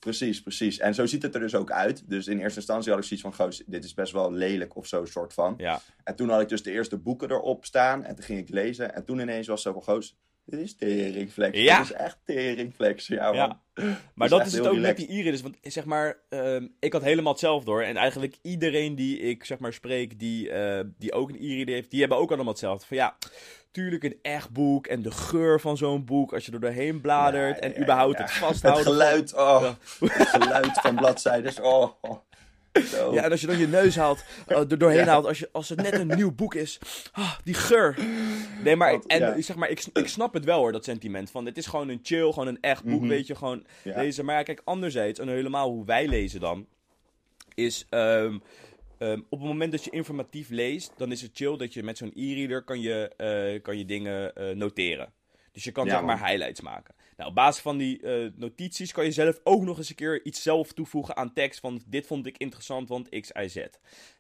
Precies, 0.07 0.41
precies. 0.41 0.79
En 0.79 0.93
zo 0.93 1.05
ziet 1.05 1.21
het 1.21 1.33
er 1.33 1.39
dus 1.39 1.55
ook 1.55 1.71
uit. 1.71 2.09
Dus 2.09 2.27
in 2.27 2.39
eerste 2.39 2.59
instantie 2.59 2.91
had 2.91 2.99
ik 2.99 3.05
zoiets 3.07 3.25
van, 3.25 3.33
goos, 3.33 3.63
dit 3.65 3.83
is 3.83 3.93
best 3.93 4.11
wel 4.13 4.31
lelijk 4.31 4.75
of 4.75 4.87
zo, 4.87 5.05
soort 5.05 5.33
van. 5.33 5.53
Ja. 5.57 5.81
En 6.03 6.15
toen 6.15 6.29
had 6.29 6.41
ik 6.41 6.49
dus 6.49 6.63
de 6.63 6.71
eerste 6.71 6.97
boeken 6.97 7.31
erop 7.31 7.65
staan. 7.65 8.03
En 8.03 8.15
toen 8.15 8.23
ging 8.23 8.39
ik 8.39 8.49
lezen. 8.49 8.95
En 8.95 9.05
toen 9.05 9.19
ineens 9.19 9.47
was 9.47 9.63
het 9.63 9.73
zo 9.73 9.79
van, 9.79 9.93
goos, 9.93 10.17
dit 10.49 10.59
is 10.59 10.75
teringflex. 10.75 11.57
Ja. 11.59 11.77
Dit 11.77 11.85
is 11.89 11.91
echt 11.95 12.17
teringflex. 12.25 13.07
Ja. 13.07 13.33
Ja. 13.33 13.61
Maar 14.13 14.27
is 14.27 14.29
dat 14.29 14.45
is 14.45 14.53
het 14.53 14.67
ook 14.67 14.77
met 14.77 14.97
die 14.97 15.11
e-readers. 15.11 15.41
Want 15.41 15.57
zeg 15.61 15.85
maar, 15.85 16.17
ehm, 16.29 16.67
ik 16.79 16.93
had 16.93 17.01
helemaal 17.03 17.31
hetzelfde 17.31 17.71
hoor. 17.71 17.83
En 17.83 17.97
eigenlijk 17.97 18.35
iedereen 18.41 18.95
die 18.95 19.19
ik 19.19 19.43
zeg 19.45 19.59
maar 19.59 19.73
spreek, 19.73 20.19
die, 20.19 20.49
eh, 20.51 20.83
die 20.97 21.13
ook 21.13 21.29
een 21.29 21.37
e-reader 21.41 21.73
heeft, 21.73 21.91
die 21.91 21.99
hebben 21.99 22.17
ook 22.17 22.29
allemaal 22.31 22.51
hetzelfde. 22.51 22.85
Van 22.87 22.97
ja, 22.97 23.17
tuurlijk 23.71 24.03
een 24.03 24.19
echt 24.21 24.49
boek 24.51 24.87
en 24.87 25.01
de 25.01 25.11
geur 25.11 25.59
van 25.59 25.77
zo'n 25.77 26.05
boek 26.05 26.33
als 26.33 26.45
je 26.45 26.51
er 26.51 26.59
doorheen 26.59 27.01
bladert. 27.01 27.55
Ja, 27.55 27.61
en 27.61 27.81
überhaupt 27.81 28.17
het 28.17 28.29
Het 28.29 28.37
vasthouden. 28.37 28.83
van- 28.83 28.93
geluid, 28.93 29.33
oh. 29.33 29.61
Het 29.99 30.27
geluid 30.27 30.79
van 30.81 30.95
bladzijden. 30.95 31.63
Oh, 31.63 31.91
oh. 32.01 32.17
Zo. 32.85 33.13
Ja, 33.13 33.23
en 33.23 33.31
als 33.31 33.41
je 33.41 33.47
dan 33.47 33.57
je 33.57 33.67
neus 33.67 33.95
haalt, 33.95 34.23
eh, 34.47 34.57
er 34.57 34.77
doorheen 34.77 35.07
haalt, 35.07 35.25
als, 35.25 35.39
je, 35.39 35.49
als 35.51 35.69
het 35.69 35.81
net 35.81 35.93
een 35.93 36.07
nieuw 36.15 36.31
boek 36.31 36.55
is. 36.55 36.79
Ah, 37.11 37.33
die 37.43 37.53
geur. 37.53 37.95
Nee, 38.63 38.75
maar, 38.75 38.91
Want, 38.91 39.05
en, 39.07 39.19
ja. 39.19 39.41
zeg 39.41 39.55
maar 39.55 39.69
ik, 39.69 39.85
ik 39.93 40.07
snap 40.07 40.33
het 40.33 40.45
wel 40.45 40.59
hoor, 40.59 40.71
dat 40.71 40.83
sentiment. 40.83 41.31
Van, 41.31 41.45
het 41.45 41.57
is 41.57 41.65
gewoon 41.65 41.89
een 41.89 41.99
chill, 42.03 42.31
gewoon 42.31 42.47
een 42.47 42.57
echt 42.61 42.83
boek, 42.83 42.99
Mhm. 42.99 43.09
weet 43.09 43.27
je, 43.27 43.35
gewoon 43.35 43.65
Ja. 43.83 43.97
lezen. 44.01 44.25
Maar 44.25 44.43
kijk, 44.43 44.61
anderzijds, 44.63 45.19
en 45.19 45.27
helemaal 45.27 45.69
hoe 45.69 45.85
wij 45.85 46.07
lezen 46.07 46.39
dan, 46.39 46.65
is 47.55 47.85
ehm, 47.89 48.37
ehm, 48.97 49.19
op 49.29 49.39
het 49.39 49.47
moment 49.47 49.71
dat 49.71 49.83
je 49.83 49.89
informatief 49.89 50.49
leest, 50.49 50.91
dan 50.97 51.11
is 51.11 51.21
het 51.21 51.31
chill 51.33 51.57
dat 51.57 51.73
je 51.73 51.83
met 51.83 51.97
zo'n 51.97 52.11
e-reader 52.15 52.63
kan 52.63 52.81
je, 52.81 53.11
eh, 53.17 53.61
kan 53.61 53.77
je 53.77 53.85
dingen 53.85 54.35
eh, 54.35 54.55
noteren. 54.55 55.13
Dus 55.57 55.65
je 55.65 55.71
kan 55.71 55.85
Ja, 55.85 55.91
zeg 55.91 56.01
maar 56.03 56.17
man. 56.19 56.27
highlights 56.27 56.61
maken. 56.61 56.95
Nou, 57.17 57.29
op 57.29 57.35
basis 57.35 57.61
van 57.61 57.77
die 57.77 58.01
eh, 58.01 58.31
notities 58.35 58.91
kan 58.91 59.05
je 59.05 59.11
zelf 59.11 59.39
ook 59.43 59.61
nog 59.63 59.77
eens 59.77 59.89
een 59.89 59.95
keer 59.95 60.25
iets 60.25 60.41
zelf 60.41 60.73
toevoegen 60.73 61.15
aan 61.17 61.33
tekst. 61.33 61.59
Van 61.59 61.81
dit 61.87 62.07
vond 62.07 62.25
ik 62.27 62.37
interessant, 62.37 62.89
want 62.89 63.09
X, 63.09 63.31
Y, 63.31 63.47
Z. 63.47 63.55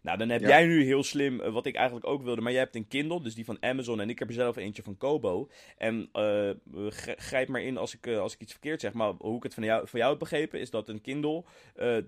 Nou, 0.01 0.17
dan 0.17 0.29
heb 0.29 0.41
Ja. 0.41 0.47
jij 0.47 0.65
nu 0.65 0.83
heel 0.83 1.03
slim, 1.03 1.41
eh, 1.41 1.51
wat 1.53 1.65
ik 1.65 1.75
eigenlijk 1.75 2.07
ook 2.07 2.23
wilde. 2.23 2.41
Maar 2.41 2.51
jij 2.51 2.61
hebt 2.61 2.75
een 2.75 2.87
Kindle, 2.87 3.21
dus 3.21 3.35
die 3.35 3.45
van 3.45 3.57
Amazon. 3.63 3.99
En 4.01 4.09
ik 4.09 4.19
heb 4.19 4.27
er 4.27 4.33
zelf 4.33 4.55
eentje 4.55 4.83
van 4.83 4.97
Kobo. 4.97 5.49
En 5.77 6.09
eh, 6.11 6.49
gr- 6.89 7.11
grijp 7.17 7.47
maar 7.47 7.61
in 7.61 7.77
als 7.77 7.95
ik, 7.95 8.07
als 8.07 8.33
ik 8.33 8.41
iets 8.41 8.51
verkeerd 8.51 8.81
zeg. 8.81 8.93
Maar 8.93 9.13
hoe 9.17 9.37
ik 9.37 9.43
het 9.43 9.53
van 9.53 9.63
jou, 9.63 9.87
van 9.87 9.99
jou 9.99 10.11
heb 10.11 10.19
begrepen, 10.19 10.59
is 10.59 10.69
dat 10.69 10.89
een 10.89 11.01
Kindle 11.01 11.43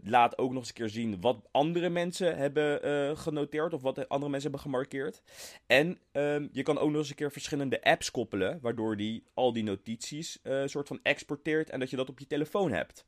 laat 0.03 0.37
ook 0.37 0.49
nog 0.49 0.59
eens 0.59 0.67
een 0.67 0.73
keer 0.73 0.89
zien 0.89 1.21
wat 1.21 1.47
andere 1.51 1.89
mensen 1.89 2.37
hebben 2.37 3.17
genoteerd. 3.17 3.73
Of 3.73 3.81
wat 3.81 4.09
andere 4.09 4.31
mensen 4.31 4.51
hebben 4.51 4.71
gemarkeerd. 4.71 5.21
En 5.67 5.99
ehm, 6.11 6.47
je 6.51 6.63
kan 6.63 6.77
ook 6.77 6.89
nog 6.89 6.97
eens 6.99 7.09
een 7.09 7.15
keer 7.15 7.31
verschillende 7.31 7.83
apps 7.83 8.11
koppelen. 8.11 8.59
Waardoor 8.61 8.97
die 8.97 9.18
al 9.33 9.53
die 9.53 9.63
notities 9.63 10.39
eh 10.41 10.61
soort 10.65 10.87
van 10.87 10.99
exporteert. 11.03 11.69
En 11.69 11.79
dat 11.79 11.89
je 11.89 11.95
dat 11.95 12.09
op 12.09 12.19
je 12.19 12.27
telefoon 12.27 12.71
hebt. 12.71 13.05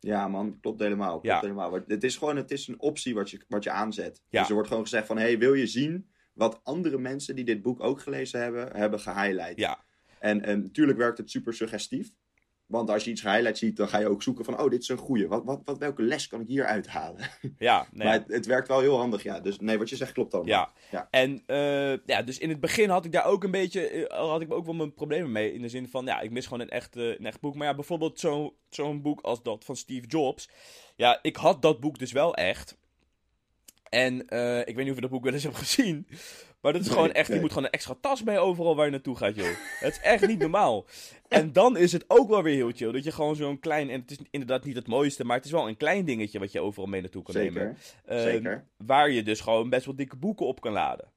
Ja, 0.00 0.28
man, 0.28 0.60
klopt 0.60 0.80
helemaal. 0.80 1.10
Klopt 1.10 1.26
Ja. 1.26 1.40
helemaal. 1.40 1.72
Het 1.86 2.04
is 2.04 2.16
gewoon 2.16 2.36
het 2.36 2.50
is 2.50 2.68
een 2.68 2.80
optie 2.80 3.14
wat 3.14 3.30
je, 3.30 3.40
wat 3.48 3.64
je 3.64 3.70
aanzet. 3.70 4.22
Ja. 4.28 4.38
Dus 4.38 4.48
er 4.48 4.54
wordt 4.54 4.68
gewoon 4.68 4.82
gezegd 4.84 5.06
van, 5.06 5.18
hey, 5.18 5.38
wil 5.38 5.54
je 5.54 5.66
zien 5.66 6.10
wat 6.32 6.60
andere 6.62 6.98
mensen 6.98 7.36
die 7.36 7.44
dit 7.44 7.62
boek 7.62 7.82
ook 7.82 8.00
gelezen 8.00 8.40
hebben, 8.40 8.76
hebben 8.76 9.00
gehighlight? 9.00 9.58
Ja, 9.58 9.84
En, 10.18 10.42
en 10.42 10.62
natuurlijk 10.62 10.98
werkt 10.98 11.18
het 11.18 11.30
super 11.30 11.54
suggestief. 11.54 12.10
Want 12.70 12.90
als 12.90 13.04
je 13.04 13.10
iets 13.10 13.20
gehighlight 13.20 13.58
ziet, 13.58 13.76
dan 13.76 13.88
ga 13.88 13.98
je 13.98 14.08
ook 14.08 14.22
zoeken 14.22 14.44
van, 14.44 14.60
oh, 14.60 14.70
dit 14.70 14.82
is 14.82 14.88
een 14.88 14.96
goeie. 14.96 15.28
Wat, 15.28 15.44
wat, 15.44 15.60
wat, 15.64 15.78
welke 15.78 16.02
les 16.02 16.26
kan 16.28 16.40
ik 16.40 16.46
hier 16.46 16.64
uithalen? 16.66 17.20
ja. 17.58 17.86
nee. 17.92 18.06
Maar 18.06 18.12
het, 18.16 18.28
het 18.28 18.46
werkt 18.46 18.68
wel 18.68 18.80
heel 18.80 18.96
handig, 18.98 19.22
ja. 19.22 19.40
Dus 19.40 19.58
nee, 19.58 19.78
wat 19.78 19.88
je 19.88 19.96
zegt 19.96 20.12
klopt 20.12 20.34
allemaal. 20.34 20.52
Ja. 20.52 20.72
Ja. 20.90 21.08
En 21.10 21.42
eh, 21.46 21.96
ja, 22.06 22.22
dus 22.22 22.38
in 22.38 22.48
het 22.48 22.60
begin 22.60 22.88
had 22.88 23.04
ik 23.04 23.12
daar 23.12 23.24
ook 23.24 23.44
een 23.44 23.50
beetje, 23.50 23.88
eh, 23.88 24.18
had 24.18 24.40
ik 24.40 24.52
ook 24.52 24.64
wel 24.64 24.74
mijn 24.74 24.94
problemen 24.94 25.32
mee. 25.32 25.52
In 25.52 25.62
de 25.62 25.68
zin 25.68 25.88
van, 25.88 26.04
ja, 26.04 26.20
ik 26.20 26.30
mis 26.30 26.44
gewoon 26.46 26.60
een 26.60 26.70
echt, 26.70 26.96
eh, 26.96 27.08
een 27.08 27.26
echt 27.26 27.40
boek. 27.40 27.54
Maar 27.54 27.66
ja, 27.66 27.74
bijvoorbeeld 27.74 28.20
zo- 28.20 28.54
zo'n 28.68 29.02
boek 29.02 29.20
als 29.20 29.42
dat 29.42 29.64
van 29.64 29.76
Steve 29.76 30.06
Jobs. 30.06 30.48
Ja, 30.96 31.18
ik 31.22 31.36
had 31.36 31.62
dat 31.62 31.80
boek 31.80 31.98
dus 31.98 32.12
wel 32.12 32.34
echt. 32.34 32.78
En 33.88 34.20
ik 34.66 34.74
weet 34.74 34.76
niet 34.76 34.88
of 34.88 34.94
je 34.94 35.00
dat 35.00 35.10
boek 35.10 35.24
wel 35.24 35.32
eens 35.32 35.42
hebt 35.42 35.56
gezien. 35.56 36.06
Maar 36.60 36.72
dat 36.72 36.82
is 36.82 36.88
gewoon 36.88 37.12
echt, 37.12 37.28
je 37.28 37.40
moet 37.40 37.48
gewoon 37.48 37.64
een 37.64 37.70
extra 37.70 37.94
tas 38.00 38.22
mee 38.22 38.38
overal 38.38 38.76
waar 38.76 38.84
je 38.84 38.90
naartoe 38.90 39.16
gaat, 39.16 39.34
joh. 39.36 39.46
Het 39.80 39.92
is 39.92 40.00
echt 40.00 40.26
niet 40.26 40.38
normaal. 40.38 40.84
En 41.28 41.52
dan 41.52 41.76
is 41.76 41.92
het 41.92 42.04
ook 42.08 42.28
wel 42.28 42.42
weer 42.42 42.54
heel 42.54 42.70
chill. 42.74 42.92
Dat 42.92 43.04
je 43.04 43.12
gewoon 43.12 43.36
zo'n 43.36 43.58
klein, 43.58 43.90
en 43.90 44.00
het 44.00 44.10
is 44.10 44.18
inderdaad 44.30 44.64
niet 44.64 44.76
het 44.76 44.86
mooiste, 44.86 45.24
maar 45.24 45.36
het 45.36 45.44
is 45.44 45.50
wel 45.50 45.68
een 45.68 45.76
klein 45.76 46.04
dingetje 46.04 46.38
wat 46.38 46.52
je 46.52 46.60
overal 46.60 46.88
mee 46.88 47.00
naartoe 47.00 47.22
kan 47.22 47.34
nemen. 47.34 47.76
Zeker, 47.80 48.16
Ehm, 48.16 48.22
zeker. 48.30 48.64
Waar 48.76 49.10
je 49.10 49.22
dus 49.22 49.40
gewoon 49.40 49.68
best 49.68 49.84
wel 49.84 49.96
dikke 49.96 50.16
boeken 50.16 50.46
op 50.46 50.60
kan 50.60 50.72
laden. 50.72 51.08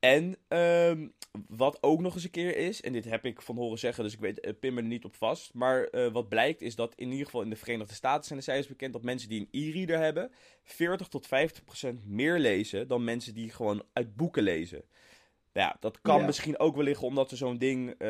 En 0.00 0.36
ehm, 0.48 1.08
wat 1.48 1.78
ook 1.82 2.00
nog 2.00 2.14
eens 2.14 2.24
een 2.24 2.30
keer 2.30 2.56
is, 2.56 2.82
en 2.82 2.92
dit 2.92 3.04
heb 3.04 3.24
ik 3.24 3.42
van 3.42 3.56
horen 3.56 3.78
zeggen, 3.78 4.04
dus 4.04 4.12
ik 4.12 4.20
weet, 4.20 4.60
pin 4.60 4.74
me 4.74 4.80
er 4.80 4.86
niet 4.86 5.04
op 5.04 5.14
vast. 5.14 5.54
Maar 5.54 5.84
eh, 5.84 6.12
wat 6.12 6.28
blijkt 6.28 6.60
is 6.62 6.74
dat 6.74 6.94
in 6.94 7.10
ieder 7.10 7.24
geval 7.24 7.42
in 7.42 7.50
de 7.50 7.56
Verenigde 7.56 7.94
Staten 7.94 8.24
zijn 8.24 8.38
de 8.38 8.44
cijfers 8.44 8.68
bekend 8.68 8.92
dat 8.92 9.02
mensen 9.02 9.28
die 9.28 9.40
een 9.40 9.60
e-reader 9.68 9.98
hebben, 9.98 10.32
40 10.62 11.08
tot 11.08 11.26
50 11.26 11.64
procent 11.64 12.06
meer 12.06 12.38
lezen 12.38 12.88
dan 12.88 13.04
mensen 13.04 13.34
die 13.34 13.50
gewoon 13.50 13.82
uit 13.92 14.16
boeken 14.16 14.42
lezen. 14.42 14.82
Ja, 15.52 15.76
dat 15.80 16.00
kan 16.00 16.18
Ja. 16.20 16.26
misschien 16.26 16.58
ook 16.58 16.74
wel 16.74 16.84
liggen 16.84 17.06
omdat 17.06 17.30
er 17.30 17.36
zo'n 17.36 17.58
ding. 17.58 17.90
eh, 17.90 18.08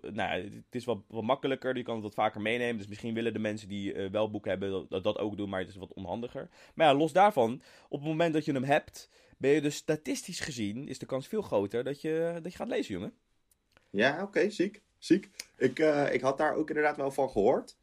nou, 0.00 0.12
ja, 0.12 0.30
het 0.40 0.52
is 0.74 0.84
wat, 0.84 0.98
wat 1.08 1.22
makkelijker. 1.22 1.76
Je 1.76 1.82
kan 1.82 1.94
het 1.94 2.02
wat 2.04 2.14
vaker 2.14 2.40
meenemen. 2.40 2.76
Dus 2.76 2.86
misschien 2.86 3.14
willen 3.14 3.32
de 3.32 3.38
mensen 3.38 3.68
die 3.68 3.94
wel 3.94 4.30
boeken 4.30 4.50
hebben 4.50 4.86
dat 4.88 5.04
dat 5.04 5.18
ook 5.18 5.36
doen. 5.36 5.48
Maar 5.48 5.60
het 5.60 5.68
is 5.68 5.76
wat 5.76 5.92
onhandiger. 5.92 6.48
Maar 6.74 6.86
ja, 6.86 6.94
los 6.94 7.12
daarvan. 7.12 7.62
Op 7.88 7.98
het 7.98 8.08
moment 8.08 8.34
dat 8.34 8.44
je 8.44 8.52
hem 8.52 8.64
hebt. 8.64 9.10
Ben 9.42 9.50
je 9.50 9.60
dus 9.60 9.76
statistisch 9.76 10.40
gezien. 10.40 10.88
Is 10.88 10.98
de 10.98 11.06
kans 11.06 11.28
veel 11.28 11.42
groter 11.42 11.84
dat 11.84 12.00
je, 12.00 12.38
dat 12.42 12.52
je 12.52 12.58
gaat 12.58 12.68
lezen, 12.68 12.94
jongen. 12.94 13.12
Ja, 13.90 14.22
oké, 14.22 14.50
ziek. 14.50 14.82
Ziek. 14.98 15.30
Ik, 15.56 15.78
eh, 15.78 16.14
ik 16.14 16.20
had 16.20 16.38
daar 16.38 16.54
ook 16.54 16.68
inderdaad 16.68 16.96
wel 16.96 17.10
van 17.10 17.30
gehoord. 17.30 17.76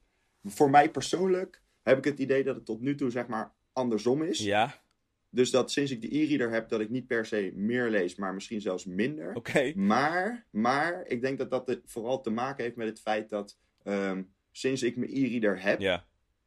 Voor 0.44 0.70
mij 0.70 0.90
persoonlijk 0.92 1.62
heb 1.84 1.98
ik 1.98 2.04
het 2.04 2.20
idee 2.20 2.44
dat 2.44 2.56
het 2.56 2.66
tot 2.66 2.82
nu 2.82 2.96
toe 2.96 3.10
zeg 3.10 3.28
maar 3.28 3.54
andersom 3.74 4.24
is. 4.24 4.40
Ja, 4.40 4.82
Dus 5.30 5.52
dat 5.52 5.72
sinds 5.72 5.92
ik 5.92 6.02
de 6.02 6.16
e-reader 6.18 6.52
heb, 6.52 6.70
dat 6.70 6.80
ik 6.80 6.90
niet 6.90 7.08
per 7.08 7.26
se 7.26 7.52
meer 7.56 7.90
lees, 7.90 8.16
maar 8.16 8.34
misschien 8.34 8.62
zelfs 8.62 8.86
minder. 8.86 9.36
oké. 9.36 9.74
Maar, 9.76 10.46
maar 10.52 11.06
ik 11.08 11.22
denk 11.22 11.38
dat 11.38 11.50
dat 11.50 11.80
vooral 11.86 12.22
te 12.22 12.30
maken 12.30 12.64
heeft 12.64 12.76
met 12.76 12.88
het 12.88 13.00
feit 13.02 13.30
dat 13.30 13.58
ehm, 13.84 14.24
sinds 14.52 14.84
ik 14.84 14.96
mijn 14.96 15.12
e-reader 15.12 15.62
heb, 15.62 15.80
Ja, 15.80 16.06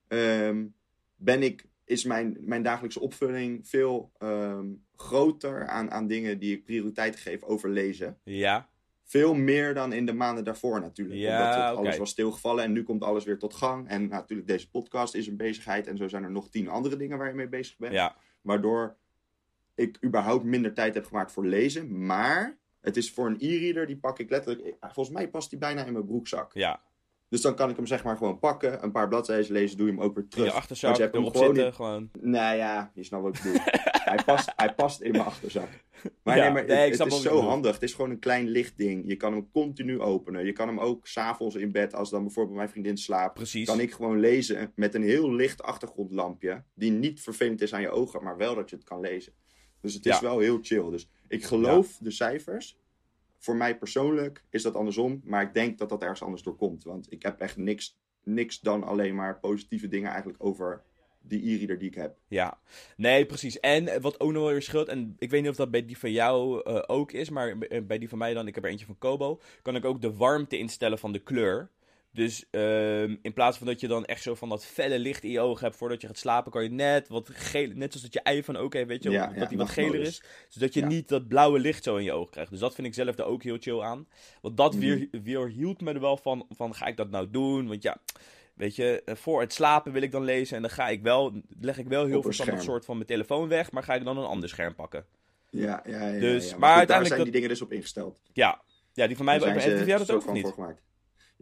ehm, 0.08 0.66
ben 1.16 1.42
ik, 1.42 1.64
is 1.92 2.04
mijn, 2.04 2.36
mijn 2.40 2.62
dagelijkse 2.62 3.00
opvulling 3.00 3.68
veel 3.68 4.12
ehm, 4.18 4.66
groter 4.96 5.66
aan, 5.66 5.90
aan 5.90 6.06
dingen 6.06 6.38
die 6.38 6.56
ik 6.56 6.64
prioriteit 6.64 7.16
geef 7.16 7.42
over 7.42 7.70
lezen. 7.70 8.18
ja, 8.24 8.68
Veel 9.04 9.34
meer 9.34 9.74
dan 9.74 9.92
in 9.92 10.06
de 10.06 10.12
maanden 10.12 10.44
daarvoor 10.44 10.80
natuurlijk. 10.80 11.18
Ja, 11.20 11.38
Omdat 11.38 11.54
het 11.54 11.76
alles 11.76 11.96
was 11.96 12.10
stilgevallen 12.10 12.64
en 12.64 12.72
nu 12.72 12.82
komt 12.82 13.02
alles 13.02 13.24
weer 13.24 13.38
tot 13.38 13.54
gang. 13.54 13.88
En 13.88 14.08
natuurlijk, 14.08 14.48
deze 14.48 14.70
podcast 14.70 15.14
is 15.14 15.26
een 15.26 15.36
bezigheid. 15.36 15.86
En 15.86 15.96
zo 15.96 16.08
zijn 16.08 16.22
er 16.24 16.30
nog 16.30 16.48
tien 16.48 16.68
andere 16.68 16.96
dingen 16.96 17.18
waar 17.18 17.28
je 17.28 17.34
mee 17.34 17.48
bezig 17.48 17.76
bent. 17.78 17.92
ja. 17.92 18.16
Waardoor 18.42 18.96
ik 19.74 19.98
überhaupt 20.04 20.44
minder 20.44 20.74
tijd 20.74 20.94
heb 20.94 21.06
gemaakt 21.06 21.32
voor 21.32 21.46
lezen. 21.46 22.06
Maar 22.06 22.58
het 22.80 22.96
is 22.96 23.12
voor 23.12 23.26
een 23.26 23.36
e-reader, 23.38 23.86
die 23.86 23.96
pak 23.96 24.18
ik 24.18 24.30
letterlijk... 24.30 24.76
Volgens 24.80 25.16
mij 25.16 25.28
past 25.28 25.50
die 25.50 25.58
bijna 25.58 25.84
in 25.84 25.92
mijn 25.92 26.06
broekzak. 26.06 26.52
Ja, 26.54 26.80
Dus 27.32 27.40
dan 27.40 27.54
kan 27.54 27.70
ik 27.70 27.76
hem 27.76 27.86
zeg 27.86 28.04
maar 28.04 28.16
gewoon 28.16 28.38
pakken. 28.38 28.84
Een 28.84 28.92
paar 28.92 29.08
bladzijden 29.08 29.52
lezen, 29.52 29.76
doe 29.76 29.86
je 29.86 29.92
hem 29.92 30.02
ook 30.02 30.14
weer 30.14 30.22
in 30.24 30.28
terug. 30.30 30.46
je 30.46 30.52
achterzak, 30.52 30.96
je 30.96 31.02
hebt 31.02 31.14
hem 31.14 31.22
erop 31.22 31.36
gewoon 31.36 31.48
zitten, 31.54 31.66
in- 31.66 31.74
gewoon. 31.74 32.10
Nou 32.20 32.56
ja, 32.56 32.90
je 32.94 33.02
snapt 33.04 33.22
wat 33.22 33.36
ik 33.36 33.42
bedoel. 33.42 33.60
hij, 34.12 34.18
past, 34.24 34.52
hij 34.56 34.74
past 34.74 35.00
in 35.00 35.10
mijn 35.10 35.24
achterzak. 35.24 35.68
Maar 36.22 36.36
Ja, 36.36 36.42
nee, 36.42 36.52
maar 36.52 36.64
nee, 36.64 36.76
het, 36.76 36.88
ik 36.88 36.94
snap 36.94 37.06
het 37.06 37.16
is 37.16 37.22
zo 37.22 37.40
handig. 37.40 37.74
Het 37.74 37.82
is 37.82 37.94
gewoon 37.94 38.10
een 38.10 38.18
klein 38.18 38.48
licht 38.48 38.76
ding. 38.76 39.02
Je 39.06 39.16
kan 39.16 39.32
hem 39.32 39.50
continu 39.52 40.00
openen. 40.00 40.44
Je 40.44 40.52
kan 40.52 40.68
hem 40.68 40.78
ook 40.80 41.06
s'avonds 41.06 41.54
in 41.54 41.72
bed, 41.72 41.94
als 41.94 42.10
dan 42.10 42.22
bijvoorbeeld 42.22 42.56
mijn 42.56 42.68
vriendin 42.68 42.96
slaapt, 42.96 43.34
Precies. 43.34 43.66
kan 43.66 43.80
ik 43.80 43.92
gewoon 43.92 44.20
lezen 44.20 44.72
met 44.74 44.94
een 44.94 45.02
heel 45.02 45.32
licht 45.34 45.62
achtergrondlampje. 45.62 46.64
Die 46.74 46.90
niet 46.90 47.20
vervelend 47.20 47.60
is 47.62 47.74
aan 47.74 47.80
je 47.80 47.90
ogen, 47.90 48.22
maar 48.22 48.36
wel 48.36 48.54
dat 48.54 48.70
je 48.70 48.76
het 48.76 48.84
kan 48.84 49.00
lezen. 49.00 49.32
Dus 49.80 49.94
het 49.94 50.06
is 50.06 50.14
Ja. 50.14 50.20
wel 50.20 50.38
heel 50.38 50.58
chill. 50.62 50.90
Dus 50.90 51.08
ik 51.28 51.44
geloof 51.44 51.96
de 52.00 52.10
cijfers. 52.10 52.78
Voor 53.42 53.56
mij 53.56 53.78
persoonlijk 53.78 54.44
is 54.50 54.62
dat 54.62 54.74
andersom. 54.74 55.20
Maar 55.24 55.42
ik 55.42 55.54
denk 55.54 55.78
dat 55.78 55.88
dat 55.88 56.02
ergens 56.02 56.22
anders 56.22 56.42
door 56.42 56.56
komt. 56.56 56.84
Want 56.84 57.12
ik 57.12 57.22
heb 57.22 57.40
echt 57.40 57.56
niks, 57.56 57.98
niks 58.22 58.60
dan 58.60 58.84
alleen 58.84 59.14
maar 59.14 59.40
positieve 59.40 59.88
dingen 59.88 60.10
eigenlijk 60.10 60.44
over 60.44 60.82
die 61.20 61.54
e-reader 61.54 61.78
die 61.78 61.88
ik 61.88 61.94
heb. 61.94 62.16
Ja, 62.28 62.58
nee, 62.96 63.26
precies. 63.26 63.60
En 63.60 64.00
wat 64.00 64.20
ook 64.20 64.32
nog 64.32 64.42
wel 64.42 64.52
weer 64.52 64.62
scheelt, 64.62 64.88
en 64.88 65.16
ik 65.18 65.30
weet 65.30 65.40
niet 65.40 65.50
of 65.50 65.56
dat 65.56 65.70
bij 65.70 65.84
die 65.84 65.98
van 65.98 66.12
jou 66.12 66.62
eh, 66.62 66.82
ook 66.86 67.12
is, 67.12 67.30
maar 67.30 67.58
bij 67.86 67.98
die 67.98 68.08
van 68.08 68.18
mij 68.18 68.34
dan, 68.34 68.46
ik 68.46 68.54
heb 68.54 68.64
er 68.64 68.70
eentje 68.70 68.86
van 68.86 68.98
Kobo, 68.98 69.40
kan 69.62 69.76
ik 69.76 69.84
ook 69.84 70.00
de 70.00 70.14
warmte 70.16 70.58
instellen 70.58 70.98
van 70.98 71.12
de 71.12 71.22
kleur. 71.22 71.70
Dus 72.14 72.44
ehm, 72.50 73.16
in 73.22 73.32
plaats 73.32 73.58
van 73.58 73.66
dat 73.66 73.80
je 73.80 73.88
dan 73.88 74.04
echt 74.04 74.22
zo 74.22 74.34
van 74.34 74.48
dat 74.48 74.64
felle 74.64 74.98
licht 74.98 75.24
in 75.24 75.30
je 75.30 75.40
ogen 75.40 75.64
hebt 75.64 75.76
voordat 75.76 76.00
je 76.00 76.06
gaat 76.06 76.18
slapen, 76.18 76.52
kan 76.52 76.62
je 76.62 76.68
net 76.70 77.08
wat 77.08 77.28
geel, 77.32 77.68
net 77.74 77.92
zoals 77.92 78.10
dat 78.10 78.22
je 78.24 78.32
iPhone 78.32 78.58
ook 78.58 78.74
heeft, 78.74 78.88
weet 78.88 79.02
je, 79.02 79.10
Ja, 79.10 79.26
dat 79.26 79.36
ja, 79.36 79.46
die 79.46 79.58
wat 79.58 79.70
geler 79.70 80.00
is, 80.00 80.22
zodat 80.48 80.74
je 80.74 80.80
Ja. 80.80 80.86
niet 80.86 81.08
dat 81.08 81.28
blauwe 81.28 81.58
licht 81.58 81.84
zo 81.84 81.96
in 81.96 82.04
je 82.04 82.12
ogen 82.12 82.30
krijgt. 82.30 82.50
Dus 82.50 82.60
dat 82.60 82.74
vind 82.74 82.86
ik 82.86 82.94
zelf 82.94 83.18
er 83.18 83.24
ook 83.24 83.42
heel 83.42 83.56
chill 83.60 83.80
aan. 83.80 84.06
Want 84.40 84.56
dat 84.56 84.72
Mhm. 84.74 84.80
weer, 84.80 85.08
weer 85.22 85.48
hield 85.48 85.80
me 85.80 85.92
er 85.92 86.00
wel 86.00 86.16
van, 86.16 86.46
van, 86.50 86.74
ga 86.74 86.86
ik 86.86 86.96
dat 86.96 87.10
nou 87.10 87.30
doen? 87.30 87.68
Want 87.68 87.82
ja, 87.82 87.96
weet 88.54 88.76
je, 88.76 89.02
eh, 89.04 89.14
voor 89.14 89.40
het 89.40 89.52
slapen 89.52 89.92
wil 89.92 90.02
ik 90.02 90.10
dan 90.12 90.24
lezen 90.24 90.56
en 90.56 90.62
dan 90.62 90.70
ga 90.70 90.88
ik 90.88 91.02
wel, 91.02 91.32
leg 91.60 91.78
ik 91.78 91.86
wel 91.88 92.06
heel 92.06 92.22
verstandig 92.22 92.54
scherm. 92.54 92.70
soort 92.70 92.84
van 92.84 92.94
mijn 92.94 93.06
telefoon 93.08 93.48
weg, 93.48 93.70
maar 93.72 93.82
ga 93.82 93.94
ik 93.94 94.04
dan 94.04 94.18
een 94.18 94.24
ander 94.24 94.48
scherm 94.48 94.74
pakken. 94.74 95.04
Ja, 95.50 95.82
ja, 95.86 96.06
ja. 96.08 96.20
Dus, 96.20 96.50
maar 96.50 96.58
Maar, 96.60 96.68
goed, 96.70 96.78
uiteindelijk 96.78 96.88
daar 96.88 97.04
zijn 97.06 97.16
dat- 97.16 97.22
die 97.24 97.32
dingen 97.32 97.48
dus 97.48 97.62
op 97.62 97.72
ingesteld. 97.72 98.20
Ja, 98.32 98.62
ja 98.92 99.06
die 99.06 99.16
van 99.16 99.24
mij, 99.24 99.38
Daar 99.38 99.48
heb 99.48 99.60
zijn 99.60 99.70
heb 99.72 99.82
ze 99.82 99.88
jij 99.88 99.98
dat 99.98 100.10
ook 100.10 100.16
of 100.18 100.24
van 100.24 100.34
niet? 100.34 100.42
voor 100.42 100.52
gemaakt. 100.52 100.82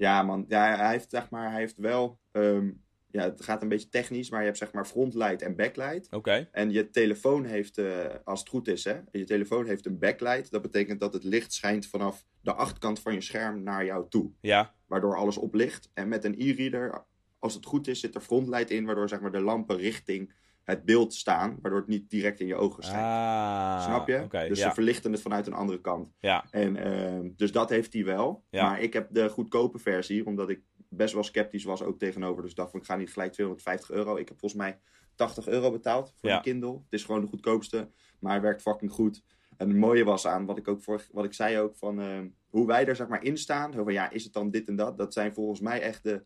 Ja, 0.00 0.22
man. 0.22 0.44
Ja, 0.48 0.76
hij 0.76 0.90
heeft, 0.90 1.10
zeg 1.10 1.30
maar, 1.30 1.50
hij 1.50 1.60
heeft 1.60 1.76
wel... 1.76 2.18
ehm, 2.32 2.70
ja, 3.12 3.22
het 3.22 3.42
gaat 3.42 3.62
een 3.62 3.68
beetje 3.68 3.88
technisch, 3.88 4.30
maar 4.30 4.40
je 4.40 4.46
hebt 4.46 4.58
zeg 4.58 4.72
maar 4.72 4.84
frontlight 4.84 5.42
en 5.42 5.56
backlight. 5.56 6.12
Oké, 6.12 6.48
En 6.52 6.70
je 6.70 6.90
telefoon 6.90 7.44
heeft, 7.44 7.78
eh, 7.78 8.04
als 8.24 8.40
het 8.40 8.48
goed 8.48 8.68
is, 8.68 8.84
hè, 8.84 9.00
je 9.10 9.24
telefoon 9.24 9.66
heeft 9.66 9.86
een 9.86 9.98
backlight. 9.98 10.50
Dat 10.50 10.62
betekent 10.62 11.00
dat 11.00 11.12
het 11.12 11.24
licht 11.24 11.52
schijnt 11.52 11.86
vanaf 11.86 12.24
de 12.40 12.52
achterkant 12.54 13.00
van 13.00 13.14
je 13.14 13.20
scherm 13.20 13.62
naar 13.62 13.84
jou 13.84 14.06
toe. 14.08 14.30
ja, 14.40 14.74
Waardoor 14.86 15.16
alles 15.16 15.36
oplicht. 15.36 15.90
En 15.94 16.08
met 16.08 16.24
een 16.24 16.34
e-reader, 16.38 17.04
als 17.38 17.54
het 17.54 17.66
goed 17.66 17.88
is, 17.88 18.00
zit 18.00 18.14
er 18.14 18.20
frontlight 18.20 18.70
in. 18.70 18.84
Waardoor 18.84 19.08
zeg 19.08 19.20
maar, 19.20 19.32
de 19.32 19.40
lampen 19.40 19.76
richting 19.76 20.32
het 20.70 20.84
beeld 20.84 21.14
staan. 21.14 21.58
Waardoor 21.62 21.80
het 21.80 21.88
niet 21.88 22.10
direct 22.10 22.40
in 22.40 22.46
je 22.46 22.54
ogen 22.54 22.82
schijnt. 22.82 23.04
ah, 23.04 23.84
Snap 23.84 24.08
je? 24.08 24.26
Dus 24.48 24.58
ja, 24.58 24.68
ze 24.68 24.74
verlichten 24.74 25.12
het 25.12 25.20
vanuit 25.22 25.46
een 25.46 25.52
andere 25.52 25.80
kant. 25.80 26.12
ja, 26.18 26.44
En, 26.50 26.76
ehm, 26.76 27.28
dus 27.36 27.52
dat 27.52 27.68
heeft 27.70 27.92
hij 27.92 28.04
wel. 28.04 28.44
Ja. 28.50 28.62
Maar 28.68 28.80
ik 28.80 28.92
heb 28.92 29.08
de 29.10 29.28
goedkope 29.28 29.78
versie, 29.78 30.26
omdat 30.26 30.48
ik 30.50 30.62
best 30.88 31.14
wel 31.14 31.22
sceptisch 31.22 31.64
was 31.64 31.82
ook 31.82 31.98
tegenover. 31.98 32.42
Dus 32.42 32.54
dacht 32.54 32.70
van, 32.70 32.80
ik 32.80 32.86
ga 32.86 32.96
niet 32.96 33.12
gelijk 33.12 33.32
250 33.32 33.90
euro. 33.90 34.16
Ik 34.16 34.28
heb 34.28 34.38
volgens 34.38 34.60
mij 34.60 34.78
80 35.14 35.48
euro 35.48 35.70
betaald 35.70 36.12
voor 36.16 36.28
de 36.28 36.40
Kindle. 36.40 36.72
Het 36.72 36.92
is 36.92 37.04
gewoon 37.04 37.20
de 37.20 37.26
goedkoopste, 37.26 37.90
maar 38.20 38.32
hij 38.32 38.40
werkt 38.40 38.62
fucking 38.62 38.90
goed. 38.90 39.22
En 39.56 39.68
het 39.68 39.76
mooie 39.76 40.04
was 40.04 40.26
aan, 40.26 40.46
wat 40.46 40.58
ik 40.58 40.68
ook 40.68 40.82
voor, 40.82 41.06
wat 41.12 41.24
ik 41.24 41.32
zei 41.32 41.58
ook, 41.58 41.76
van 41.76 42.00
ehm, 42.00 42.28
hoe 42.48 42.66
wij 42.66 42.86
er 42.86 42.96
zeg 42.96 43.08
maar 43.08 43.22
in 43.24 43.36
staan. 43.36 43.72
Zo 43.72 43.84
van, 43.84 43.92
ja, 43.92 44.10
is 44.10 44.24
het 44.24 44.32
dan 44.32 44.50
dit 44.50 44.68
en 44.68 44.76
dat? 44.76 44.98
Dat 44.98 45.12
zijn 45.12 45.34
volgens 45.34 45.60
mij 45.60 45.80
echt 45.80 46.02
de, 46.02 46.22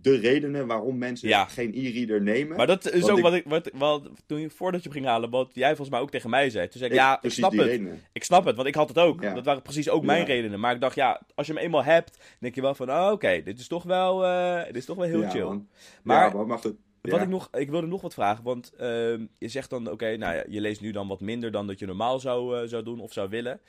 de 0.00 0.14
redenen 0.16 0.66
waarom 0.66 0.98
mensen 0.98 1.28
Ja. 1.28 1.44
geen 1.44 1.72
e-reader 1.74 2.22
nemen. 2.22 2.56
Maar 2.56 2.66
dat 2.66 2.92
is 2.92 3.08
ook 3.08 3.16
ik- 3.16 3.22
wat 3.22 3.34
ik, 3.34 3.44
wat, 3.46 3.70
wat, 3.74 4.08
toen 4.26 4.40
je, 4.40 4.50
voordat 4.50 4.82
je 4.84 4.90
ging 4.90 5.04
halen, 5.06 5.30
wat 5.30 5.50
jij 5.52 5.68
volgens 5.68 5.88
mij 5.90 6.00
ook 6.00 6.10
tegen 6.10 6.30
mij 6.30 6.50
zei. 6.50 6.68
Toen 6.68 6.78
zei 6.78 6.84
ik, 6.90 6.96
Ik- 6.96 7.02
ja, 7.02 7.18
ik 7.22 7.30
snap 7.30 7.52
het. 7.52 7.60
redenen. 7.60 8.00
Ik 8.12 8.24
snap 8.24 8.44
het, 8.44 8.56
want 8.56 8.68
ik 8.68 8.74
had 8.74 8.88
het 8.88 8.98
ook. 8.98 9.22
Ja. 9.22 9.34
Dat 9.34 9.44
waren 9.44 9.62
precies 9.62 9.88
ook 9.90 10.02
mijn 10.04 10.20
Ja. 10.20 10.26
redenen. 10.26 10.60
Maar 10.60 10.74
ik 10.74 10.80
dacht, 10.80 10.94
ja, 10.94 11.20
als 11.34 11.46
je 11.46 11.52
hem 11.52 11.62
eenmaal 11.62 11.84
hebt, 11.84 12.18
denk 12.38 12.54
je 12.54 12.60
wel 12.60 12.74
van, 12.74 12.90
oh, 12.90 13.08
oké, 13.12 13.42
dit 13.44 13.58
is 13.58 13.68
toch 13.68 13.82
wel, 13.82 14.24
eh, 14.24 14.64
dit 14.66 14.76
is 14.76 14.84
toch 14.84 14.96
wel 14.96 15.06
heel 15.06 15.20
Ja, 15.22 15.30
chill. 15.30 15.42
man. 15.44 15.68
Maar- 16.02 16.46
mag 16.46 16.62
het. 16.62 16.74
Wat 17.02 17.20
ik, 17.20 17.28
nog, 17.28 17.48
ik 17.52 17.70
wilde 17.70 17.86
nog 17.86 18.00
wat 18.00 18.14
vragen, 18.14 18.44
want 18.44 18.72
ehm, 18.78 19.26
je 19.38 19.48
zegt 19.48 19.70
dan, 19.70 19.90
oké, 19.90 20.16
nou 20.16 20.34
ja, 20.34 20.44
je 20.48 20.60
leest 20.60 20.80
nu 20.80 20.90
dan 20.90 21.08
wat 21.08 21.20
minder 21.20 21.50
dan 21.50 21.66
dat 21.66 21.78
je 21.78 21.86
normaal 21.86 22.20
zou, 22.20 22.56
eh, 22.62 22.68
zou 22.68 22.82
doen 22.82 23.00
of 23.00 23.12
zou 23.12 23.28
willen. 23.28 23.60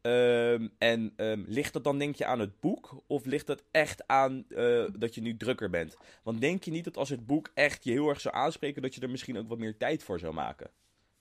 Ehm, 0.00 0.68
en 0.78 1.12
ehm, 1.16 1.42
ligt 1.46 1.72
dat 1.72 1.84
dan 1.84 1.98
denk 1.98 2.14
je 2.14 2.24
aan 2.24 2.40
het 2.40 2.60
boek 2.60 3.02
of 3.06 3.24
ligt 3.24 3.46
dat 3.46 3.62
echt 3.70 4.06
aan 4.06 4.44
eh, 4.48 4.84
dat 4.98 5.14
je 5.14 5.20
nu 5.20 5.36
drukker 5.36 5.70
bent? 5.70 5.96
Want 6.22 6.40
denk 6.40 6.64
je 6.64 6.70
niet 6.70 6.84
dat 6.84 6.96
als 6.96 7.08
het 7.08 7.26
boek 7.26 7.50
echt 7.54 7.84
je 7.84 7.90
heel 7.90 8.08
erg 8.08 8.20
zou 8.20 8.34
aanspreken, 8.34 8.82
dat 8.82 8.94
je 8.94 9.00
er 9.00 9.10
misschien 9.10 9.38
ook 9.38 9.48
wat 9.48 9.58
meer 9.58 9.76
tijd 9.76 10.02
voor 10.02 10.18
zou 10.18 10.34
maken? 10.34 10.70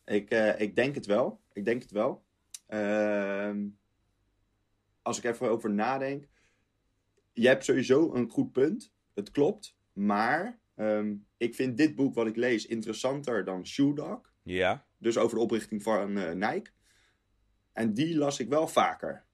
Ik, 0.05 0.29
eh, 0.29 0.59
ik 0.59 0.75
denk 0.75 0.95
het 0.95 1.05
wel. 1.05 1.39
Ik 1.53 1.65
denk 1.65 1.81
het 1.81 1.91
wel. 1.91 2.23
Ehm, 2.67 3.67
als 5.01 5.17
ik 5.17 5.23
even 5.23 5.49
over 5.49 5.69
nadenk. 5.69 6.27
Je 7.33 7.47
hebt 7.47 7.65
sowieso 7.65 8.13
een 8.13 8.29
goed 8.29 8.51
punt. 8.51 8.91
Het 9.13 9.31
klopt. 9.31 9.77
Maar 9.93 10.59
ik 11.37 11.55
vind 11.55 11.77
dit 11.77 11.95
boek 11.95 12.15
wat 12.15 12.27
ik 12.27 12.35
lees 12.35 12.65
interessanter 12.65 13.43
dan 13.43 13.65
Shoe 13.65 13.95
Dog. 13.95 14.33
Ja, 14.43 14.85
Dus 14.97 15.17
over 15.17 15.37
de 15.37 15.43
oprichting 15.43 15.83
van 15.83 16.17
eh, 16.17 16.33
Nike. 16.33 16.71
En 17.79 17.93
die 17.93 18.17
las 18.17 18.39
ik 18.39 18.49
wel 18.49 18.67
vaker. 18.67 19.27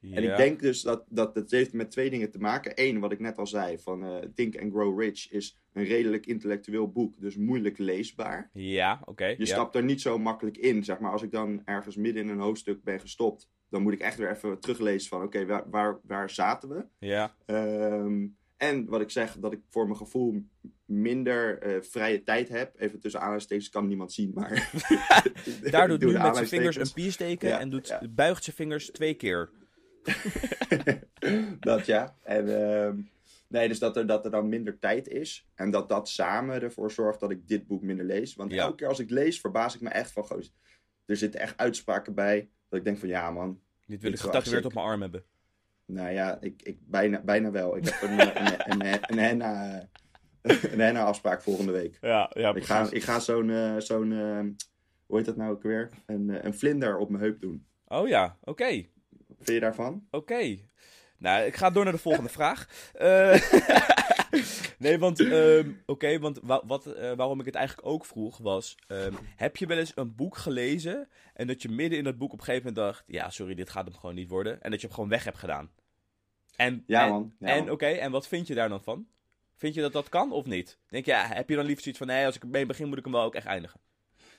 En 0.00 0.22
ik 0.22 0.36
denk 0.36 0.60
dus 0.60 0.82
dat, 0.82 1.04
dat 1.08 1.34
het 1.34 1.50
heeft 1.50 1.72
met 1.72 1.90
twee 1.90 2.10
dingen 2.10 2.30
te 2.30 2.38
maken. 2.38 2.72
Eén, 2.74 3.00
wat 3.00 3.12
ik 3.12 3.18
net 3.18 3.38
al 3.38 3.46
zei, 3.46 3.78
van 3.78 4.04
eh, 4.04 4.28
Think 4.34 4.60
and 4.60 4.72
Grow 4.72 5.00
Rich 5.00 5.30
is 5.30 5.58
een 5.72 5.84
redelijk 5.84 6.26
intellectueel 6.26 6.92
boek. 6.92 7.20
Dus 7.20 7.36
moeilijk 7.36 7.78
leesbaar. 7.78 8.50
Ja, 8.52 9.00
oké. 9.04 9.26
Je 9.26 9.36
ja. 9.38 9.44
stapt 9.44 9.74
er 9.74 9.84
niet 9.84 10.00
zo 10.00 10.18
makkelijk 10.18 10.56
in, 10.56 10.84
zeg 10.84 10.98
maar. 10.98 11.12
Als 11.12 11.22
ik 11.22 11.30
dan 11.30 11.62
ergens 11.64 11.96
midden 11.96 12.22
in 12.22 12.28
een 12.28 12.40
hoofdstuk 12.40 12.82
ben 12.82 13.00
gestopt, 13.00 13.48
dan 13.68 13.82
moet 13.82 13.92
ik 13.92 14.00
echt 14.00 14.18
weer 14.18 14.30
even 14.30 14.60
teruglezen 14.60 15.08
van, 15.08 15.22
oké, 15.22 15.46
waar, 15.46 15.70
waar, 15.70 16.00
waar 16.02 16.30
zaten 16.30 16.68
we? 16.68 16.84
Ja, 16.98 17.34
Ehm, 17.46 18.26
en 18.60 18.86
wat 18.88 19.00
ik 19.00 19.10
zeg, 19.10 19.36
dat 19.38 19.52
ik 19.52 19.60
voor 19.68 19.84
mijn 19.84 19.96
gevoel 19.96 20.44
minder 20.84 21.58
eh, 21.58 21.82
vrije 21.82 22.22
tijd 22.22 22.48
heb, 22.48 22.80
even 22.80 23.00
tussen 23.00 23.20
aanhalingstekens 23.20 23.68
kan 23.68 23.86
niemand 23.86 24.12
zien, 24.12 24.30
maar... 24.34 24.70
Daar 25.70 25.88
doet 25.98 26.00
nu 26.00 26.12
met 26.12 26.36
zijn 26.36 26.46
vingers 26.46 26.76
een 26.76 26.82
aanhalingstekens. 26.86 26.92
pier 26.92 27.12
steken 27.12 27.48
Ja, 27.48 27.60
en 27.60 27.70
doet, 27.70 27.88
ja. 27.88 28.08
buigt 28.08 28.44
zijn 28.44 28.56
vingers 28.56 28.90
twee 28.90 29.14
keer. 29.14 29.50
dat 31.60 31.86
ja. 31.86 32.16
En, 32.22 32.62
ehm, 32.62 33.00
nee, 33.48 33.68
dus 33.68 33.78
dat 33.78 33.96
er, 33.96 34.06
dat 34.06 34.24
er 34.24 34.30
dan 34.30 34.48
minder 34.48 34.78
tijd 34.78 35.08
is. 35.08 35.48
En 35.54 35.70
dat 35.70 35.88
dat 35.88 36.08
samen 36.08 36.62
ervoor 36.62 36.90
zorgt 36.90 37.20
dat 37.20 37.30
ik 37.30 37.48
dit 37.48 37.66
boek 37.66 37.82
minder 37.82 38.06
lees. 38.06 38.34
Want 38.34 38.52
Ja. 38.52 38.62
elke 38.62 38.76
keer 38.76 38.88
als 38.88 38.98
ik 38.98 39.10
lees, 39.10 39.40
verbaas 39.40 39.74
ik 39.74 39.80
me 39.80 39.88
echt 39.88 40.12
van... 40.12 40.24
Goh, 40.24 40.42
er 41.06 41.16
zitten 41.16 41.40
echt 41.40 41.56
uitspraken 41.56 42.14
bij 42.14 42.50
dat 42.68 42.78
ik 42.78 42.84
denk 42.84 42.98
van... 42.98 43.08
Ja 43.08 43.30
man, 43.30 43.60
Dit 43.86 44.02
wil 44.02 44.12
ik 44.12 44.18
echt 44.18 44.64
op 44.64 44.74
mijn 44.74 44.86
arm 44.86 45.00
hebben. 45.00 45.24
Nou 45.92 46.10
ja, 46.10 46.38
ik, 46.40 46.62
ik, 46.62 46.78
bijna, 46.86 47.20
bijna 47.20 47.50
wel. 47.50 47.76
Ik 47.76 47.84
heb 47.88 48.02
een, 48.02 48.20
een, 48.20 48.82
een, 48.84 48.98
een, 49.10 49.18
henna... 49.18 49.88
Een 50.42 50.80
henna 50.80 51.04
afspraak 51.04 51.42
volgende 51.42 51.72
week. 51.72 51.98
Ja, 52.00 52.30
ja 52.34 52.54
Ik 52.54 52.64
ga, 52.64 52.86
ik 52.90 53.02
ga 53.02 53.18
zo'n, 53.18 53.50
eh, 53.50 53.74
zo'n 53.78 54.12
eh, 54.12 54.64
hoe 55.06 55.16
heet 55.16 55.26
dat 55.26 55.36
nou 55.36 55.50
ook 55.50 55.62
weer? 55.62 55.90
Een, 56.06 56.30
eh, 56.30 56.44
een 56.44 56.54
vlinder 56.54 56.98
op 56.98 57.10
mijn 57.10 57.22
heup 57.22 57.40
doen. 57.40 57.66
Oh 57.86 58.08
ja, 58.08 58.36
oké. 58.44 58.64
Vind 58.66 58.88
je 59.44 59.60
daarvan? 59.60 60.06
Oké. 60.10 60.56
Nou, 61.18 61.44
ik 61.44 61.54
ga 61.56 61.70
door 61.70 61.84
naar 61.84 61.92
de 61.92 61.98
volgende 61.98 62.28
vraag. 62.30 62.66
Nee, 64.78 64.98
want, 64.98 65.20
ehm, 65.20 65.70
oké, 65.86 66.18
want 66.18 66.38
wa- 66.42 66.62
wat, 66.66 66.84
waarom 67.16 67.40
ik 67.40 67.46
het 67.46 67.54
eigenlijk 67.54 67.88
ook 67.88 68.04
vroeg 68.04 68.38
was: 68.38 68.76
ehm, 68.86 69.12
heb 69.36 69.56
je 69.56 69.66
wel 69.66 69.78
eens 69.78 69.92
een 69.94 70.14
boek 70.14 70.36
gelezen 70.36 71.08
en 71.34 71.46
dat 71.46 71.62
je 71.62 71.68
midden 71.68 71.98
in 71.98 72.04
dat 72.04 72.18
boek 72.18 72.32
op 72.32 72.38
een 72.38 72.44
gegeven 72.44 72.68
moment 72.68 72.86
dacht: 72.86 73.04
ja, 73.06 73.30
sorry, 73.30 73.54
dit 73.54 73.70
gaat 73.70 73.84
hem 73.84 73.94
gewoon 73.94 74.14
niet 74.14 74.28
worden, 74.28 74.62
en 74.62 74.70
dat 74.70 74.80
je 74.80 74.86
hem 74.86 74.94
gewoon 74.94 75.10
weg 75.10 75.24
hebt 75.24 75.38
gedaan? 75.38 75.70
En, 76.60 76.82
Ja, 76.86 77.04
en, 77.04 77.10
man. 77.10 77.32
Ja, 77.38 77.46
en 77.46 77.70
oké, 77.70 77.86
en 77.86 78.10
wat 78.10 78.28
vind 78.28 78.46
je 78.46 78.54
daar 78.54 78.68
dan 78.68 78.82
van? 78.82 79.06
Vind 79.56 79.74
je 79.74 79.80
dat 79.80 79.92
dat 79.92 80.08
kan 80.08 80.32
of 80.32 80.46
niet? 80.46 80.80
Denk 80.88 81.04
je, 81.04 81.10
ja, 81.10 81.26
heb 81.26 81.48
je 81.48 81.54
dan 81.56 81.64
liever 81.64 81.82
zoiets 81.82 82.00
van: 82.00 82.10
nee, 82.10 82.26
als 82.26 82.36
ik 82.36 82.42
ermee 82.42 82.66
begin, 82.66 82.88
moet 82.88 82.98
ik 82.98 83.04
hem 83.04 83.12
wel 83.12 83.22
ook 83.22 83.34
echt 83.34 83.46
eindigen? 83.46 83.80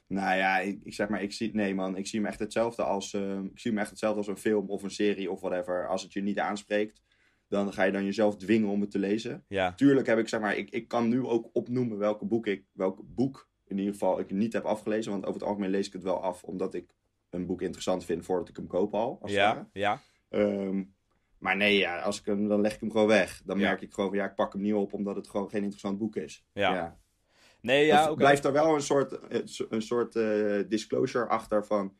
Nou 0.08 0.38
ja, 0.38 0.60
ik, 0.60 0.80
ik 0.84 0.94
zeg 0.94 1.10
maar, 1.10 1.22
ik 1.22 1.32
zie, 1.32 1.56
nee 1.56 1.76
man, 1.76 1.98
ik 1.98 2.08
zie 2.08 2.20
hem 2.20 2.28
echt 2.28 2.40
hetzelfde 2.40 2.84
als, 2.84 3.14
eh, 3.14 3.40
ik 3.40 3.60
zie 3.60 3.72
hem 3.72 3.80
echt 3.80 3.90
hetzelfde 3.90 4.18
als 4.18 4.28
een 4.28 4.38
film 4.38 4.70
of 4.70 4.84
een 4.84 4.92
serie 4.92 5.32
of 5.32 5.42
whatever. 5.42 5.88
Als 5.88 6.04
het 6.04 6.14
je 6.14 6.22
niet 6.22 6.40
aanspreekt, 6.40 7.02
dan 7.48 7.74
ga 7.74 7.84
je 7.84 7.92
dan 7.92 8.06
jezelf 8.06 8.38
dwingen 8.38 8.70
om 8.70 8.82
het 8.82 8.92
te 8.92 9.00
lezen. 9.00 9.46
Ja, 9.48 9.74
Tuurlijk 9.74 10.08
heb 10.08 10.18
ik, 10.18 10.28
zeg 10.28 10.40
maar, 10.40 10.58
ik, 10.58 10.70
ik 10.70 10.88
kan 10.88 11.08
nu 11.08 11.26
ook 11.26 11.50
opnoemen 11.54 11.98
welke 11.98 12.26
boek 12.26 12.48
ik, 12.48 12.66
welk 12.72 13.02
boek 13.06 13.50
in 13.66 13.78
ieder 13.78 13.94
geval 13.94 14.20
ik 14.20 14.32
niet 14.32 14.54
heb 14.54 14.66
afgelezen. 14.66 15.12
Want 15.12 15.26
over 15.26 15.40
het 15.40 15.50
algemeen 15.50 15.70
lees 15.70 15.88
ik 15.88 15.94
het 15.94 16.04
wel 16.04 16.24
af, 16.24 16.44
omdat 16.44 16.74
ik 16.74 16.94
een 17.30 17.46
boek 17.46 17.62
interessant 17.62 18.06
vind 18.06 18.26
voordat 18.26 18.50
ik 18.50 18.56
hem 18.56 18.68
koop 18.68 18.94
al. 18.94 19.18
Als 19.22 19.32
ja, 19.32 19.70
ja. 19.74 20.02
Ehm, 20.30 20.84
maar 21.42 21.56
nee, 21.58 21.78
ja, 21.78 22.00
als 22.02 22.20
ik 22.20 22.26
hem, 22.26 22.48
dan 22.48 22.62
leg 22.62 22.74
ik 22.74 22.80
hem 22.80 22.92
gewoon 22.92 23.08
weg. 23.08 23.42
Dan 23.46 23.60
Ja. 23.60 23.68
merk 23.68 23.82
ik 23.82 23.94
gewoon 23.94 24.10
van 24.10 24.20
ja, 24.20 24.26
ik 24.26 24.36
pak 24.36 24.54
hem 24.54 24.62
niet 24.62 24.74
op 24.74 24.94
omdat 24.94 25.16
het 25.16 25.30
gewoon 25.30 25.50
geen 25.50 25.62
interessant 25.62 25.98
boek 25.98 26.16
is. 26.16 26.46
Ja. 26.54 27.00
Nee, 27.62 27.86
ja, 27.86 28.06
oké. 28.06 28.16
blijft 28.16 28.46
er 28.46 28.52
wel 28.52 28.76
een 28.76 28.82
soort, 28.82 29.12
eh, 29.12 29.40
een 29.70 29.82
soort 29.82 30.16
eh, 30.16 30.60
disclosure 30.68 31.28
achter 31.28 31.66
van 31.66 31.96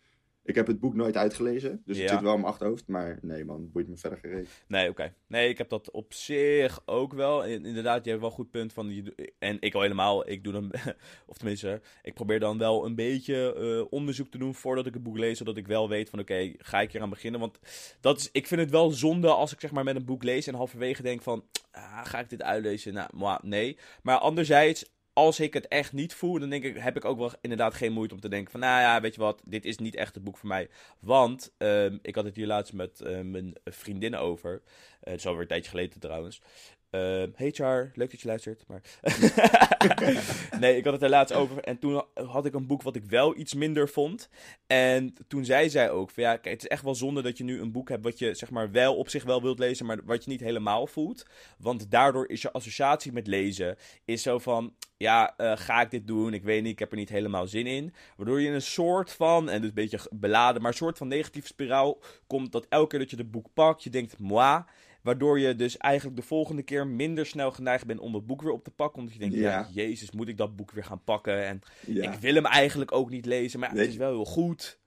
ik 0.52 0.58
heb 0.58 0.68
het 0.68 0.80
boek 0.80 0.94
nooit 0.96 1.18
uitgelezen. 1.18 1.82
Dus 1.86 1.98
het 1.98 2.06
Ja. 2.08 2.12
zit 2.14 2.22
wel 2.22 2.34
in 2.34 2.40
mijn 2.40 2.52
achterhoofd. 2.52 2.88
Maar 2.88 3.20
nee 3.22 3.46
man, 3.46 3.62
het 3.62 3.72
boeit 3.72 3.88
me 3.88 3.98
verder 3.98 4.20
gereden. 4.20 4.48
Nee, 4.68 4.90
oké. 4.90 5.14
Nee, 5.28 5.50
ik 5.50 5.58
heb 5.58 5.70
dat 5.70 5.92
op 5.92 6.14
zich 6.14 6.82
ook 6.86 7.14
wel. 7.14 7.44
In- 7.46 7.66
Inderdaad, 7.66 8.04
je 8.04 8.10
hebt 8.10 8.22
wel 8.22 8.30
een 8.32 8.36
goed 8.36 8.52
punt 8.52 8.74
van. 8.74 8.94
je 8.96 9.34
En 9.40 9.58
ik 9.60 9.74
al 9.74 9.82
helemaal. 9.82 10.30
Ik 10.30 10.44
doe 10.44 10.54
dan. 10.54 10.72
Of 11.28 11.38
tenminste, 11.38 11.82
ik 12.02 12.14
probeer 12.14 12.40
dan 12.40 12.58
wel 12.58 12.86
een 12.86 12.96
beetje 12.96 13.54
eh, 13.54 13.86
onderzoek 13.94 14.28
te 14.32 14.38
doen 14.38 14.56
voordat 14.56 14.86
ik 14.86 14.94
het 14.94 15.04
boek 15.04 15.18
lees. 15.18 15.38
Zodat 15.38 15.58
ik 15.58 15.68
wel 15.68 15.90
weet 15.90 16.10
van 16.10 16.20
oké, 16.20 16.54
ga 16.58 16.82
ik 16.82 16.92
hier 16.92 17.02
aan 17.02 17.10
beginnen. 17.10 17.40
Want 17.40 17.60
dat 18.02 18.18
is, 18.20 18.30
ik 18.32 18.48
vind 18.48 18.62
het 18.62 18.70
wel 18.72 18.92
zonde 18.92 19.28
als 19.28 19.54
ik 19.54 19.60
zeg 19.60 19.72
maar 19.72 19.84
met 19.84 19.96
een 19.96 20.06
boek 20.06 20.24
lees 20.24 20.48
en 20.48 20.54
halverwege 20.56 21.02
denk 21.02 21.22
van. 21.22 21.44
Ah, 21.72 22.06
ga 22.06 22.20
ik 22.20 22.30
dit 22.30 22.42
uitlezen? 22.42 22.94
Nou, 22.94 23.40
nee. 23.44 23.78
Maar 24.04 24.18
anderzijds. 24.18 24.90
Als 25.22 25.40
ik 25.40 25.54
het 25.54 25.68
echt 25.68 25.94
niet 25.94 26.14
voel, 26.14 26.40
dan 26.40 26.50
denk 26.50 26.64
ik, 26.64 26.78
heb 26.78 26.96
ik 26.96 27.06
ook 27.06 27.18
wel 27.18 27.32
inderdaad 27.42 27.74
geen 27.74 27.92
moeite 27.92 28.14
om 28.14 28.20
te 28.20 28.30
denken 28.30 28.52
van, 28.52 28.60
nou 28.60 28.82
ja, 28.82 29.02
weet 29.02 29.16
je 29.16 29.22
wat, 29.22 29.42
dit 29.46 29.66
is 29.66 29.78
niet 29.78 29.96
echt 29.96 30.16
het 30.16 30.24
boek 30.24 30.38
voor 30.38 30.48
mij. 30.48 30.70
Want, 31.00 31.54
ehm, 31.58 31.98
ik 32.02 32.16
had 32.16 32.26
het 32.26 32.36
hier 32.36 32.48
laatst 32.48 32.74
met 32.74 33.02
eh, 33.02 33.20
mijn 33.20 33.54
vriendinnen 33.64 34.20
over. 34.20 34.62
Eh, 35.00 35.12
het 35.12 35.20
is 35.20 35.26
alweer 35.26 35.42
een 35.42 35.48
tijdje 35.48 35.70
geleden 35.70 36.00
trouwens. 36.00 36.42
Ehm 36.92 37.30
hey 37.36 37.52
Char, 37.52 37.92
leuk 37.94 38.12
dat 38.12 38.22
je 38.22 38.28
luistert. 38.28 38.64
Maar... 38.68 38.82
nee, 40.60 40.78
ik 40.78 40.84
had 40.84 40.94
het 40.94 41.02
er 41.02 41.10
laatst 41.10 41.36
over. 41.36 41.58
En 41.64 41.80
toen 41.80 42.04
had 42.14 42.46
ik 42.46 42.54
een 42.54 42.68
boek 42.68 42.82
wat 42.82 42.96
ik 42.96 43.04
wel 43.04 43.38
iets 43.38 43.54
minder 43.54 43.90
vond. 43.90 44.30
En 44.68 45.14
toen 45.28 45.46
zei 45.46 45.70
zij 45.70 45.92
ook: 45.92 46.12
van 46.12 46.24
ja, 46.24 46.38
kijk, 46.38 46.54
het 46.54 46.64
is 46.64 46.70
echt 46.70 46.84
wel 46.84 46.96
zonde 46.96 47.22
dat 47.22 47.38
je 47.38 47.44
nu 47.44 47.62
een 47.62 47.72
boek 47.72 47.90
hebt 47.90 48.04
wat 48.04 48.20
je 48.20 48.34
zeg 48.34 48.50
maar 48.50 48.72
wel 48.72 48.96
op 48.96 49.10
zich 49.10 49.24
wel 49.24 49.42
wilt 49.42 49.60
lezen, 49.60 49.86
maar 49.86 50.00
wat 50.06 50.24
je 50.24 50.30
niet 50.30 50.40
helemaal 50.40 50.88
voelt. 50.88 51.26
Want 51.58 51.92
daardoor 51.92 52.30
is 52.30 52.42
je 52.42 52.52
associatie 52.52 53.12
met 53.12 53.28
lezen 53.28 53.78
is 54.06 54.22
zo 54.22 54.40
van. 54.40 54.74
Ja, 54.98 55.38
eh, 55.38 55.58
ga 55.58 55.82
ik 55.82 55.92
dit 55.92 56.08
doen? 56.08 56.34
Ik 56.34 56.44
weet 56.44 56.62
niet, 56.62 56.72
ik 56.72 56.80
heb 56.80 56.92
er 56.92 56.98
niet 56.98 57.10
helemaal 57.10 57.48
zin 57.48 57.68
in. 57.68 57.94
Waardoor 58.18 58.42
je 58.42 58.48
in 58.48 58.54
een 58.54 58.62
soort 58.62 59.12
van, 59.12 59.50
en 59.50 59.60
dus 59.60 59.70
een 59.70 59.76
beetje 59.76 60.10
beladen, 60.12 60.62
maar 60.62 60.72
een 60.72 60.78
soort 60.78 60.98
van 60.98 61.08
negatieve 61.08 61.48
spiraal 61.48 62.02
komt. 62.28 62.52
Dat 62.52 62.66
elke 62.70 62.88
keer 62.88 63.00
dat 63.00 63.10
je 63.10 63.18
het 63.18 63.32
boek 63.32 63.48
pakt, 63.54 63.84
je 63.84 63.90
denkt, 63.90 64.20
moi. 64.20 64.64
Waardoor 65.02 65.40
je 65.40 65.56
dus 65.56 65.78
eigenlijk 65.78 66.16
de 66.20 66.26
volgende 66.26 66.62
keer 66.64 66.88
minder 66.88 67.26
snel 67.26 67.52
geneigd 67.52 67.86
bent 67.86 68.00
om 68.00 68.14
het 68.14 68.26
boek 68.26 68.42
weer 68.42 68.52
op 68.52 68.64
te 68.64 68.72
pakken. 68.72 69.00
Omdat 69.00 69.14
je 69.14 69.20
denkt, 69.20 69.36
ja, 69.36 69.42
Ja. 69.42 69.68
jezus, 69.74 70.12
moet 70.12 70.28
ik 70.28 70.38
dat 70.38 70.56
boek 70.56 70.72
weer 70.72 70.84
gaan 70.84 71.04
pakken? 71.04 71.46
En 71.46 71.60
Ja. 71.86 72.12
ik 72.12 72.20
wil 72.20 72.34
hem 72.34 72.46
eigenlijk 72.46 72.92
ook 72.92 73.10
niet 73.10 73.26
lezen, 73.26 73.60
maar 73.60 73.70
het 73.70 73.88
is 73.88 73.96
wel 73.96 74.12
heel 74.12 74.26
goed. 74.26 74.80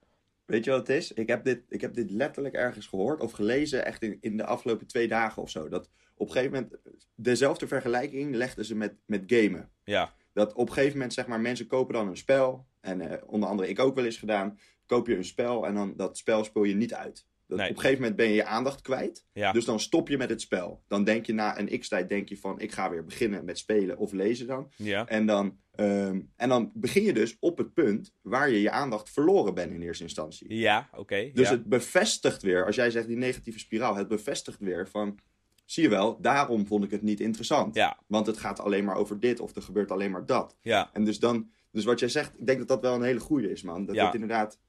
Weet 0.45 0.63
je 0.65 0.71
wat 0.71 0.87
het 0.87 0.97
is? 0.97 1.11
Ik 1.13 1.27
heb 1.27 1.43
dit, 1.43 1.61
ik 1.69 1.81
heb 1.81 1.93
dit 1.93 2.11
letterlijk 2.11 2.55
ergens 2.55 2.87
gehoord 2.87 3.21
of 3.21 3.31
gelezen, 3.31 3.85
echt 3.85 4.01
in, 4.03 4.17
in 4.21 4.37
de 4.37 4.45
afgelopen 4.45 4.87
twee 4.87 5.07
dagen 5.07 5.41
of 5.41 5.49
zo. 5.49 5.69
Dat 5.69 5.89
op 6.15 6.27
een 6.27 6.33
gegeven 6.33 6.53
moment, 6.53 6.75
dezelfde 7.15 7.67
vergelijking 7.67 8.35
legden 8.35 8.65
ze 8.65 8.75
met, 8.75 8.93
met 9.05 9.23
gamen. 9.27 9.69
Ja, 9.83 10.13
Dat 10.33 10.53
op 10.53 10.67
een 10.67 10.73
gegeven 10.73 10.93
moment, 10.93 11.13
zeg 11.13 11.27
maar, 11.27 11.39
mensen 11.39 11.67
kopen 11.67 11.93
dan 11.93 12.07
een 12.07 12.17
spel. 12.17 12.65
En 12.81 13.01
eh, 13.01 13.21
onder 13.25 13.49
andere 13.49 13.69
ik 13.69 13.79
ook 13.79 13.95
wel 13.95 14.05
eens 14.05 14.17
gedaan. 14.17 14.59
Koop 14.85 15.07
je 15.07 15.15
een 15.17 15.25
spel 15.25 15.65
en 15.67 15.73
dan 15.73 15.93
dat 15.97 16.17
spel 16.17 16.43
speel 16.43 16.63
je 16.63 16.75
niet 16.75 16.93
uit. 16.93 17.25
Dat, 17.47 17.57
Nee. 17.57 17.69
Op 17.69 17.75
een 17.75 17.81
gegeven 17.81 18.01
moment 18.01 18.17
ben 18.17 18.27
je 18.27 18.33
je 18.33 18.45
aandacht 18.45 18.81
kwijt. 18.81 19.25
ja, 19.33 19.51
Dus 19.51 19.65
dan 19.65 19.79
stop 19.79 20.07
je 20.09 20.17
met 20.17 20.29
het 20.29 20.41
spel. 20.41 20.83
Dan 20.87 21.03
denk 21.03 21.25
je 21.25 21.33
na 21.33 21.59
een 21.59 21.79
x-tijd 21.79 22.09
denk 22.09 22.29
je 22.29 22.37
van 22.37 22.59
ik 22.59 22.71
ga 22.71 22.89
weer 22.89 23.05
beginnen 23.05 23.45
met 23.45 23.57
spelen 23.57 23.97
of 23.97 24.11
lezen 24.11 24.47
dan. 24.47 24.71
ja, 24.75 25.07
En 25.07 25.25
dan, 25.25 25.57
ehm, 25.75 26.21
en 26.35 26.49
dan 26.49 26.71
begin 26.73 27.03
je 27.03 27.13
dus 27.13 27.37
op 27.39 27.57
het 27.57 27.73
punt 27.73 28.13
waar 28.21 28.49
je 28.49 28.61
je 28.61 28.71
aandacht 28.71 29.09
verloren 29.09 29.53
bent 29.53 29.71
in 29.71 29.81
eerste 29.81 30.03
instantie. 30.03 30.55
ja, 30.55 30.89
oké. 30.95 31.29
Dus 31.33 31.47
ja. 31.47 31.53
het 31.53 31.65
bevestigt 31.65 32.41
weer, 32.41 32.65
als 32.65 32.75
jij 32.75 32.91
zegt 32.91 33.07
die 33.07 33.17
negatieve 33.17 33.59
spiraal, 33.59 33.95
het 33.95 34.07
bevestigt 34.07 34.59
weer 34.59 34.87
van, 34.87 35.19
zie 35.65 35.83
je 35.83 35.89
wel, 35.89 36.21
daarom 36.21 36.67
vond 36.67 36.83
ik 36.83 36.91
het 36.91 37.01
niet 37.01 37.19
interessant. 37.19 37.75
Ja, 37.75 37.99
Want 38.07 38.27
het 38.27 38.37
gaat 38.37 38.59
alleen 38.59 38.85
maar 38.85 38.95
over 38.95 39.19
dit 39.19 39.39
of 39.39 39.55
er 39.55 39.61
gebeurt 39.61 39.91
alleen 39.91 40.11
maar 40.11 40.25
dat. 40.25 40.55
ja, 40.61 40.89
En 40.93 41.03
dus 41.03 41.19
dan, 41.19 41.49
dus 41.71 41.83
wat 41.83 41.99
jij 41.99 42.09
zegt, 42.09 42.33
ik 42.39 42.45
denk 42.45 42.59
dat 42.59 42.67
dat 42.67 42.81
wel 42.81 42.95
een 42.95 43.03
hele 43.03 43.19
goede 43.19 43.51
is, 43.51 43.61
man. 43.61 43.85
Dat 43.85 43.95
het 44.05 44.13
inderdaad, 44.13 44.59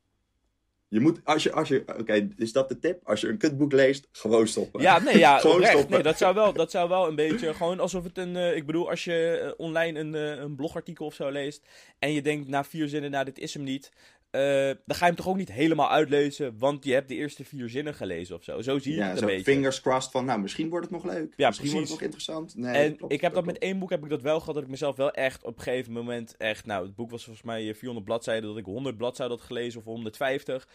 je 0.97 1.03
moet, 1.03 1.21
als 1.25 1.43
je, 1.43 1.53
als 1.53 1.69
je, 1.69 1.85
oké, 1.99 2.29
is 2.37 2.53
dat 2.53 2.69
de 2.69 2.79
tip? 2.79 3.01
Als 3.05 3.21
je 3.21 3.29
een 3.29 3.37
kutboek 3.39 3.73
leest, 3.73 4.09
gewoon 4.13 4.47
stoppen. 4.47 4.81
ja, 4.81 4.99
nee, 4.99 5.19
ja, 5.19 5.39
Gewoon 5.41 5.57
oprecht. 5.57 5.73
stoppen. 5.73 5.95
Nee, 5.95 6.03
dat 6.03 6.19
zou 6.19 6.35
wel, 6.35 6.53
dat 6.53 6.71
zou 6.71 6.89
wel 6.89 7.09
een 7.09 7.15
beetje, 7.15 7.55
gewoon 7.55 7.81
alsof 7.81 8.05
het 8.05 8.19
een, 8.19 8.37
eh, 8.37 8.57
ik 8.57 8.67
bedoel, 8.67 8.91
als 8.91 9.05
je 9.05 9.39
eh, 9.43 9.53
online 9.57 10.01
een, 10.01 10.15
eh, 10.15 10.37
een 10.43 10.57
blogartikel 10.57 11.07
of 11.07 11.15
zo 11.15 11.31
leest 11.31 11.63
en 11.99 12.13
je 12.13 12.23
denkt 12.23 12.49
na 12.49 12.65
vier 12.65 12.89
zinnen, 12.89 13.11
nou, 13.11 13.25
dit 13.25 13.39
is 13.39 13.55
hem 13.55 13.63
niet. 13.63 13.91
Eh, 14.37 14.77
dan 14.87 14.97
ga 14.97 15.05
je 15.05 15.13
hem 15.13 15.15
toch 15.15 15.29
ook 15.29 15.37
niet 15.37 15.53
helemaal 15.53 15.91
uitlezen, 15.91 16.59
want 16.59 16.85
je 16.85 16.93
hebt 16.93 17.09
de 17.09 17.15
eerste 17.15 17.45
vier 17.45 17.69
zinnen 17.69 17.95
gelezen 17.95 18.37
of 18.37 18.45
zo. 18.45 18.61
Zo 18.63 18.79
zie 18.79 18.93
je 18.93 18.99
Ja, 18.99 19.09
het 19.09 19.21
een 19.21 19.27
beetje. 19.27 19.53
fingers 19.53 19.81
crossed 19.81 20.13
van, 20.13 20.25
nou, 20.25 20.41
misschien 20.41 20.69
wordt 20.69 20.85
het 20.91 20.95
nog 21.03 21.05
leuk. 21.13 21.33
Ja, 21.37 21.47
misschien 21.49 21.71
wordt 21.71 21.85
het 21.85 21.95
nog 21.95 22.03
interessant. 22.05 22.57
Nee, 22.57 22.75
En 22.85 22.97
klopt, 22.97 23.13
ik 23.13 23.21
heb 23.21 23.33
dat 23.35 23.43
klopt. 23.43 23.59
met 23.59 23.69
één 23.71 23.79
boek 23.79 23.91
heb 23.91 24.03
ik 24.05 24.11
dat 24.11 24.23
wel 24.23 24.39
gehad, 24.39 24.55
dat 24.55 24.63
ik 24.65 24.71
mezelf 24.71 24.97
wel 24.97 25.11
echt 25.11 25.45
op 25.45 25.57
een 25.57 25.63
gegeven 25.63 25.93
moment 25.93 26.35
echt, 26.37 26.67
nou, 26.67 26.85
het 26.87 26.95
boek 26.95 27.11
was 27.11 27.25
volgens 27.25 27.45
mij 27.45 27.75
400 27.75 28.05
bladzijden, 28.07 28.49
dat 28.49 28.59
ik 28.59 28.65
100 28.65 28.97
bladzijden 28.97 29.37
had 29.37 29.47
gelezen 29.47 29.79
of 29.81 29.85
150. 29.85 30.69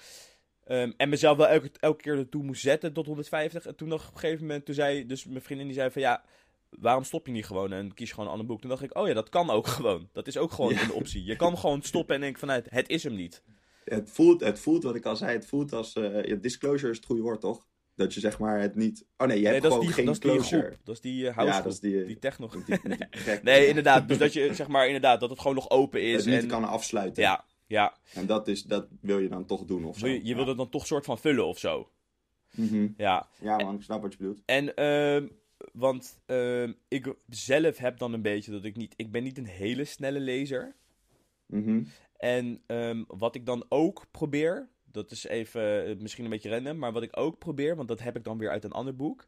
Ehm, 0.65 0.91
en 0.97 1.09
mezelf 1.09 1.37
wel 1.37 1.47
elke, 1.47 1.69
elke 1.79 2.01
keer 2.01 2.17
ertoe 2.17 2.43
moest 2.43 2.61
zetten 2.61 2.93
tot 2.93 3.05
150. 3.05 3.65
En 3.65 3.75
toen 3.75 3.87
nog 3.87 4.07
op 4.07 4.13
een 4.13 4.19
gegeven 4.19 4.45
moment, 4.45 4.65
toen 4.65 4.75
zei 4.75 5.05
dus 5.05 5.25
mijn 5.25 5.41
vriendin 5.41 5.65
die 5.67 5.75
zei 5.75 5.91
van 5.91 6.01
ja, 6.01 6.23
waarom 6.79 7.03
stop 7.03 7.25
je 7.25 7.31
niet 7.31 7.45
gewoon 7.45 7.71
en 7.73 7.93
kies 7.93 8.09
gewoon 8.11 8.25
een 8.25 8.31
ander 8.31 8.47
boek? 8.47 8.61
Toen 8.61 8.69
dacht 8.69 8.83
ik, 8.83 8.97
oh 8.97 9.07
ja, 9.07 9.13
dat 9.13 9.29
kan 9.29 9.49
ook 9.49 9.67
gewoon. 9.77 10.09
Dat 10.11 10.27
is 10.27 10.37
ook 10.37 10.51
gewoon 10.51 10.73
Ja. 10.73 10.83
een 10.83 10.91
optie. 10.93 11.23
Je 11.23 11.35
kan 11.35 11.57
gewoon 11.57 11.81
stoppen 11.81 12.15
en 12.15 12.21
denken 12.21 12.39
vanuit, 12.39 12.67
het 12.69 12.89
is 12.89 13.03
hem 13.03 13.15
niet. 13.15 13.43
Het 13.83 14.09
voelt, 14.11 14.41
het 14.41 14.59
voelt, 14.59 14.83
wat 14.83 14.95
ik 14.95 15.05
al 15.05 15.15
zei, 15.15 15.31
het 15.31 15.45
voelt 15.45 15.73
als, 15.73 15.93
eh, 15.93 16.35
disclosure 16.41 16.91
is 16.91 16.97
het 16.97 17.05
goede 17.05 17.21
woord, 17.21 17.41
toch? 17.41 17.67
Dat 17.95 18.13
je 18.13 18.19
zeg 18.19 18.39
maar 18.39 18.59
het 18.59 18.75
niet, 18.75 19.05
oh 19.17 19.27
nee, 19.27 19.39
je 19.39 19.47
hebt 19.47 19.61
dat 19.61 19.71
gewoon 19.71 19.85
die, 19.85 19.95
geen 19.95 20.05
dat 20.05 20.13
is 20.15 20.49
die. 20.49 20.61
Dat 20.83 20.95
is 20.95 21.01
die 21.01 21.23
uh, 21.23 21.35
house 21.35 21.53
Ja, 21.53 21.61
dat 21.61 21.73
is 21.73 21.79
die, 21.79 22.05
die 22.05 22.19
techno. 22.19 22.49
Die- 22.65 22.79
Nee, 23.43 23.67
inderdaad. 23.67 24.07
Dus 24.07 24.17
dat 24.17 24.33
je, 24.33 24.53
zeg 24.53 24.67
maar, 24.67 24.85
inderdaad, 24.85 25.19
dat 25.19 25.29
het 25.29 25.39
gewoon 25.39 25.55
nog 25.55 25.69
open 25.69 26.01
is. 26.01 26.15
het 26.25 26.33
niet 26.33 26.41
en, 26.43 26.47
kan 26.47 26.63
afsluiten. 26.63 27.23
Ja, 27.23 27.45
ja. 27.67 27.93
En 28.13 28.25
dat, 28.25 28.47
is, 28.47 28.63
dat 28.63 28.87
wil 29.01 29.19
je 29.19 29.29
dan 29.29 29.45
toch 29.45 29.65
doen 29.65 29.85
of 29.85 29.97
zo. 29.97 30.07
Je, 30.07 30.25
je 30.25 30.35
wil 30.35 30.47
het 30.47 30.57
dan 30.57 30.69
toch 30.69 30.85
soort 30.85 31.05
van 31.05 31.17
vullen 31.19 31.45
of 31.45 31.59
zo. 31.59 31.89
Mhm. 32.51 32.87
Ja. 32.97 33.27
Ja 33.41 33.55
man, 33.57 33.75
ik 33.75 33.81
snap 33.81 34.01
wat 34.01 34.11
je 34.11 34.17
bedoelt. 34.17 34.41
En, 34.45 34.75
ehm, 34.75 35.27
want 35.73 36.21
ehm, 36.25 36.73
ik 36.87 37.13
zelf 37.27 37.77
heb 37.77 37.97
dan 37.97 38.13
een 38.13 38.21
beetje 38.21 38.51
dat 38.51 38.63
ik 38.63 38.75
niet... 38.75 38.93
Ik 38.97 39.11
ben 39.11 39.23
niet 39.23 39.37
een 39.37 39.45
hele 39.45 39.85
snelle 39.85 40.19
lezer. 40.19 40.75
Mhm. 41.45 41.83
En 42.17 42.61
ehm, 42.65 43.03
wat 43.07 43.35
ik 43.35 43.45
dan 43.45 43.65
ook 43.69 44.05
probeer... 44.11 44.69
Dat 44.83 45.11
is 45.11 45.27
even 45.27 45.85
eh, 45.85 45.97
misschien 45.97 46.23
een 46.23 46.29
beetje 46.29 46.49
random, 46.49 46.77
maar 46.77 46.91
wat 46.91 47.03
ik 47.03 47.17
ook 47.17 47.37
probeer, 47.37 47.75
want 47.75 47.87
dat 47.87 47.99
heb 47.99 48.15
ik 48.15 48.23
dan 48.23 48.37
weer 48.37 48.49
uit 48.49 48.63
een 48.63 48.71
ander 48.71 48.95
boek. 48.95 49.27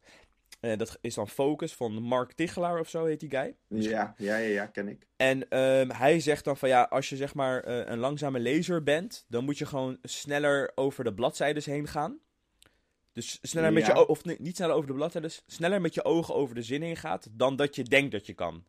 Eh, 0.64 0.78
dat 0.78 0.98
is 1.02 1.14
dan 1.14 1.28
Focus 1.28 1.74
van 1.74 2.02
Mark 2.02 2.32
Tichelaar 2.32 2.80
of 2.80 2.90
zo 2.90 3.06
heet 3.06 3.20
die 3.20 3.30
guy. 3.30 3.56
Ja, 3.68 4.14
ja, 4.18 4.38
ja, 4.38 4.48
ja 4.48 4.66
ken 4.66 4.88
ik. 4.88 5.08
En 5.16 5.50
ehm, 5.50 5.90
hij 5.90 6.20
zegt 6.20 6.44
dan 6.44 6.58
van 6.58 6.70
ja, 6.70 6.84
als 6.84 7.10
je 7.10 7.16
zeg 7.16 7.34
maar 7.34 7.64
eh, 7.64 7.92
een 7.92 7.98
langzame 7.98 8.40
lezer 8.40 8.84
bent, 8.84 9.26
dan 9.28 9.44
moet 9.44 9.58
je 9.58 9.66
gewoon 9.66 9.98
sneller 10.02 10.72
over 10.76 11.04
de 11.04 11.14
bladzijdes 11.14 11.66
heen 11.66 11.88
gaan. 11.88 12.20
Dus 13.14 13.40
sneller 13.42 13.74
met 13.74 13.86
je 13.86 14.08
of 14.08 14.24
nee, 14.24 14.38
niet 14.40 14.56
sneller 14.56 14.76
over 14.76 14.88
de 14.88 14.94
bladzijden, 14.94 15.32
sneller 15.48 15.82
met 15.82 15.94
je 15.94 16.04
ogen 16.04 16.36
over 16.36 16.56
de 16.56 16.62
zin 16.62 16.82
heen 16.82 16.98
gaat 16.98 17.28
dan 17.32 17.56
dat 17.56 17.76
je 17.76 17.84
denkt 17.84 18.12
dat 18.12 18.26
je 18.26 18.34
kan. 18.34 18.64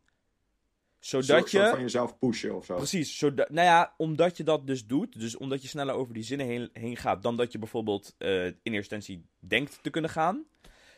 Zodat 0.99 1.26
soort 1.26 1.51
je 1.51 1.68
van 1.68 1.80
jezelf 1.80 2.18
pushen 2.18 2.55
of 2.57 2.64
zo. 2.64 2.76
Precies, 2.76 3.18
zodat, 3.18 3.51
nou 3.51 3.66
ja, 3.66 3.95
omdat 3.97 4.36
je 4.36 4.45
dat 4.45 4.66
dus 4.66 4.86
doet, 4.86 5.20
dus 5.20 5.36
omdat 5.36 5.62
je 5.62 5.68
sneller 5.68 5.95
over 5.95 6.14
die 6.14 6.22
zinnen 6.22 6.47
heen, 6.47 6.68
heen 6.72 6.97
gaat 6.97 7.22
dan 7.22 7.36
dat 7.36 7.53
je 7.53 7.59
bijvoorbeeld 7.59 8.14
eh, 8.18 8.45
in 8.47 8.55
eerste 8.62 8.95
instantie 8.95 9.26
denkt 9.38 9.78
te 9.82 9.90
kunnen 9.90 10.11
gaan, 10.11 10.45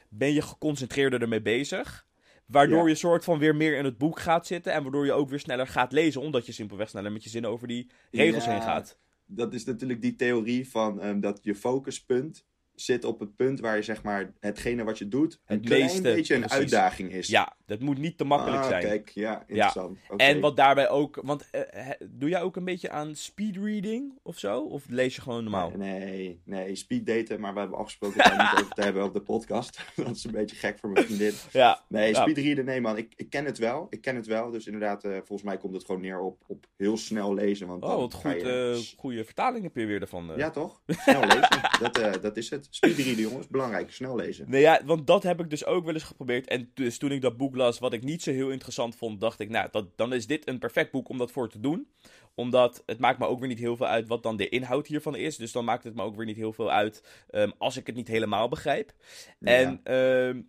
ben 0.09 0.33
je 0.33 0.43
geconcentreerder 0.43 1.23
ermee 1.23 1.43
bezig. 1.43 2.07
Waardoor 2.47 2.83
Ja. 2.83 2.89
je 2.89 2.95
soort 2.95 3.25
van 3.25 3.39
weer 3.39 3.57
meer 3.57 3.77
in 3.77 3.85
het 3.85 3.99
boek 3.99 4.19
gaat 4.21 4.47
zitten 4.47 4.73
en 4.73 4.83
waardoor 4.83 5.05
je 5.05 5.13
ook 5.13 5.29
weer 5.29 5.41
sneller 5.41 5.67
gaat 5.67 5.93
lezen, 5.93 6.21
omdat 6.21 6.47
je 6.47 6.53
simpelweg 6.53 6.89
sneller 6.89 7.13
met 7.13 7.25
je 7.25 7.31
zinnen 7.31 7.51
over 7.51 7.69
die 7.69 7.91
regels 8.11 8.45
Ja, 8.45 8.51
heen 8.51 8.63
gaat. 8.63 8.99
Dat 9.27 9.55
is 9.55 9.65
natuurlijk 9.65 10.01
die 10.03 10.15
theorie 10.17 10.69
van 10.71 11.01
ehm, 11.01 11.21
dat 11.21 11.39
je 11.43 11.55
focuspunt 11.55 12.45
zit 12.77 13.05
op 13.05 13.21
het 13.21 13.37
punt 13.37 13.61
waar 13.61 13.77
je 13.77 13.83
zeg 13.83 14.03
maar 14.03 14.33
hetgene 14.41 14.85
wat 14.85 14.99
je 14.99 15.09
doet 15.09 15.41
een 15.47 15.57
Het 15.57 15.67
klein 15.67 15.83
meeste, 15.83 16.03
beetje 16.03 16.35
een 16.35 16.41
precies. 16.41 16.59
uitdaging 16.59 17.13
is. 17.13 17.27
Ja, 17.27 17.57
dat 17.67 17.81
moet 17.81 17.99
niet 17.99 18.19
te 18.19 18.25
makkelijk 18.25 18.63
ah, 18.63 18.69
zijn. 18.69 18.83
kijk, 18.83 19.09
ja, 19.09 19.45
interessant. 19.47 19.99
Oké. 20.09 20.23
En 20.25 20.41
wat 20.41 20.57
daarbij 20.57 20.89
ook, 20.89 21.19
want 21.23 21.51
eh, 21.51 21.61
he- 21.67 22.07
doe 22.11 22.29
jij 22.29 22.41
ook 22.43 22.57
een 22.57 22.65
beetje 22.65 22.91
aan 22.91 23.15
speedreading 23.15 24.19
of 24.23 24.39
zo? 24.39 24.61
Of 24.61 24.85
lees 24.89 25.15
je 25.15 25.21
gewoon 25.21 25.43
normaal? 25.43 25.71
Nee, 25.77 26.41
nee, 26.45 26.75
speed 26.77 27.07
daten, 27.07 27.41
maar 27.41 27.53
we 27.55 27.59
hebben 27.61 27.79
afgesproken 27.79 28.19
daar 28.19 28.37
niet 28.53 28.61
over 28.63 28.75
te 28.75 28.83
hebben 28.83 29.05
op 29.05 29.13
de 29.15 29.21
podcast. 29.21 29.81
dat 29.97 30.17
is 30.17 30.25
een 30.25 30.31
beetje 30.33 30.57
gek 30.57 30.79
voor 30.79 30.91
mijn 30.91 31.05
vriendin. 31.05 31.33
Ja, 31.53 31.81
Nee, 31.89 32.13
Ja. 32.13 32.21
speedreaden, 32.23 32.65
nee 32.65 32.81
man, 32.81 32.97
ik, 32.97 33.13
ik 33.17 33.31
ken 33.31 33.45
het 33.45 33.59
wel. 33.59 33.87
Ik 33.91 34.01
ken 34.01 34.17
het 34.17 34.27
wel, 34.27 34.51
dus 34.51 34.67
inderdaad, 34.67 35.05
eh, 35.05 35.11
volgens 35.13 35.43
mij 35.43 35.57
komt 35.57 35.75
het 35.75 35.85
gewoon 35.85 36.01
neer 36.01 36.21
op, 36.21 36.43
op 36.47 36.67
heel 36.77 36.97
snel 36.97 37.35
lezen. 37.35 37.67
Want 37.67 37.83
oh, 37.85 37.97
wat 37.97 38.15
goed, 38.15 38.33
je- 38.33 38.75
eh, 38.93 38.99
goede 38.99 39.25
vertaling 39.25 39.63
heb 39.63 39.77
je 39.77 39.87
weer 39.87 40.01
ervan. 40.01 40.31
eh. 40.31 40.37
Ja, 40.37 40.51
toch? 40.51 40.81
Snel 40.87 41.21
lezen, 41.21 41.61
dat, 41.81 41.99
eh, 41.99 42.13
dat 42.23 42.37
is 42.37 42.51
het. 42.51 42.66
Speedreaden, 42.71 43.23
jongens, 43.23 43.47
belangrijk, 43.47 43.93
snel 43.93 44.17
lezen. 44.17 44.51
Nee, 44.51 44.61
ja, 44.61 44.81
want 44.85 45.07
dat 45.07 45.23
heb 45.23 45.41
ik 45.41 45.51
dus 45.51 45.65
ook 45.65 45.85
wel 45.85 45.95
eens 45.95 46.03
geprobeerd. 46.03 46.49
En 46.49 46.71
dus 46.75 46.99
toen 46.99 47.13
ik 47.13 47.21
dat 47.21 47.37
boek 47.37 47.57
las, 47.57 47.79
wat 47.79 47.93
ik 47.93 48.03
niet 48.03 48.23
zo 48.23 48.31
heel 48.31 48.51
interessant 48.51 48.97
vond, 48.97 49.21
dacht 49.21 49.41
ik, 49.41 49.49
nou, 49.49 49.69
dat, 49.71 49.97
dan 49.97 50.13
is 50.13 50.27
dit 50.27 50.49
een 50.49 50.59
perfect 50.59 50.91
boek 50.91 51.09
om 51.09 51.19
dat 51.19 51.33
voor 51.33 51.49
te 51.49 51.61
doen. 51.61 51.89
Omdat 52.35 52.83
het 52.87 52.99
maakt 52.99 53.19
me 53.19 53.27
ook 53.27 53.39
weer 53.39 53.49
niet 53.49 53.59
heel 53.59 53.77
veel 53.77 53.87
uit 53.87 54.09
wat 54.09 54.23
dan 54.23 54.37
de 54.37 54.49
inhoud 54.49 54.87
hiervan 54.87 55.17
is. 55.17 55.37
Dus 55.37 55.53
dan 55.53 55.65
maakt 55.65 55.85
het 55.85 55.95
me 55.95 56.03
ook 56.03 56.17
weer 56.17 56.27
niet 56.27 56.37
heel 56.37 56.53
veel 56.53 56.71
uit 56.71 57.25
ehm, 57.31 57.51
als 57.59 57.77
ik 57.77 57.87
het 57.87 57.97
niet 57.97 58.09
helemaal 58.09 58.49
begrijp. 58.49 58.93
En 59.41 59.81
ehm, 59.83 60.41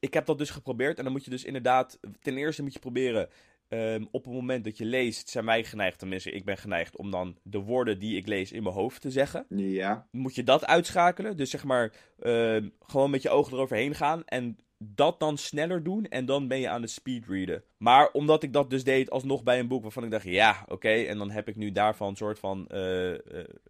ik 0.00 0.14
heb 0.14 0.26
dat 0.26 0.38
dus 0.38 0.50
geprobeerd. 0.50 0.98
En 0.98 1.04
dan 1.04 1.12
moet 1.12 1.24
je 1.24 1.30
dus 1.30 1.44
inderdaad, 1.44 1.98
ten 2.20 2.36
eerste 2.36 2.62
moet 2.62 2.72
je 2.72 2.78
proberen. 2.78 3.28
Ehm, 3.72 4.04
op 4.10 4.24
het 4.24 4.34
moment 4.34 4.64
dat 4.64 4.78
je 4.78 4.84
leest, 4.84 5.28
zijn 5.28 5.44
wij 5.44 5.64
geneigd, 5.64 5.98
tenminste 5.98 6.30
ik 6.30 6.44
ben 6.44 6.56
geneigd, 6.56 6.96
om 6.96 7.10
dan 7.10 7.36
de 7.42 7.58
woorden 7.58 7.98
die 7.98 8.16
ik 8.16 8.26
lees 8.26 8.52
in 8.52 8.62
mijn 8.62 8.74
hoofd 8.74 9.00
te 9.00 9.10
zeggen 9.10 9.46
Ja, 9.48 10.06
moet 10.10 10.34
je 10.34 10.42
dat 10.42 10.66
uitschakelen. 10.66 11.36
Dus 11.36 11.50
zeg 11.50 11.64
maar, 11.64 11.92
ehm, 12.18 12.68
gewoon 12.80 13.10
met 13.10 13.22
je 13.22 13.30
ogen 13.30 13.52
eroverheen 13.52 13.94
gaan. 13.94 14.24
En 14.24 14.58
dat 14.84 15.20
dan 15.20 15.38
sneller 15.38 15.82
doen. 15.82 16.06
En 16.06 16.26
dan 16.26 16.48
ben 16.48 16.60
je 16.60 16.68
aan 16.68 16.82
het 16.82 16.90
speedreaden. 16.90 17.64
Maar 17.76 18.10
omdat 18.10 18.42
ik 18.42 18.52
dat 18.52 18.70
dus 18.70 18.84
deed 18.84 19.10
alsnog 19.10 19.42
bij 19.42 19.58
een 19.58 19.68
boek 19.68 19.82
waarvan 19.82 20.04
ik 20.04 20.10
dacht, 20.10 20.24
ja, 20.24 20.64
oké. 20.68 20.88
en 20.88 21.18
dan 21.18 21.30
heb 21.30 21.48
ik 21.48 21.56
nu 21.56 21.72
daarvan 21.72 22.08
een 22.08 22.16
soort 22.16 22.38
van, 22.38 22.66
eh, 22.68 23.12
eh, 23.12 23.18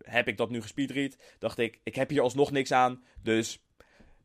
heb 0.02 0.28
ik 0.28 0.36
dat 0.36 0.50
nu 0.50 0.62
gespeedread? 0.62 1.16
Dacht 1.38 1.58
ik, 1.58 1.80
ik 1.82 1.94
heb 1.94 2.10
hier 2.10 2.22
alsnog 2.22 2.50
niks 2.50 2.72
aan. 2.72 3.02
Dus 3.22 3.64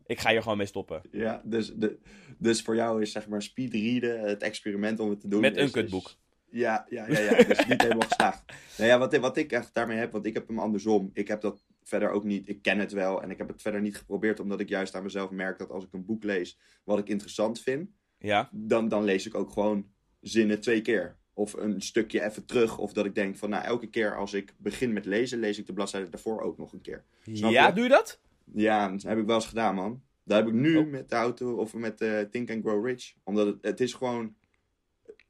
ik 0.08 0.20
ga 0.20 0.30
hier 0.32 0.42
gewoon 0.42 0.58
mee 0.58 0.66
stoppen. 0.68 1.02
ja 1.12 1.42
dus, 1.46 1.74
de, 1.76 1.98
dus 2.38 2.62
voor 2.62 2.76
jou 2.76 3.02
is 3.02 3.12
zeg 3.12 3.28
maar 3.28 3.42
speedreaden 3.42 4.20
het 4.20 4.42
experiment 4.42 5.00
om 5.00 5.10
het 5.10 5.20
te 5.20 5.28
doen. 5.28 5.42
Met 5.42 5.58
een 5.58 5.72
kutboek. 5.72 6.06
is- 6.08 6.18
Ja, 6.50 6.86
ja, 6.90 7.08
ja, 7.10 7.20
ja. 7.20 7.44
Dus 7.44 7.66
niet 7.66 7.82
helemaal 7.82 8.08
geslaagd. 8.12 8.44
Nou 8.78 8.90
ja, 8.90 8.98
wat, 8.98 9.18
wat 9.18 9.38
ik 9.38 9.52
echt 9.52 9.74
daarmee 9.74 9.98
heb, 9.98 10.12
want 10.12 10.26
ik 10.26 10.34
heb 10.34 10.48
hem 10.48 10.60
andersom. 10.60 11.10
Ik 11.14 11.28
heb 11.28 11.42
dat 11.42 11.64
verder 11.84 12.10
ook 12.10 12.24
niet, 12.24 12.50
ik 12.50 12.62
ken 12.62 12.80
het 12.80 12.92
wel 12.92 13.22
en 13.22 13.30
ik 13.32 13.38
heb 13.38 13.48
het 13.48 13.62
verder 13.62 13.82
niet 13.82 13.98
geprobeerd, 13.98 14.40
omdat 14.40 14.60
ik 14.60 14.70
juist 14.70 14.96
aan 14.96 15.04
mezelf 15.04 15.30
merk 15.32 15.58
dat 15.58 15.70
als 15.70 15.84
ik 15.84 15.94
een 15.94 16.06
boek 16.06 16.24
lees 16.24 16.58
wat 16.84 17.00
ik 17.00 17.10
interessant 17.10 17.62
vind, 17.62 17.90
Ja, 18.20 18.50
dan, 18.52 18.88
dan 18.88 19.04
lees 19.04 19.26
ik 19.26 19.36
ook 19.36 19.52
gewoon 19.52 19.88
zinnen 20.22 20.60
twee 20.62 20.82
keer. 20.82 21.18
Of 21.34 21.54
een 21.54 21.82
stukje 21.82 22.24
even 22.24 22.46
terug. 22.46 22.78
Of 22.78 22.94
dat 22.94 23.06
ik 23.06 23.16
denk 23.16 23.36
van, 23.38 23.50
nou, 23.50 23.64
elke 23.64 23.88
keer 23.88 24.18
als 24.18 24.34
ik 24.34 24.54
begin 24.58 24.94
met 24.94 25.06
lezen, 25.06 25.40
lees 25.40 25.58
ik 25.58 25.66
de 25.66 25.74
bladzijde 25.74 26.10
daarvoor 26.10 26.42
ook 26.42 26.58
nog 26.58 26.74
een 26.74 26.82
keer. 26.82 27.04
Snap 27.34 27.52
ja 27.52 27.68
je? 27.68 27.74
doe 27.74 27.84
je 27.84 27.90
dat? 27.90 28.20
Ja, 28.54 28.90
dat 28.90 29.02
heb 29.02 29.18
ik 29.18 29.26
wel 29.26 29.36
eens 29.36 29.46
gedaan, 29.48 29.76
man. 29.76 30.04
Dat 30.24 30.38
heb 30.38 30.48
ik 30.48 30.54
nu 30.54 30.78
Oh. 30.78 30.88
met 30.88 31.10
de 31.10 31.16
auto 31.16 31.56
of 31.56 31.74
met 31.74 32.02
eh 32.02 32.20
Think 32.20 32.52
and 32.52 32.64
Grow 32.64 32.86
Rich. 32.86 33.14
Omdat 33.24 33.48
het, 33.48 33.58
het 33.62 33.80
is 33.80 33.94
gewoon 33.94 34.36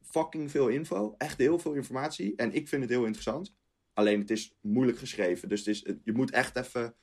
fucking 0.01 0.51
veel 0.51 0.67
info. 0.67 1.15
Echt 1.17 1.37
heel 1.37 1.59
veel 1.59 1.73
informatie. 1.73 2.35
En 2.35 2.53
ik 2.53 2.67
vind 2.67 2.81
het 2.81 2.91
heel 2.91 3.03
interessant. 3.03 3.55
Alleen 3.93 4.19
het 4.19 4.29
is 4.29 4.55
moeilijk 4.61 4.97
geschreven. 4.97 5.49
Dus 5.49 5.59
het 5.59 5.67
is, 5.67 5.85
het- 5.85 5.99
je 6.03 6.11
moet 6.13 6.31
echt 6.31 6.55
even... 6.55 6.95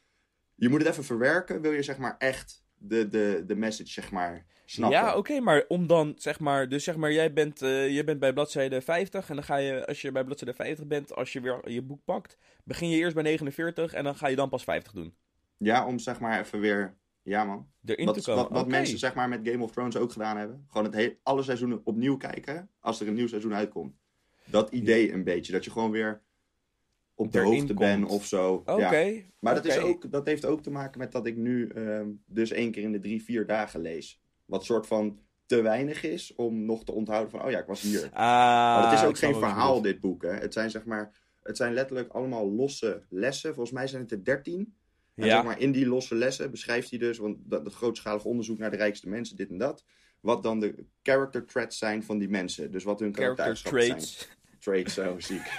Je 0.54 0.68
moet 0.68 0.80
het 0.80 0.88
even 0.90 1.04
verwerken. 1.04 1.60
Wil 1.60 1.72
je 1.72 1.82
zeg 1.82 1.98
maar 1.98 2.14
echt 2.18 2.64
de, 2.74 3.08
de, 3.08 3.42
de 3.46 3.56
message 3.56 3.90
zeg 3.90 4.10
maar 4.10 4.46
snappen. 4.64 4.98
Ja, 4.98 5.16
oké, 5.16 5.40
maar 5.40 5.64
om 5.68 5.86
dan, 5.86 6.12
zeg 6.16 6.40
maar, 6.40 6.68
dus 6.68 6.84
zeg 6.84 6.96
maar, 6.96 7.12
jij 7.12 7.32
bent, 7.32 7.58
jij 7.60 8.04
bent 8.04 8.20
bij 8.20 8.32
bladzijde 8.32 8.80
50 8.80 9.28
en 9.28 9.34
dan 9.34 9.44
ga 9.44 9.56
je, 9.56 9.86
als 9.86 10.00
je 10.00 10.12
bij 10.12 10.24
bladzijde 10.24 10.54
50 10.54 10.86
bent, 10.86 11.14
als 11.14 11.32
je 11.32 11.40
weer 11.40 11.70
je 11.70 11.82
boek 11.82 12.04
pakt, 12.04 12.38
begin 12.64 12.88
je 12.88 12.96
eerst 12.96 13.14
bij 13.14 13.22
49 13.22 13.92
en 13.92 14.04
dan 14.04 14.16
ga 14.16 14.28
je 14.28 14.36
dan 14.36 14.48
pas 14.48 14.64
50 14.64 14.92
doen. 14.92 15.14
Ja, 15.64 15.86
om 15.86 15.98
zeg 15.98 16.20
maar 16.20 16.40
even 16.40 16.60
weer... 16.60 16.96
Ja, 17.22 17.44
man. 17.44 17.68
Erin 17.84 18.06
Wat, 18.06 18.14
te 18.14 18.22
komen. 18.22 18.42
wat, 18.42 18.52
wat 18.52 18.60
Oké. 18.60 18.70
mensen 18.70 18.98
zeg 18.98 19.14
maar 19.14 19.28
met 19.28 19.48
Game 19.48 19.62
of 19.62 19.70
Thrones 19.70 19.96
ook 19.96 20.12
gedaan 20.12 20.36
hebben. 20.36 20.64
Gewoon 20.68 20.84
het 20.86 20.94
hele, 20.94 21.18
alle 21.22 21.42
seizoenen 21.42 21.80
opnieuw 21.84 22.16
kijken 22.16 22.70
als 22.80 23.00
er 23.00 23.08
een 23.08 23.14
nieuw 23.14 23.26
seizoen 23.26 23.54
uitkomt. 23.54 23.96
Dat 24.44 24.70
idee 24.70 25.12
een 25.12 25.24
beetje. 25.24 25.52
Dat 25.52 25.64
je 25.64 25.70
gewoon 25.70 25.90
weer 25.90 26.22
op 27.14 27.32
de 27.32 27.40
hoogte 27.40 27.74
bent 27.74 28.08
of 28.08 28.26
zo. 28.26 28.54
Oké. 28.54 28.96
Ja. 28.96 29.22
Maar 29.38 29.54
dat, 29.54 29.64
is 29.64 29.78
ook, 29.78 30.10
dat 30.10 30.26
heeft 30.26 30.44
ook 30.44 30.62
te 30.62 30.70
maken 30.70 30.98
met 30.98 31.12
dat 31.12 31.26
ik 31.26 31.36
nu 31.36 31.68
ehm, 31.68 32.08
dus 32.26 32.50
één 32.50 32.70
keer 32.70 32.82
in 32.82 32.92
de 32.92 33.00
drie, 33.00 33.22
vier 33.22 33.46
dagen 33.46 33.80
lees. 33.80 34.22
Wat 34.44 34.64
soort 34.64 34.86
van 34.86 35.18
te 35.46 35.62
weinig 35.62 36.02
is 36.02 36.34
om 36.34 36.64
nog 36.64 36.84
te 36.84 36.92
onthouden 36.92 37.30
van, 37.30 37.44
oh 37.44 37.50
ja, 37.50 37.58
ik 37.58 37.66
was 37.66 37.80
hier. 37.80 38.04
Ah, 38.04 38.10
Maar 38.12 38.90
het 38.90 39.00
is 39.00 39.06
ook 39.06 39.18
geen 39.18 39.34
verhaal, 39.34 39.82
dit 39.82 40.00
boek. 40.00 40.22
Hè. 40.22 40.32
Het 40.32 40.52
zijn 40.52 40.70
zeg 40.70 40.84
maar, 40.84 41.12
het 41.42 41.56
zijn 41.56 41.72
letterlijk 41.72 42.12
allemaal 42.12 42.50
losse 42.50 43.02
lessen. 43.08 43.54
Volgens 43.54 43.74
mij 43.74 43.86
zijn 43.86 44.02
het 44.02 44.12
er 44.12 44.24
dertien. 44.24 44.74
En 45.14 45.24
Ja, 45.26 45.34
zeg 45.34 45.44
maar, 45.44 45.60
in 45.60 45.72
die 45.72 45.86
losse 45.86 46.14
lessen 46.14 46.50
beschrijft 46.50 46.90
hij 46.90 46.98
dus, 46.98 47.18
want 47.18 47.36
dat, 47.40 47.64
dat 47.64 47.74
grootschalig 47.74 48.24
onderzoek 48.24 48.58
naar 48.58 48.70
de 48.70 48.76
rijkste 48.76 49.08
mensen, 49.08 49.36
dit 49.36 49.50
en 49.50 49.58
dat. 49.58 49.84
Wat 50.20 50.42
dan 50.42 50.60
de 50.60 50.74
character 51.02 51.44
traits 51.46 51.78
zijn 51.78 52.02
van 52.04 52.18
die 52.18 52.28
mensen. 52.28 52.70
Dus 52.72 52.84
wat 52.84 53.00
hun 53.00 53.14
character 53.14 53.44
karaktereigenschappen 53.44 54.36
zijn. 54.38 54.58
traits. 54.60 54.94
Zo 54.94 55.14
ziek. 55.18 55.42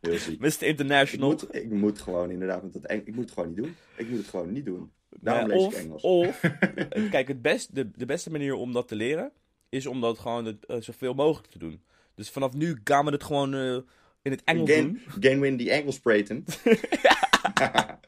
Heel 0.00 0.18
ziek. 0.18 0.40
Mr. 0.40 0.46
Ik 0.46 0.60
International. 0.60 1.28
moet, 1.30 1.54
ik 1.54 1.70
moet 1.70 1.98
gewoon 1.98 2.30
inderdaad, 2.30 2.62
met 2.62 2.72
dat 2.72 2.84
Eng- 2.86 3.02
ik 3.04 3.14
moet 3.14 3.24
het 3.24 3.32
gewoon 3.32 3.48
niet 3.48 3.56
doen. 3.58 3.76
Ik 3.96 4.08
moet 4.08 4.18
het 4.18 4.28
gewoon 4.28 4.52
niet 4.52 4.64
doen. 4.64 4.92
Daarom 5.20 5.48
Nou, 5.48 5.58
lees 5.60 5.66
of, 5.68 5.74
ik 5.74 5.84
Engels. 5.84 6.02
Of, 6.02 6.40
kijk, 7.10 7.28
het 7.28 7.42
best, 7.42 7.74
de, 7.74 7.90
de 7.90 8.06
beste 8.06 8.30
manier 8.30 8.54
om 8.54 8.72
dat 8.72 8.88
te 8.88 8.94
leren, 8.94 9.32
is 9.68 9.86
om 9.86 10.00
dat 10.00 10.18
gewoon 10.18 10.44
het, 10.44 10.66
eh, 10.66 10.76
zoveel 10.80 11.14
mogelijk 11.14 11.52
te 11.52 11.58
doen. 11.58 11.82
Dus 12.14 12.30
vanaf 12.30 12.52
nu 12.54 12.80
gaan 12.84 13.04
we 13.04 13.10
het 13.10 13.24
gewoon 13.24 13.54
eh, 13.54 13.76
in 14.22 14.30
het 14.30 14.42
Engels 14.44 14.70
Gain, 14.70 14.84
doen. 14.84 15.00
gain 15.22 15.40
win 15.40 15.56
die 15.56 15.70
Engels 15.70 16.00
praten. 16.00 16.44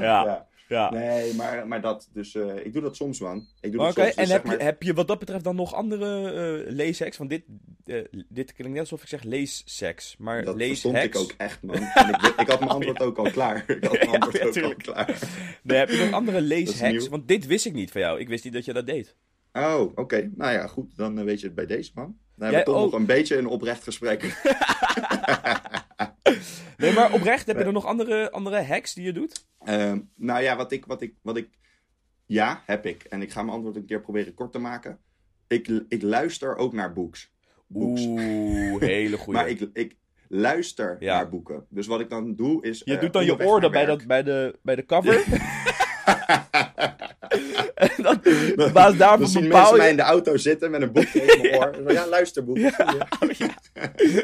Ja, 0.00 0.46
ja. 0.68 0.90
Nee, 0.90 1.34
maar, 1.34 1.66
maar 1.68 1.80
dat. 1.80 2.08
Dus 2.12 2.34
eh, 2.34 2.64
ik 2.64 2.72
doe 2.72 2.82
dat 2.82 2.96
soms, 2.96 3.20
man. 3.20 3.46
Ik 3.60 3.72
doe 3.72 3.80
Oké, 3.80 3.94
dat 3.94 4.04
soms. 4.04 4.14
en 4.16 4.22
dus 4.22 4.32
heb, 4.32 4.42
zeg 4.42 4.44
maar- 4.44 4.58
je, 4.58 4.64
heb 4.64 4.82
je 4.82 4.94
wat 4.94 5.08
dat 5.08 5.18
betreft 5.18 5.44
dan 5.44 5.56
nog 5.56 5.74
andere 5.74 6.30
eh 6.66 6.72
leeshacks? 6.72 7.16
Want 7.16 7.30
dit, 7.30 7.42
eh, 7.84 8.04
dit 8.28 8.52
klinkt 8.52 8.72
net 8.72 8.80
alsof 8.80 9.02
ik 9.02 9.08
zeg 9.08 9.22
leesseks, 9.22 10.16
maar 10.18 10.44
Dat 10.44 10.56
leeshacks... 10.56 10.80
verstond 10.80 11.14
ik 11.14 11.16
ook 11.20 11.34
echt, 11.36 11.62
man. 11.62 11.76
En 11.94 12.08
ik, 12.08 12.34
ik 12.40 12.48
had 12.48 12.58
mijn 12.60 12.70
antwoord 12.72 13.00
ook 13.00 13.18
al 13.18 13.30
klaar. 13.30 13.64
Ik 13.70 13.84
had 13.84 13.92
mijn 13.92 14.10
Ja, 14.10 14.18
antwoord 14.18 14.54
ja, 14.54 14.62
ook 14.62 14.72
al 14.72 14.74
klaar. 14.94 15.18
Nee, 15.62 15.78
heb 15.78 15.88
je 15.90 15.96
nog 16.04 16.12
andere 16.12 16.40
leeshacks? 16.40 17.08
Want 17.08 17.28
dit 17.28 17.46
wist 17.46 17.66
ik 17.66 17.72
niet 17.72 17.90
van 17.90 18.00
jou. 18.00 18.20
Ik 18.20 18.28
wist 18.28 18.44
niet 18.44 18.52
dat 18.52 18.64
je 18.64 18.72
dat 18.72 18.86
deed. 18.86 19.16
Oh, 19.52 19.92
oké. 19.94 20.30
Nou 20.34 20.52
ja, 20.52 20.66
goed. 20.66 20.96
Dan 20.96 21.24
weet 21.24 21.40
je 21.40 21.46
het 21.46 21.54
bij 21.54 21.66
deze, 21.66 21.90
man. 21.94 22.18
Dan 22.40 22.48
hebben 22.54 22.58
we 22.58 22.64
toch 22.64 22.84
ook? 22.84 22.90
nog 22.90 23.00
een 23.00 23.06
beetje 23.06 23.36
een 23.36 23.46
oprecht 23.46 23.82
gesprek. 23.82 24.22
Nee, 26.76 26.92
maar 26.92 27.12
oprecht, 27.12 27.46
heb 27.46 27.58
je 27.58 27.64
er 27.64 27.72
nog 27.72 27.86
andere, 27.86 28.30
andere 28.30 28.62
hacks 28.62 28.94
die 28.94 29.04
je 29.04 29.12
doet? 29.12 29.46
Ehm, 29.64 30.00
nou 30.14 30.42
ja, 30.42 30.56
wat 30.56 30.72
ik, 30.72 30.84
wat, 30.86 31.02
ik, 31.02 31.14
wat 31.22 31.36
ik... 31.36 31.48
Ja, 32.26 32.62
heb 32.66 32.86
ik. 32.86 33.02
En 33.02 33.22
ik 33.22 33.30
ga 33.32 33.42
mijn 33.42 33.54
antwoord 33.54 33.76
een 33.76 33.84
keer 33.84 34.00
proberen 34.00 34.34
kort 34.34 34.52
te 34.52 34.58
maken. 34.58 34.98
Ik, 35.48 35.68
ik 35.88 36.02
luister 36.02 36.56
ook 36.56 36.72
naar 36.72 36.92
boeks. 36.92 37.32
boeks. 37.66 38.00
Oeh, 38.00 38.80
hele 38.80 39.16
goeie. 39.16 39.36
Maar 39.40 39.48
ik, 39.48 39.68
ik 39.72 39.96
luister 40.28 40.96
Ja. 41.00 41.14
naar 41.16 41.28
boeken. 41.28 41.66
Dus 41.68 41.86
wat 41.86 42.00
ik 42.00 42.10
dan 42.10 42.34
doe 42.34 42.62
is... 42.62 42.82
Je 42.84 42.94
eh, 42.94 43.00
doet 43.00 43.12
dan 43.12 43.24
je 43.24 43.36
naar 43.60 43.70
bij, 43.70 43.86
dat, 43.86 44.06
bij, 44.06 44.22
de, 44.22 44.58
bij 44.62 44.76
de 44.76 44.84
cover. 44.84 45.24
basis 48.72 48.98
daarvan 48.98 49.20
Dan 49.20 49.28
zien 49.28 49.48
mij 49.76 49.90
in 49.90 49.96
de 49.96 50.02
auto 50.02 50.36
zitten 50.36 50.70
met 50.70 50.82
een 50.82 50.92
boek 50.92 51.04
tegen 51.04 51.40
mijn 51.40 51.56
oor. 51.56 51.92
Ja, 51.92 52.08
luisterboek. 52.08 52.58
Ja. 52.58 53.08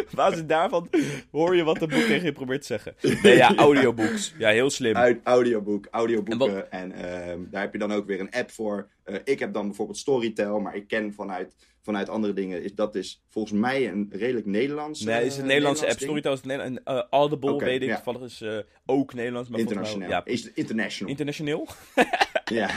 Op 0.00 0.06
basis 0.14 0.46
daarvan 0.46 0.88
hoor 1.30 1.56
je 1.56 1.64
wat 1.64 1.78
de 1.78 1.86
boek 1.86 2.02
tegen 2.02 2.24
je 2.24 2.32
probeert 2.32 2.60
te 2.60 2.66
zeggen. 2.66 2.94
Nee, 3.22 3.36
ja, 3.36 3.54
audiobooks. 3.56 4.34
Ja, 4.38 4.48
heel 4.48 4.70
slim. 4.70 4.96
Uit 4.96 5.20
audioboek, 5.22 5.86
audioboeken. 5.90 6.70
En 6.70 6.86
En, 6.86 6.92
ehm, 6.92 7.40
daar 7.50 7.62
heb 7.62 7.72
je 7.72 7.78
dan 7.78 7.92
ook 7.92 8.06
weer 8.06 8.20
een 8.20 8.30
app 8.30 8.50
voor. 8.50 8.88
Eh, 9.04 9.14
ik 9.24 9.38
heb 9.38 9.52
dan 9.52 9.66
bijvoorbeeld 9.66 9.98
Storytel, 9.98 10.60
maar 10.60 10.76
ik 10.76 10.88
ken 10.88 11.12
vanuit, 11.12 11.54
vanuit 11.86 12.08
andere 12.08 12.32
dingen. 12.32 12.62
Is, 12.62 12.74
dat 12.74 12.94
is 12.94 13.24
volgens 13.28 13.54
mij 13.60 13.88
een 13.88 14.08
redelijk 14.12 14.46
Nederlands. 14.46 15.00
Nee, 15.00 15.24
is 15.24 15.34
eh, 15.34 15.40
een 15.40 15.46
Nederlandse 15.46 15.82
app. 15.86 15.92
ding. 15.98 16.02
Storytel 16.04 16.32
is 16.32 16.40
een 16.40 16.48
Nederland- 16.48 16.80
en, 16.84 16.94
eh, 16.96 17.02
Audible, 17.10 17.52
Oké, 17.52 17.64
weet 17.64 17.82
ik. 17.82 17.88
ja. 17.88 17.94
Toevallig 17.94 18.22
is 18.22 18.40
eh, 18.40 18.58
ook 18.86 19.14
Nederlands. 19.14 19.48
Maar 19.48 19.58
mij 19.60 19.68
Internationaal. 19.68 20.08
wel- 20.08 20.22
Is 20.24 20.44
het 20.44 20.54
international. 20.56 21.08
Ja, 21.14 21.18
internationeel. 21.18 21.66
ja. 22.60 22.68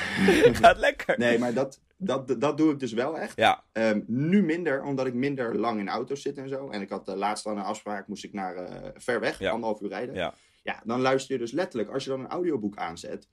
Gaat 0.53 0.77
lekker. 0.77 1.17
Nee, 1.19 1.39
maar 1.39 1.53
dat, 1.53 1.81
dat, 1.97 2.35
dat 2.39 2.57
doe 2.57 2.71
ik 2.71 2.79
dus 2.79 2.93
wel 2.93 3.19
echt. 3.19 3.35
Ja, 3.37 3.63
Ehm, 3.71 4.01
nu 4.07 4.43
minder, 4.43 4.83
omdat 4.83 5.05
ik 5.07 5.13
minder 5.13 5.57
lang 5.59 5.79
in 5.79 5.89
auto's 5.89 6.21
zit 6.21 6.37
en 6.37 6.49
zo. 6.49 6.69
En 6.69 6.81
ik 6.81 6.89
had 6.89 7.05
de 7.05 7.15
laatst 7.15 7.45
aan 7.47 7.57
een 7.57 7.63
afspraak, 7.63 8.07
moest 8.07 8.23
ik 8.23 8.33
naar 8.33 8.55
eh, 8.55 8.89
ver 8.95 9.19
weg, 9.19 9.39
Ja. 9.39 9.51
anderhalf 9.51 9.81
uur 9.81 9.89
rijden. 9.89 10.15
ja. 10.15 10.33
Ja, 10.63 10.81
dan 10.85 11.01
luister 11.01 11.33
je 11.33 11.39
dus 11.39 11.51
letterlijk, 11.51 11.91
als 11.93 12.03
je 12.03 12.09
dan 12.09 12.19
een 12.19 12.27
audioboek 12.27 12.75
aanzet. 12.77 13.27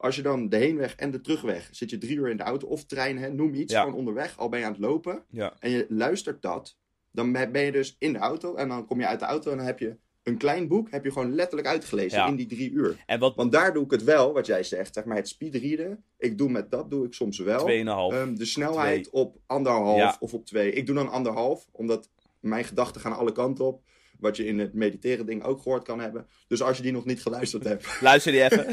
Als 0.00 0.16
je 0.16 0.22
dan 0.22 0.48
de 0.48 0.56
heenweg 0.56 0.94
en 0.94 1.10
de 1.10 1.20
terugweg 1.20 1.68
zit 1.70 1.90
je 1.90 1.98
drie 1.98 2.16
uur 2.16 2.28
in 2.28 2.36
de 2.36 2.42
auto 2.42 2.66
of 2.66 2.84
trein, 2.84 3.18
hè, 3.18 3.28
noem 3.32 3.54
iets, 3.54 3.72
Ja. 3.72 3.80
gewoon 3.82 3.94
onderweg, 3.98 4.38
al 4.38 4.48
ben 4.48 4.58
je 4.58 4.64
aan 4.64 4.72
het 4.72 4.80
lopen. 4.80 5.22
ja. 5.30 5.54
En 5.58 5.70
je 5.70 5.86
luistert 5.88 6.42
dat, 6.42 6.76
dan 7.12 7.32
ben 7.32 7.60
je 7.64 7.72
dus 7.72 7.96
in 7.98 8.12
de 8.12 8.18
auto 8.18 8.54
en 8.54 8.68
dan 8.68 8.86
kom 8.86 9.00
je 9.00 9.06
uit 9.06 9.18
de 9.20 9.24
auto 9.26 9.50
en 9.50 9.56
dan 9.56 9.66
heb 9.66 9.78
je 9.78 9.96
een 10.22 10.36
klein 10.36 10.68
boek, 10.68 10.90
heb 10.90 11.04
je 11.04 11.12
gewoon 11.12 11.34
letterlijk 11.34 11.68
uitgelezen 11.68 12.18
Ja. 12.18 12.26
in 12.28 12.36
die 12.36 12.46
drie 12.46 12.70
uur. 12.70 13.02
En 13.06 13.18
wat 13.20 13.34
Want 13.36 13.52
daar 13.52 13.72
doe 13.72 13.84
ik 13.84 13.90
het 13.90 14.04
wel, 14.04 14.32
wat 14.32 14.46
jij 14.46 14.62
zegt, 14.62 14.94
zeg 14.94 15.04
maar 15.04 15.16
het 15.16 15.28
speedreaden. 15.28 16.04
Ik 16.18 16.38
doe 16.38 16.48
met 16.50 16.70
dat, 16.70 16.90
doe 16.90 17.06
ik 17.06 17.12
soms 17.14 17.38
wel. 17.38 17.64
2,5. 17.64 18.12
Ehm, 18.16 18.34
de 18.34 18.44
snelheid 18.44 19.10
op 19.10 19.36
anderhalf 19.46 20.16
of 20.20 20.34
op 20.34 20.46
twee. 20.46 20.72
Ik 20.72 20.86
doe 20.86 20.94
dan 20.94 21.10
anderhalf, 21.10 21.68
omdat 21.72 22.08
mijn 22.40 22.64
gedachten 22.64 23.00
gaan 23.00 23.16
alle 23.16 23.32
kanten 23.32 23.64
op. 23.64 23.82
Wat 24.20 24.36
je 24.36 24.44
in 24.46 24.58
het 24.58 24.74
mediteren 24.74 25.26
ding 25.26 25.42
ook 25.42 25.62
gehoord 25.62 25.84
kan 25.84 26.00
hebben. 26.00 26.26
Dus 26.46 26.62
als 26.62 26.76
je 26.76 26.82
die 26.82 26.92
nog 26.92 27.04
niet 27.04 27.22
geluisterd 27.22 27.64
hebt. 27.64 27.86
Luister 28.00 28.32
die 28.32 28.42
even. 28.42 28.66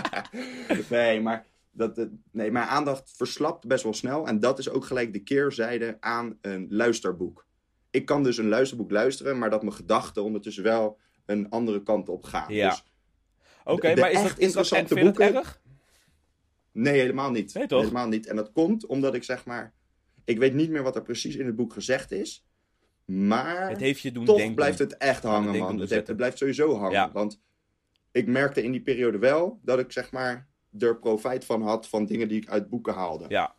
nee, 0.96 1.20
maar 1.20 1.46
dat, 1.70 1.98
eh, 1.98 2.04
nee, 2.32 2.50
mijn 2.50 2.68
aandacht 2.68 3.12
verslapt 3.16 3.66
best 3.66 3.82
wel 3.84 3.94
snel. 3.94 4.26
En 4.26 4.40
dat 4.40 4.58
is 4.58 4.68
ook 4.68 4.84
gelijk 4.84 5.12
de 5.12 5.22
keerzijde 5.22 5.96
aan 6.00 6.38
een 6.40 6.66
luisterboek. 6.70 7.46
Ik 7.90 8.06
kan 8.06 8.22
dus 8.22 8.38
een 8.38 8.48
luisterboek 8.48 8.90
luisteren, 8.90 9.38
maar 9.38 9.50
dat 9.50 9.62
mijn 9.62 9.74
gedachten 9.74 10.22
ondertussen 10.22 10.62
wel 10.62 10.98
een 11.26 11.48
andere 11.50 11.82
kant 11.82 12.08
op 12.08 12.24
gaan. 12.24 12.54
Ja. 12.54 12.68
Dus, 12.68 12.84
Oké, 13.64 13.94
maar 13.94 14.10
is 14.10 14.16
echt 14.16 14.28
dat, 14.28 14.38
interessante 14.38 14.94
dat 14.94 15.04
boeken- 15.04 15.34
erg? 15.34 15.60
nee, 16.72 17.00
helemaal 17.00 17.30
niet. 17.30 17.54
Nee, 17.54 17.66
toch? 17.66 17.80
Helemaal 17.80 18.08
niet. 18.08 18.26
En 18.26 18.36
dat 18.36 18.52
komt 18.52 18.86
omdat 18.86 19.14
ik 19.14 19.24
zeg 19.24 19.44
maar. 19.44 19.74
Ik 20.24 20.38
weet 20.38 20.54
niet 20.54 20.70
meer 20.70 20.82
wat 20.82 20.96
er 20.96 21.02
precies 21.02 21.36
in 21.36 21.46
het 21.46 21.56
boek 21.56 21.72
gezegd 21.72 22.12
is. 22.12 22.46
Maar. 23.06 23.68
Het 23.68 23.80
heeft 23.80 24.00
je 24.00 24.12
doen 24.12 24.24
toch 24.24 24.36
denken. 24.36 24.54
blijft 24.54 24.78
het 24.78 24.96
echt 24.96 25.22
hangen, 25.22 25.58
man. 25.58 25.78
Het, 25.78 25.90
het 25.90 26.16
blijft 26.16 26.38
sowieso 26.38 26.74
hangen. 26.74 26.92
Ja. 26.92 27.12
Want 27.12 27.40
ik 28.12 28.26
merkte 28.26 28.62
in 28.62 28.72
die 28.72 28.82
periode 28.82 29.18
wel 29.18 29.60
dat 29.62 29.78
ik 29.78 29.92
zeg 29.92 30.12
maar 30.12 30.48
er 30.78 30.98
profijt 30.98 31.44
van 31.44 31.62
had 31.62 31.88
van 31.88 32.06
dingen 32.06 32.28
die 32.28 32.42
ik 32.42 32.48
uit 32.48 32.68
boeken 32.68 32.94
haalde. 32.94 33.24
Ja, 33.28 33.54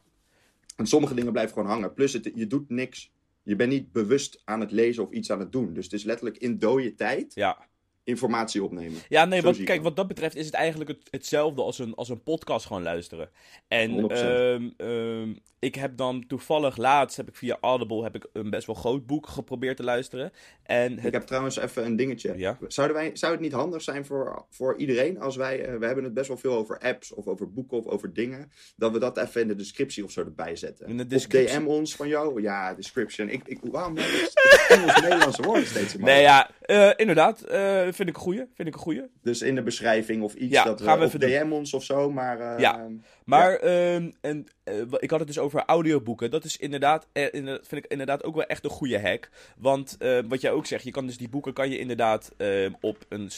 En 0.75 0.87
sommige 0.87 1.13
dingen 1.13 1.31
blijven 1.31 1.53
gewoon 1.53 1.69
hangen. 1.69 1.93
Plus, 1.93 2.13
het, 2.13 2.31
je 2.35 2.47
doet 2.47 2.69
niks. 2.69 3.11
Je 3.43 3.55
bent 3.55 3.71
niet 3.71 3.91
bewust 3.91 4.41
aan 4.45 4.59
het 4.59 4.71
lezen 4.71 5.03
of 5.03 5.11
iets 5.11 5.31
aan 5.31 5.39
het 5.39 5.51
doen. 5.51 5.73
Dus 5.73 5.83
het 5.83 5.93
is 5.93 6.03
letterlijk 6.03 6.37
in 6.37 6.59
dode 6.59 6.95
tijd 6.95 7.33
ja. 7.33 7.67
Informatie 8.07 8.63
opnemen. 8.63 8.99
Ja, 9.09 9.25
nee, 9.25 9.41
want 9.41 9.63
kijk, 9.63 9.83
wat 9.83 9.95
dat 9.95 10.07
betreft 10.07 10.35
is 10.35 10.45
het 10.45 10.53
eigenlijk 10.53 10.89
het, 10.89 11.07
hetzelfde 11.11 11.61
als 11.61 11.79
een, 11.79 11.95
als 11.95 12.09
een 12.09 12.23
podcast 12.23 12.65
gewoon 12.65 12.83
luisteren. 12.83 13.29
En 13.67 13.91
100%. 13.91 14.05
ehm, 14.11 14.69
ehm, 14.77 15.33
ik 15.59 15.75
heb 15.75 15.97
dan 15.97 16.23
toevallig 16.27 16.77
laatst, 16.77 17.17
heb 17.17 17.27
ik 17.27 17.35
via 17.35 17.57
Audible, 17.61 18.03
heb 18.03 18.15
ik 18.15 18.27
een 18.33 18.49
best 18.49 18.65
wel 18.67 18.75
groot 18.75 19.05
boek 19.05 19.27
geprobeerd 19.27 19.77
te 19.77 19.83
luisteren. 19.83 20.31
En 20.63 20.95
het, 20.95 21.05
Ik 21.05 21.13
heb 21.13 21.23
trouwens 21.23 21.57
even 21.57 21.85
een 21.85 21.95
dingetje. 21.95 22.33
Ja. 22.37 22.57
Zouden 22.67 22.97
wij, 22.97 23.09
zou 23.13 23.31
het 23.31 23.41
niet 23.41 23.51
handig 23.51 23.81
zijn 23.81 24.05
voor, 24.05 24.45
voor 24.49 24.77
iedereen 24.77 25.19
als 25.19 25.35
wij... 25.35 25.65
eh, 25.65 25.77
we 25.77 25.85
hebben 25.85 26.03
het 26.03 26.13
best 26.13 26.27
wel 26.27 26.37
veel 26.37 26.53
over 26.53 26.79
apps 26.79 27.13
of 27.13 27.27
over 27.27 27.51
boeken 27.53 27.77
of 27.77 27.85
over 27.85 28.13
dingen. 28.13 28.51
Dat 28.75 28.91
we 28.91 28.99
dat 28.99 29.17
even 29.17 29.41
in 29.41 29.47
de 29.47 29.55
descriptie 29.55 30.03
of 30.03 30.11
zo 30.11 30.21
erbij 30.21 30.55
zetten. 30.55 30.87
In 30.87 30.97
de 30.97 31.15
Of? 31.15 31.25
DM 31.25 31.63
ons 31.65 31.95
van 31.95 32.07
jou. 32.07 32.41
Ja, 32.41 32.73
description. 32.73 33.29
Ik, 33.29 33.41
ik, 33.45 33.59
waarom 33.61 33.97
Engels-Nederlandse 34.67 35.41
woorden 35.41 35.65
steeds 35.65 35.95
in 35.95 36.03
nee, 36.03 36.21
ja, 36.21 36.49
eh, 36.61 36.89
inderdaad, 36.95 37.41
eh, 37.41 37.87
vind 37.97 38.09
ik 38.09 38.15
een 38.15 38.21
goeie, 38.21 38.45
vind 38.55 38.67
ik 38.67 38.73
een 38.73 38.79
goeie. 38.79 39.01
Dus 39.21 39.41
in 39.41 39.55
de 39.55 39.61
beschrijving 39.63 40.23
of 40.23 40.33
iets. 40.33 40.53
Ja, 40.53 40.63
dat 40.63 40.81
gaan 40.81 40.97
we 40.99 41.05
of 41.05 41.13
even 41.13 41.19
doen. 41.19 41.29
DM 41.29 41.51
ons 41.51 41.73
of 41.73 41.83
zo. 41.83 42.11
Maar 42.11 42.39
eh, 42.39 42.59
Ja. 42.59 42.87
Maar 43.25 43.55
ehm, 43.55 44.11
en, 44.21 44.45
eh, 44.63 44.75
ik 44.99 45.09
had 45.09 45.19
het 45.19 45.27
dus 45.27 45.39
over 45.39 45.63
audioboeken. 45.65 46.31
Dat 46.31 46.43
is 46.43 46.57
inderdaad, 46.57 47.07
eh, 47.13 47.23
inderdaad- 47.31 47.67
vind 47.67 47.83
ik 47.85 47.91
inderdaad 47.91 48.23
ook 48.23 48.35
wel 48.35 48.45
echt 48.45 48.63
een 48.63 48.69
goede 48.69 48.99
hack. 49.01 49.29
Want 49.57 49.95
eh, 49.99 50.19
wat 50.27 50.41
jij 50.41 50.51
ook 50.51 50.65
zegt, 50.65 50.83
je 50.83 50.91
kan 50.91 51.05
dus 51.05 51.17
die 51.17 51.29
boeken 51.29 51.53
kan 51.53 51.69
je 51.69 51.79
inderdaad 51.79 52.31
ehm, 52.37 52.71
op 52.81 53.05
een, 53.09 53.29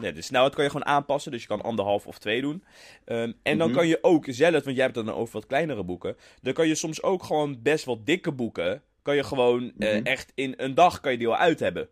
nee, 0.00 0.12
de 0.12 0.22
snelheid 0.22 0.54
kan 0.54 0.64
je 0.64 0.70
gewoon 0.70 0.86
aanpassen. 0.86 1.32
Dus 1.32 1.40
je 1.42 1.48
kan 1.48 1.62
anderhalf 1.62 2.06
of 2.06 2.18
twee 2.18 2.40
doen. 2.40 2.64
Ehm, 3.04 3.32
en 3.42 3.58
dan 3.58 3.68
Mhm. 3.68 3.76
kan 3.76 3.86
je 3.88 3.98
ook 4.02 4.24
zelf, 4.28 4.64
want 4.64 4.76
jij 4.76 4.84
hebt 4.84 4.96
het 4.96 5.06
dan 5.06 5.14
over 5.14 5.32
wat 5.34 5.46
kleinere 5.46 5.82
boeken. 5.84 6.16
Dan 6.42 6.52
kan 6.52 6.68
je 6.68 6.74
soms 6.74 7.02
ook 7.02 7.22
gewoon 7.22 7.58
best 7.62 7.84
wel 7.84 8.04
dikke 8.04 8.32
boeken. 8.32 8.82
Kan 9.02 9.16
je 9.16 9.22
gewoon 9.24 9.72
Mhm. 9.76 10.00
echt 10.02 10.32
in 10.34 10.54
een 10.56 10.74
dag 10.74 11.00
kan 11.00 11.12
je 11.12 11.18
die 11.18 11.28
al 11.28 11.36
uit 11.36 11.60
hebben. 11.60 11.88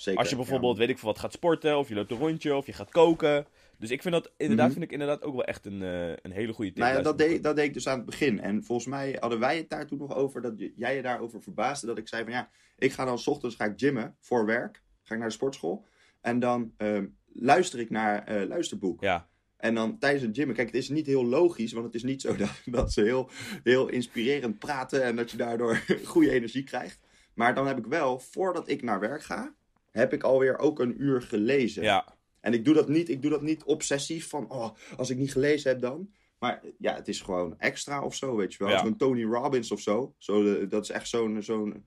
Zeker. 0.00 0.20
Als 0.20 0.30
je 0.30 0.36
bijvoorbeeld, 0.36 0.78
weet 0.78 0.88
ik 0.88 0.98
veel 0.98 1.08
wat, 1.08 1.18
gaat 1.18 1.32
sporten, 1.32 1.78
of 1.78 1.88
je 1.88 1.94
loopt 1.94 2.10
een 2.10 2.18
rondje, 2.18 2.54
of 2.54 2.66
je 2.66 2.72
gaat 2.72 2.90
koken. 2.90 3.46
Dus 3.78 3.90
ik 3.90 4.02
vind 4.02 4.14
dat 4.14 4.32
inderdaad, 4.36 4.66
Mhm. 4.66 4.72
vind 4.72 4.84
ik 4.84 4.92
inderdaad 4.92 5.22
ook 5.22 5.34
wel 5.34 5.44
echt 5.44 5.66
een, 5.66 5.82
eh, 5.82 6.08
een 6.08 6.30
hele 6.30 6.52
goede 6.52 6.70
tip. 6.72 6.82
Nou 6.82 6.96
ja, 6.96 7.02
dat 7.02 7.18
deed, 7.18 7.42
dat 7.42 7.56
deed 7.56 7.64
ik 7.64 7.74
dus 7.74 7.88
aan 7.88 7.96
het 7.96 8.06
begin. 8.06 8.40
En 8.40 8.64
volgens 8.64 8.88
mij 8.88 9.16
hadden 9.20 9.38
wij 9.38 9.56
het 9.56 9.68
daar 9.70 9.86
toen 9.86 9.98
nog 9.98 10.14
over, 10.14 10.42
dat 10.42 10.52
jij 10.76 10.96
je 10.96 11.02
daarover 11.02 11.42
verbaasde. 11.42 11.86
Dat 11.86 11.98
ik 11.98 12.08
zei 12.08 12.22
van 12.24 12.32
ja, 12.32 12.50
ik 12.78 12.92
ga 12.92 13.04
dan 13.04 13.18
's 13.18 13.26
ochtends 13.26 13.56
ga 13.56 13.64
ik 13.64 13.72
gymmen 13.76 14.16
voor 14.20 14.46
werk. 14.46 14.82
Ga 15.02 15.14
ik 15.14 15.20
naar 15.20 15.28
de 15.28 15.34
sportschool. 15.34 15.86
En 16.20 16.38
dan 16.38 16.72
ehm, 16.76 17.06
luister 17.32 17.78
ik 17.80 17.90
naar 17.90 18.24
eh, 18.24 18.48
luisterboek. 18.48 19.02
Ja, 19.02 19.28
En 19.56 19.74
dan 19.74 19.98
tijdens 19.98 20.22
het 20.24 20.36
gymmen, 20.36 20.56
kijk, 20.56 20.68
het 20.68 20.76
is 20.76 20.88
niet 20.88 21.06
heel 21.06 21.24
logisch, 21.26 21.72
want 21.72 21.84
het 21.86 21.94
is 21.94 22.02
niet 22.02 22.20
zo 22.20 22.36
dat, 22.36 22.60
dat 22.64 22.92
ze 22.92 23.02
heel, 23.02 23.30
heel 23.62 23.88
inspirerend 23.88 24.58
praten 24.58 25.02
en 25.02 25.16
dat 25.16 25.30
je 25.30 25.36
daardoor 25.36 25.84
goede 26.04 26.30
energie 26.30 26.64
krijgt. 26.64 27.00
Maar 27.34 27.54
dan 27.54 27.66
heb 27.66 27.78
ik 27.78 27.86
wel, 27.86 28.18
voordat 28.18 28.68
ik 28.68 28.82
naar 28.82 29.00
werk 29.00 29.22
ga, 29.22 29.54
heb 29.90 30.12
ik 30.12 30.22
alweer 30.22 30.58
ook 30.58 30.78
een 30.80 31.02
uur 31.02 31.22
gelezen. 31.22 31.82
ja, 31.82 32.16
En 32.40 32.52
ik 32.52 32.64
doe 32.64 32.74
dat 32.74 32.88
niet, 32.88 33.08
ik 33.08 33.22
doe 33.22 33.30
dat 33.30 33.42
niet 33.42 33.64
obsessief 33.64 34.28
van, 34.28 34.50
oh, 34.50 34.70
als 34.96 35.10
ik 35.10 35.16
niet 35.18 35.32
gelezen 35.32 35.70
heb 35.70 35.80
dan. 35.80 36.10
Maar 36.38 36.62
ja, 36.78 36.94
het 36.94 37.08
is 37.08 37.20
gewoon 37.20 37.54
extra 37.58 38.02
of 38.04 38.14
zo, 38.14 38.36
weet 38.36 38.52
je 38.52 38.58
wel. 38.64 38.68
Ja. 38.72 38.78
Zo'n 38.78 38.96
Tony 38.96 39.22
Robbins 39.24 39.70
of 39.70 39.80
zo. 39.80 40.14
zo 40.18 40.42
de- 40.42 40.66
dat 40.68 40.82
is 40.82 40.90
echt 40.90 41.08
zo'n 41.08 41.42
zo'n 41.42 41.84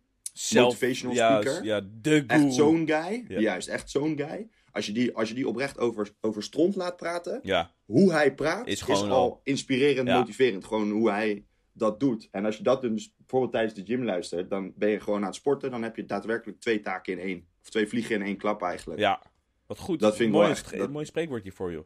Motivational 0.54 1.16
speaker. 1.16 1.64
Ja, 1.64 1.82
de 2.02 2.10
guru. 2.10 2.26
echt 2.28 2.54
zo'n 2.54 2.88
guy. 2.88 3.26
Ja. 3.28 3.40
Juist, 3.40 3.68
echt 3.68 3.90
zo'n 3.90 4.18
guy. 4.18 4.50
Als 4.72 4.86
je 4.86 4.92
die, 4.92 5.16
als 5.16 5.30
je 5.30 5.36
die 5.36 5.48
oprecht 5.48 5.80
over, 5.80 6.10
over 6.22 6.44
stront 6.44 6.76
laat 6.76 6.98
praten, 6.98 7.40
Ja, 7.44 7.72
hoe 7.86 8.12
hij 8.12 8.34
praat, 8.36 8.68
Is 8.68 8.82
is, 8.82 8.88
al 9.02 9.10
al- 9.10 9.40
inspirerend, 9.44 10.08
Ja. 10.08 10.18
motiverend. 10.20 10.66
Gewoon 10.66 10.92
hoe 10.92 11.10
hij 11.12 11.46
dat 11.74 12.00
doet. 12.00 12.28
En 12.32 12.46
als 12.46 12.58
je 12.58 12.64
dat 12.64 12.82
dus 12.82 13.14
bijvoorbeeld 13.18 13.52
tijdens 13.52 13.74
de 13.74 13.86
gym 13.86 14.04
luistert, 14.04 14.50
dan 14.50 14.74
ben 14.76 14.90
je 14.90 15.00
gewoon 15.00 15.20
aan 15.20 15.26
het 15.26 15.36
sporten. 15.36 15.72
Dan 15.72 15.84
heb 15.84 15.96
je 15.96 16.06
daadwerkelijk 16.06 16.60
twee 16.60 16.82
taken 16.82 17.14
in 17.14 17.20
één. 17.20 17.48
Of 17.62 17.70
twee 17.70 17.88
vliegen 17.88 18.16
in 18.16 18.22
één 18.22 18.38
klap 18.38 18.62
eigenlijk. 18.62 19.00
ja. 19.00 19.22
Wat 19.68 19.78
goed. 19.80 20.00
Dat 20.00 20.16
vind 20.16 20.30
ik 20.30 20.36
mooi, 20.36 20.50
echt- 20.50 20.78
dat- 20.78 20.90
mooi 20.92 21.06
spreekwoordje 21.06 21.52
voor 21.52 21.72
je. 21.72 21.84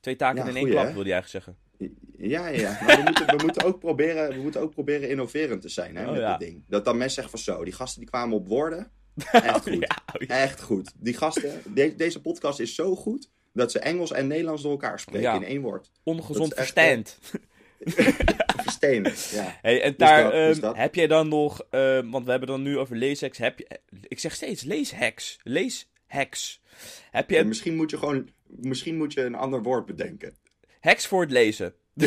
Twee 0.00 0.16
taken 0.16 0.36
Ja, 0.42 0.48
in 0.48 0.48
één 0.54 0.58
goeie, 0.58 0.72
klap, 0.74 0.86
hè? 0.86 0.92
wilde 0.92 1.08
je 1.08 1.14
eigenlijk 1.14 1.44
zeggen. 1.44 1.66
Ja, 2.18 2.46
ja, 2.48 2.60
ja. 2.60 2.78
Maar 2.86 2.96
we 2.96 3.02
moeten, 3.02 3.26
we, 3.36 3.42
moeten 3.42 3.64
ook 3.64 3.78
proberen, 3.78 4.28
we 4.36 4.42
moeten 4.42 4.60
ook 4.60 4.70
proberen 4.70 5.08
innoverend 5.08 5.60
te 5.62 5.68
zijn 5.68 5.96
hè, 5.96 6.04
Oh, 6.06 6.10
met 6.10 6.20
ja. 6.20 6.36
dit 6.36 6.48
ding. 6.48 6.64
Dat 6.68 6.84
dan 6.84 6.96
mensen 6.96 7.22
zeggen 7.22 7.38
van 7.42 7.54
zo, 7.54 7.64
die 7.64 7.72
gasten 7.72 8.00
die 8.00 8.10
kwamen 8.10 8.36
op 8.36 8.48
woorden. 8.48 8.90
Echt 9.32 9.62
goed. 9.62 9.72
Oh 9.74 9.80
ja. 10.18 10.26
Echt 10.26 10.62
goed. 10.62 10.92
Die 10.96 11.14
gasten, 11.14 11.62
de- 11.74 11.94
deze 11.94 12.20
podcast 12.20 12.60
is 12.60 12.74
zo 12.74 12.96
goed 12.96 13.30
dat 13.52 13.70
ze 13.72 13.78
Engels 13.78 14.12
en 14.12 14.26
Nederlands 14.26 14.62
door 14.62 14.70
elkaar 14.70 15.00
spreken 15.00 15.34
in 15.34 15.44
één 15.44 15.60
woord. 15.62 15.90
Ongezond 16.02 16.54
is 16.58 16.72
verstand. 17.84 18.62
Verstenen. 18.62 19.12
Ja. 19.30 19.58
Hey, 19.62 19.82
en 19.82 19.88
Dus 19.88 19.98
daar, 19.98 20.22
dat, 20.22 20.32
dus 20.32 20.52
ehm, 20.56 20.60
dat. 20.60 20.76
heb 20.76 20.94
jij 20.94 21.06
dan 21.06 21.28
nog, 21.28 21.62
ehm, 21.70 22.10
want 22.10 22.24
we 22.24 22.30
hebben 22.30 22.48
dan 22.48 22.62
nu 22.62 22.78
over 22.78 22.96
leeshacks. 22.96 23.38
Heb 23.38 23.58
je, 23.58 23.80
ik 24.08 24.18
zeg 24.18 24.34
steeds 24.34 24.62
leeshacks. 24.62 25.38
Leeshacks. 25.42 26.62
Heb 27.10 27.30
je 27.30 27.36
En 27.36 27.48
misschien 27.48 27.76
moet 27.76 27.90
je 27.90 27.98
gewoon, 27.98 28.28
misschien 28.46 28.96
moet 28.96 29.12
je 29.12 29.20
een 29.24 29.34
ander 29.34 29.62
woord 29.62 29.86
bedenken. 29.86 30.34
hacks 30.80 31.06
voor 31.06 31.20
het 31.20 31.30
lezen? 31.30 31.74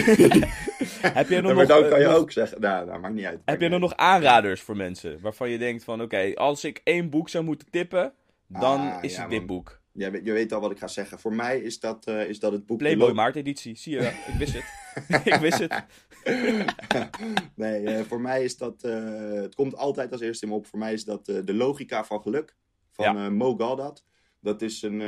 heb 1.01 1.30
jij 1.30 1.41
nog, 1.41 1.49
Ja, 1.51 1.55
maar 1.57 1.67
dan 1.67 1.84
eh, 1.84 1.89
kan 1.89 1.99
je 1.99 2.05
nog- 2.05 2.15
ook 2.15 2.32
zeggen, 2.32 2.61
nou, 2.61 2.86
nou 2.86 2.99
maakt 2.99 3.13
niet 3.13 3.26
uit. 3.26 3.39
Heb 3.45 3.61
je 3.61 3.69
dan 3.69 3.80
nog 3.80 3.95
aanraders 3.95 4.61
voor 4.61 4.76
mensen? 4.76 5.19
Waarvan 5.22 5.49
je 5.49 5.57
denkt 5.57 5.84
van, 5.84 6.01
oké, 6.01 6.32
als 6.36 6.63
ik 6.63 6.82
één 6.84 7.09
boek 7.09 7.30
zou 7.30 7.43
moeten 7.43 7.67
tippen, 7.69 8.13
dan 8.47 8.80
Ah, 8.80 8.97
is 9.03 9.15
ja, 9.15 9.22
het 9.22 9.30
dit 9.30 9.38
man. 9.39 9.47
boek. 9.47 9.82
weet, 9.91 10.22
je 10.26 10.32
weet 10.32 10.53
al 10.53 10.61
wat 10.61 10.72
ik 10.72 10.78
ga 10.78 10.88
zeggen. 10.88 11.19
Voor 11.19 11.34
mij 11.36 11.59
is 11.59 11.80
dat, 11.80 12.05
eh, 12.07 12.30
is 12.30 12.39
dat 12.39 12.51
het 12.51 12.65
boek... 12.65 12.78
Playboy 12.78 13.11
Maart 13.11 13.36
editie, 13.36 13.78
zie 13.78 13.93
je. 13.93 14.01
Ik 14.01 14.34
wist 14.38 14.53
het. 14.53 14.63
ik 15.23 15.35
wist 15.35 15.59
het. 15.59 15.83
nee, 17.55 17.85
eh, 17.85 18.03
voor 18.03 18.21
mij 18.21 18.43
is 18.43 18.57
dat... 18.57 18.83
eh, 18.83 19.31
het 19.31 19.55
komt 19.55 19.75
altijd 19.75 20.11
als 20.11 20.21
eerste 20.21 20.45
in 20.45 20.51
me 20.51 20.57
op. 20.57 20.65
Voor 20.65 20.79
mij 20.79 20.93
is 20.93 21.03
dat 21.05 21.27
eh, 21.27 21.45
De 21.45 21.53
Logica 21.53 22.03
van 22.03 22.21
Geluk. 22.21 22.55
Van 22.91 23.15
Ja. 23.15 23.29
Mo. 23.29 23.55
Dat 24.39 24.61
is 24.61 24.81
een... 24.81 24.99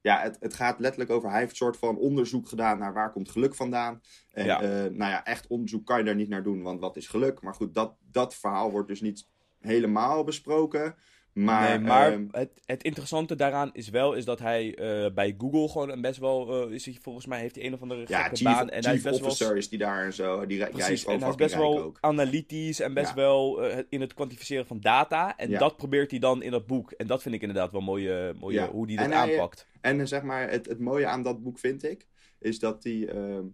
ja, 0.00 0.20
het, 0.20 0.36
het 0.40 0.54
gaat 0.54 0.80
letterlijk 0.80 1.10
over. 1.10 1.30
Hij 1.30 1.38
heeft 1.38 1.50
een 1.50 1.56
soort 1.56 1.76
van 1.76 1.96
onderzoek 1.96 2.48
gedaan 2.48 2.78
naar 2.78 2.92
waar 2.92 3.12
komt 3.12 3.30
geluk 3.30 3.54
vandaan. 3.54 4.00
En 4.30 4.44
Ja. 4.44 4.60
nou 4.88 5.10
ja, 5.10 5.24
echt 5.24 5.46
onderzoek 5.46 5.86
kan 5.86 5.98
je 5.98 6.04
daar 6.04 6.14
niet 6.14 6.28
naar 6.28 6.42
doen, 6.42 6.62
want 6.62 6.80
wat 6.80 6.96
is 6.96 7.08
geluk? 7.08 7.40
Maar 7.40 7.54
goed, 7.54 7.74
dat, 7.74 7.96
dat 8.10 8.34
verhaal 8.34 8.70
wordt 8.70 8.88
dus 8.88 9.00
niet 9.00 9.28
helemaal 9.60 10.24
besproken. 10.24 10.94
Maar, 11.36 11.68
nee, 11.68 11.78
maar 11.78 12.12
ehm, 12.12 12.26
het, 12.30 12.50
het 12.64 12.82
interessante 12.82 13.34
daaraan 13.36 13.70
is 13.72 13.88
wel 13.88 14.12
is 14.12 14.24
dat 14.24 14.38
hij 14.38 14.74
eh, 14.74 15.12
bij 15.14 15.34
Google 15.38 15.68
gewoon 15.68 16.00
best 16.00 16.18
wel, 16.18 16.66
eh, 16.68 16.72
is 16.74 16.84
hij, 16.84 16.98
volgens 17.02 17.26
mij 17.26 17.40
heeft 17.40 17.54
hij 17.54 17.64
een 17.64 17.74
of 17.74 17.82
andere 17.82 18.04
ja, 18.08 18.20
gekke 18.22 18.36
chief, 18.36 18.44
baan. 18.44 18.68
En 18.70 18.84
hij 18.84 18.94
is 18.94 19.02
best 19.02 19.38
wel 19.38 19.54
is 19.54 19.68
die 19.68 19.78
daar 19.78 20.04
en 20.04 20.12
zo. 20.12 20.46
Die, 20.46 20.60
hij 20.60 20.70
Precies, 20.70 21.04
en 21.04 21.20
hij 21.20 21.28
is 21.28 21.34
best 21.34 21.54
wel 21.54 21.82
ook. 21.82 21.98
analytisch 22.00 22.80
en 22.80 22.94
best 22.94 23.08
Ja. 23.08 23.14
wel 23.14 23.62
eh, 23.62 23.78
in 23.88 24.00
het 24.00 24.14
kwantificeren 24.14 24.66
van 24.66 24.80
data. 24.80 25.36
En 25.36 25.50
dat 25.50 25.76
probeert 25.76 26.10
hij 26.10 26.20
dan 26.20 26.42
in 26.42 26.50
dat 26.50 26.66
boek. 26.66 26.90
En 26.92 27.06
dat 27.06 27.22
vind 27.22 27.34
ik 27.34 27.40
inderdaad 27.40 27.72
wel 27.72 27.80
mooie, 27.80 28.34
mooie 28.40 28.66
hoe 28.66 28.86
hij 28.86 28.96
dat 28.96 29.04
En 29.04 29.12
hij, 29.12 29.20
aanpakt. 29.32 29.66
En 29.80 30.08
zeg 30.08 30.22
maar, 30.22 30.50
het, 30.50 30.66
het 30.66 30.78
mooie 30.80 31.06
aan 31.06 31.22
dat 31.22 31.42
boek 31.42 31.58
vind 31.58 31.82
ik, 31.84 32.06
is 32.38 32.58
dat 32.58 32.82
die, 32.82 33.10
ehm, 33.10 33.44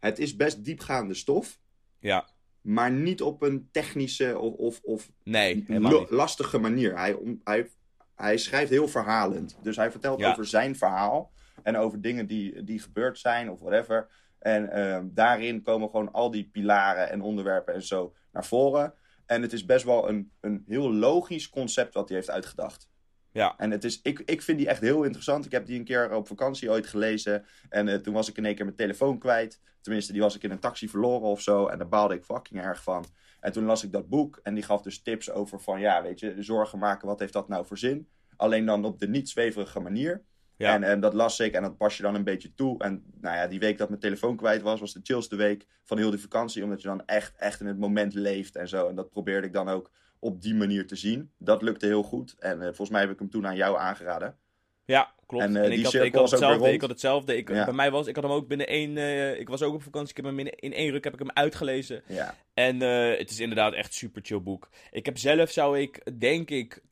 het 0.00 0.18
is 0.18 0.36
best 0.36 0.64
diepgaande 0.64 1.14
stof, 1.14 1.58
Ja, 1.98 2.28
maar 2.68 2.90
niet 2.90 3.22
op 3.22 3.42
een 3.42 3.68
technische 3.72 4.38
of, 4.38 4.54
of, 4.54 4.80
of 4.82 5.10
nee, 5.22 5.64
lastige 6.08 6.58
manier. 6.58 6.96
Hij, 6.96 7.16
hij, 7.44 7.68
hij 8.14 8.36
schrijft 8.36 8.70
heel 8.70 8.88
verhalend. 8.88 9.58
Dus 9.62 9.76
hij 9.76 9.90
vertelt 9.90 10.20
Ja. 10.20 10.30
over 10.30 10.46
zijn 10.46 10.76
verhaal 10.76 11.32
en 11.62 11.76
over 11.76 12.00
dingen 12.00 12.26
die, 12.26 12.64
die 12.64 12.78
gebeurd 12.78 13.18
zijn 13.18 13.50
of 13.50 13.60
whatever. 13.60 14.08
En 14.38 14.70
ehm, 14.70 15.06
daarin 15.10 15.62
komen 15.62 15.90
gewoon 15.90 16.12
al 16.12 16.30
die 16.30 16.48
pilaren 16.52 17.10
en 17.10 17.20
onderwerpen 17.20 17.74
en 17.74 17.82
zo 17.82 18.14
naar 18.32 18.44
voren. 18.44 18.94
En 19.26 19.42
het 19.42 19.52
is 19.52 19.64
best 19.64 19.84
wel 19.84 20.08
een, 20.08 20.30
een 20.40 20.64
heel 20.66 20.92
logisch 20.94 21.48
concept 21.48 21.94
wat 21.94 22.08
hij 22.08 22.16
heeft 22.16 22.30
uitgedacht. 22.30 22.88
Ja. 23.32 23.54
En 23.56 23.70
het 23.70 23.84
is, 23.84 24.00
ik, 24.02 24.18
ik 24.24 24.42
vind 24.42 24.58
die 24.58 24.68
echt 24.68 24.80
heel 24.80 25.02
interessant. 25.02 25.44
Ik 25.44 25.52
heb 25.52 25.66
die 25.66 25.78
een 25.78 25.84
keer 25.84 26.14
op 26.14 26.26
vakantie 26.26 26.70
ooit 26.70 26.86
gelezen. 26.86 27.44
En 27.68 27.88
eh, 27.88 27.94
toen 27.94 28.14
was 28.14 28.28
ik 28.28 28.36
in 28.36 28.44
één 28.44 28.54
keer 28.54 28.64
mijn 28.64 28.76
telefoon 28.76 29.18
kwijt. 29.18 29.60
Tenminste, 29.80 30.12
die 30.12 30.20
was 30.20 30.36
ik 30.36 30.42
in 30.42 30.50
een 30.50 30.58
taxi 30.58 30.88
verloren 30.88 31.28
of 31.28 31.40
zo. 31.40 31.66
En 31.66 31.78
daar 31.78 31.88
baalde 31.88 32.14
ik 32.14 32.24
fucking 32.24 32.62
erg 32.62 32.82
van. 32.82 33.04
En 33.40 33.52
toen 33.52 33.64
las 33.64 33.84
ik 33.84 33.92
dat 33.92 34.08
boek. 34.08 34.40
En 34.42 34.54
die 34.54 34.62
gaf 34.62 34.82
dus 34.82 35.02
tips 35.02 35.30
over 35.30 35.60
van, 35.60 35.80
ja, 35.80 36.02
weet 36.02 36.20
je, 36.20 36.34
zorgen 36.38 36.78
maken. 36.78 37.08
Wat 37.08 37.18
heeft 37.18 37.32
dat 37.32 37.48
nou 37.48 37.66
voor 37.66 37.78
zin? 37.78 38.08
Alleen 38.36 38.66
dan 38.66 38.84
op 38.84 38.98
de 38.98 39.08
niet 39.08 39.28
zweverige 39.28 39.80
manier. 39.80 40.22
Ja. 40.56 40.74
En, 40.74 40.82
en 40.82 41.00
dat 41.00 41.14
las 41.14 41.40
ik 41.40 41.52
en 41.52 41.62
dat 41.62 41.76
pas 41.76 41.96
je 41.96 42.02
dan 42.02 42.14
een 42.14 42.24
beetje 42.24 42.54
toe. 42.54 42.78
En 42.78 43.04
nou 43.20 43.36
ja, 43.36 43.46
die 43.46 43.58
week 43.58 43.78
dat 43.78 43.88
mijn 43.88 44.00
telefoon 44.00 44.36
kwijt 44.36 44.62
was, 44.62 44.80
was 44.80 44.92
de 44.92 45.00
chillste 45.02 45.36
week 45.36 45.66
van 45.84 45.98
heel 45.98 46.10
die 46.10 46.20
vakantie. 46.20 46.62
Omdat 46.62 46.82
je 46.82 46.88
dan 46.88 47.04
echt, 47.06 47.36
echt 47.36 47.60
in 47.60 47.66
het 47.66 47.78
moment 47.78 48.14
leeft 48.14 48.56
en 48.56 48.68
zo. 48.68 48.88
En 48.88 48.94
dat 48.94 49.10
probeerde 49.10 49.46
ik 49.46 49.52
dan 49.52 49.68
ook 49.68 49.90
op 50.20 50.42
die 50.42 50.54
manier 50.54 50.86
te 50.86 50.96
zien. 50.96 51.30
Dat 51.38 51.62
lukte 51.62 51.86
heel 51.86 52.02
goed. 52.02 52.34
En 52.38 52.58
eh, 52.58 52.66
volgens 52.66 52.90
mij 52.90 53.00
heb 53.00 53.10
ik 53.10 53.18
hem 53.18 53.30
toen 53.30 53.46
aan 53.46 53.56
jou 53.56 53.78
aangeraden. 53.78 54.36
Ja, 54.84 55.12
klopt. 55.26 55.44
En, 55.44 55.56
En, 55.56 55.70
die 55.70 55.78
ik, 55.78 55.84
had, 55.84 55.94
ik, 55.94 56.14
had 56.14 56.30
hetzelfde, 56.30 56.72
ik 56.72 56.80
had 56.80 56.90
hetzelfde. 56.90 57.36
Ik, 57.36 57.48
Ja. 57.48 57.64
Bij 57.64 57.74
mij 57.74 57.90
was, 57.90 58.06
ik 58.06 58.14
had 58.14 58.24
hem 58.24 58.32
ook 58.32 58.48
binnen 58.48 58.66
één, 58.66 58.96
eh, 58.96 59.40
ik 59.40 59.48
was 59.48 59.62
ook 59.62 59.74
op 59.74 59.82
vakantie, 59.82 60.10
ik 60.10 60.16
heb 60.16 60.24
hem 60.24 60.38
in, 60.38 60.54
in 60.54 60.72
één 60.72 60.90
ruk 60.90 61.04
heb 61.04 61.12
ik 61.12 61.18
hem 61.18 61.30
uitgelezen. 61.32 62.02
Ja, 62.06 62.34
En 62.54 62.80
het 62.80 63.30
is 63.30 63.40
inderdaad 63.40 63.72
echt 63.72 63.86
een 63.86 63.92
super 63.92 64.22
chill 64.24 64.42
boek. 64.42 64.68
Ik 64.90 65.06
heb 65.06 65.18
zelf, 65.18 65.50
zou 65.50 65.78
ik, 65.78 66.20
denk 66.20 66.50
ik, 66.50 66.82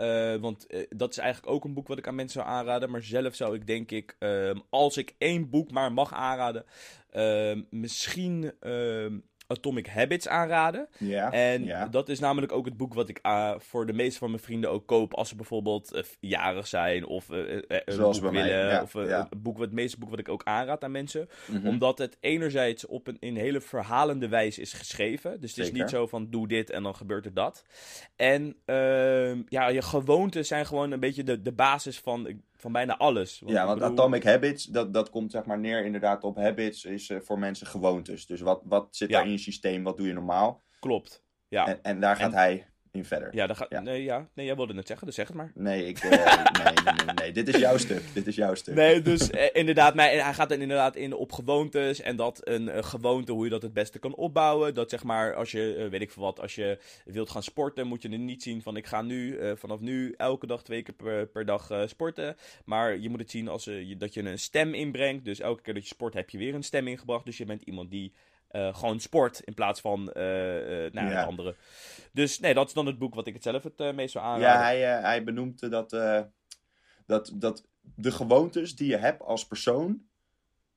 want 0.40 0.66
dat 0.88 1.10
is 1.10 1.18
eigenlijk 1.18 1.52
ook 1.52 1.64
een 1.64 1.74
boek 1.74 1.88
wat 1.88 1.98
ik 1.98 2.06
aan 2.06 2.14
mensen 2.14 2.40
zou 2.40 2.54
aanraden. 2.54 2.90
Maar 2.90 3.02
zelf 3.02 3.34
zou 3.34 3.54
ik, 3.54 3.66
denk 3.66 3.90
ik, 3.90 4.16
ehm, 4.18 4.58
als 4.70 4.96
ik 4.96 5.14
één 5.18 5.50
boek 5.50 5.70
maar 5.70 5.92
mag 5.92 6.12
aanraden, 6.12 6.64
ehm, 7.10 7.62
misschien 7.70 8.52
ehm, 8.60 9.18
Atomic 9.47 9.86
Habits 9.86 10.28
aanraden. 10.28 10.88
ja, 10.99 11.32
En 11.32 11.64
ja. 11.64 11.86
dat 11.86 12.09
is 12.09 12.18
namelijk 12.18 12.53
ook 12.53 12.64
het 12.64 12.76
boek 12.76 12.94
wat 12.94 13.09
ik 13.09 13.18
ah, 13.22 13.59
voor 13.59 13.86
de 13.86 13.92
meeste 13.92 14.18
van 14.18 14.30
mijn 14.30 14.42
vrienden 14.42 14.70
ook 14.70 14.86
koop. 14.86 15.14
Als 15.14 15.28
ze 15.28 15.36
bijvoorbeeld 15.36 15.92
eh, 15.92 16.03
jarig 16.20 16.66
zijn 16.66 17.07
of 17.07 17.30
eh, 17.30 17.57
eh, 17.57 17.62
een 17.68 17.92
Zoals 17.92 18.20
mij, 18.20 18.30
willen. 18.30 18.68
ja, 18.68 18.82
of 18.82 18.94
eh, 18.94 19.03
een 19.30 19.42
boek, 19.42 19.59
wat, 19.59 19.66
het 19.66 19.74
meeste 19.74 19.99
boek 19.99 20.11
wat 20.11 20.18
ik 20.18 20.28
ook 20.28 20.44
aanraad 20.44 20.84
aan 20.84 20.90
mensen. 20.90 21.28
Mhm. 21.47 21.66
Omdat 21.66 21.99
het 21.99 22.16
enerzijds 22.20 22.86
op 22.86 23.07
een, 23.07 23.16
in 23.20 23.36
hele 23.36 23.61
verhalende 23.61 24.28
wijze 24.28 24.61
is 24.61 24.72
geschreven. 24.72 25.40
Dus 25.40 25.57
het 25.57 25.66
is 25.66 25.72
niet 25.72 25.90
zo 25.90 26.07
van 26.07 26.30
doe 26.30 26.49
dit 26.49 26.70
en 26.70 26.82
dan 26.82 26.94
gebeurt 26.94 27.24
er 27.24 27.34
dat. 27.34 27.64
En 28.16 28.57
ehm, 28.64 29.42
ja, 29.49 29.68
je 29.68 29.82
gewoonten 29.82 30.47
zijn 30.47 30.66
gewoon 30.66 30.90
een 30.90 31.01
beetje 31.01 31.24
de, 31.24 31.42
de 31.42 31.53
basis 31.53 31.99
van, 31.99 32.42
van 32.66 32.74
bijna 32.74 32.96
alles. 32.98 33.42
Ja, 33.46 33.60
ik 33.60 33.66
want 33.66 33.78
bedoel- 33.78 33.92
Atomic 33.98 34.24
Habits, 34.24 34.64
dat, 34.64 34.94
dat 34.94 35.10
komt 35.10 35.30
zeg 35.30 35.44
maar 35.44 35.58
neer 35.58 35.84
inderdaad 35.84 36.24
op 36.24 36.36
habits, 36.36 36.84
is 36.84 37.10
eh, 37.10 37.18
voor 37.20 37.38
mensen 37.38 37.66
gewoontes. 37.66 38.26
Dus 38.26 38.40
wat, 38.40 38.62
wat 38.64 38.86
zit 38.90 39.08
Ja. 39.10 39.16
daar 39.16 39.26
in 39.26 39.32
je 39.32 39.38
systeem, 39.38 39.82
wat 39.82 39.96
doe 39.96 40.06
je 40.06 40.12
normaal? 40.12 40.62
Klopt. 40.80 41.24
Ja, 41.48 41.66
En, 41.66 41.82
en 41.82 42.00
daar 42.00 42.16
gaat 42.16 42.32
En- 42.32 42.38
hij 42.38 42.66
in 42.97 43.05
verder. 43.05 43.28
ja, 43.32 43.47
dan 43.47 43.57
ga, 43.57 43.66
Ja. 43.68 43.80
Nee, 43.80 44.03
ja, 44.03 44.28
nee, 44.34 44.47
jij 44.47 44.57
wilde 44.57 44.74
het 44.74 44.86
zeggen, 44.86 45.07
dus 45.07 45.16
zeg 45.16 45.26
het 45.26 45.36
maar. 45.36 45.53
Nee, 45.55 45.86
ik, 45.86 45.99
eh, 45.99 46.11
nee, 46.64 46.94
nee, 46.94 47.14
nee, 47.14 47.32
dit 47.32 47.49
is 47.49 47.61
jouw 47.61 47.76
stuk. 47.76 48.03
Dit 48.12 48.26
is 48.26 48.34
jouw 48.36 48.55
stuk. 48.55 48.74
Nee, 48.74 49.03
dus 49.03 49.30
eh, 49.30 49.49
inderdaad, 49.53 49.94
maar 49.94 50.11
hij 50.11 50.34
gaat 50.34 50.49
dan 50.49 50.61
inderdaad 50.61 50.97
in 50.97 51.12
op 51.12 51.32
gewoontes. 51.32 52.01
En 52.01 52.16
dat 52.16 52.40
een 52.44 52.68
eh, 52.68 52.82
gewoonte, 52.82 53.32
hoe 53.32 53.44
je 53.44 53.51
dat 53.51 53.62
het 53.62 53.72
beste 53.72 53.99
kan 53.99 54.14
opbouwen. 54.14 54.74
Dat 54.74 54.90
zeg 54.90 55.03
maar, 55.05 55.34
als 55.34 55.51
je, 55.51 55.88
weet 55.90 56.01
ik 56.01 56.11
veel 56.11 56.22
wat, 56.22 56.40
als 56.40 56.55
je 56.55 56.78
wilt 57.05 57.30
gaan 57.30 57.42
sporten, 57.42 57.86
moet 57.86 58.03
je 58.03 58.09
er 58.09 58.18
niet 58.18 58.42
zien 58.42 58.62
van 58.62 58.76
ik 58.76 58.86
ga 58.86 59.03
nu, 59.03 59.38
vanaf 59.57 59.80
nu, 59.80 60.14
elke 60.16 60.47
dag, 60.47 60.62
twee 60.62 60.82
keer 60.82 60.94
per, 60.94 61.26
per 61.26 61.44
dag 61.44 61.70
sporten. 61.86 62.36
Maar 62.64 62.99
je 62.99 63.09
moet 63.09 63.20
het 63.20 63.30
zien 63.30 63.49
als 63.49 63.64
je, 63.64 63.97
dat 63.97 64.14
je 64.14 64.22
een 64.22 64.38
stem 64.38 64.74
inbrengt. 64.74 65.24
Dus 65.24 65.40
elke 65.40 65.62
keer 65.62 65.74
dat 65.74 65.82
je 65.82 65.94
sport, 65.94 66.14
heb 66.14 66.30
je 66.30 66.38
weer 66.38 66.55
een 66.55 66.62
stem 66.62 66.88
ingebracht. 66.88 67.24
Dus 67.24 67.38
je 67.38 67.44
bent 67.44 67.62
iemand 67.62 67.90
die 67.90 68.12
eh, 68.49 68.74
gewoon 68.74 69.01
sport 69.01 69.40
in 69.40 69.55
plaats 69.55 69.80
van 69.80 70.12
eh, 70.12 70.84
eh, 70.86 70.92
nou, 70.92 71.09
Ja. 71.09 71.16
het 71.18 71.26
andere. 71.26 71.57
Dus 72.12 72.38
nee, 72.40 72.55
dat 72.55 72.66
is 72.68 72.72
dan 72.74 72.86
het 72.86 72.99
boek 72.99 73.14
wat 73.14 73.26
ik 73.26 73.34
het 73.34 73.42
zelf 73.42 73.62
het 73.62 73.94
meest 73.94 74.12
zou 74.12 74.24
aanraden. 74.24 74.59
Ja, 74.59 74.62
hij, 74.62 75.01
hij 75.01 75.24
benoemt 75.24 75.62
eh, 75.62 75.70
dat, 75.70 75.90
dat, 77.07 77.32
dat 77.34 77.66
de 77.80 78.11
gewoontes 78.11 78.76
die 78.76 78.88
je 78.88 78.97
hebt 78.97 79.22
als 79.22 79.47
persoon, 79.47 80.03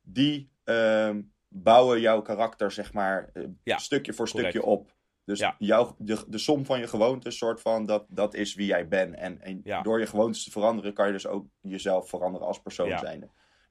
die 0.02 0.50
ehm, 0.64 1.22
bouwen 1.48 2.00
jouw 2.00 2.22
karakter, 2.22 2.70
zeg 2.72 2.92
maar, 2.92 3.32
Ja, 3.64 3.78
stukje 3.78 4.12
voor 4.12 4.28
correct. 4.30 4.50
stukje 4.50 4.68
op. 4.68 4.98
Dus 5.24 5.38
Ja. 5.38 5.54
jouw, 5.58 5.94
de, 5.98 6.24
de 6.28 6.38
som 6.38 6.64
van 6.64 6.78
je 6.80 6.86
gewoontes, 6.86 7.38
soort 7.38 7.60
van, 7.60 7.86
dat, 7.86 8.04
dat 8.08 8.34
is 8.34 8.54
wie 8.54 8.66
jij 8.66 8.88
bent. 8.88 9.14
En, 9.14 9.40
en 9.40 9.62
door 9.82 10.00
je 10.00 10.06
gewoontes 10.06 10.44
te 10.44 10.50
veranderen, 10.50 10.92
kan 10.92 11.06
je 11.06 11.12
dus 11.12 11.26
ook 11.26 11.46
jezelf 11.60 12.08
veranderen 12.08 12.46
als 12.46 12.60
persoon 12.62 12.88
Ja. 12.88 13.18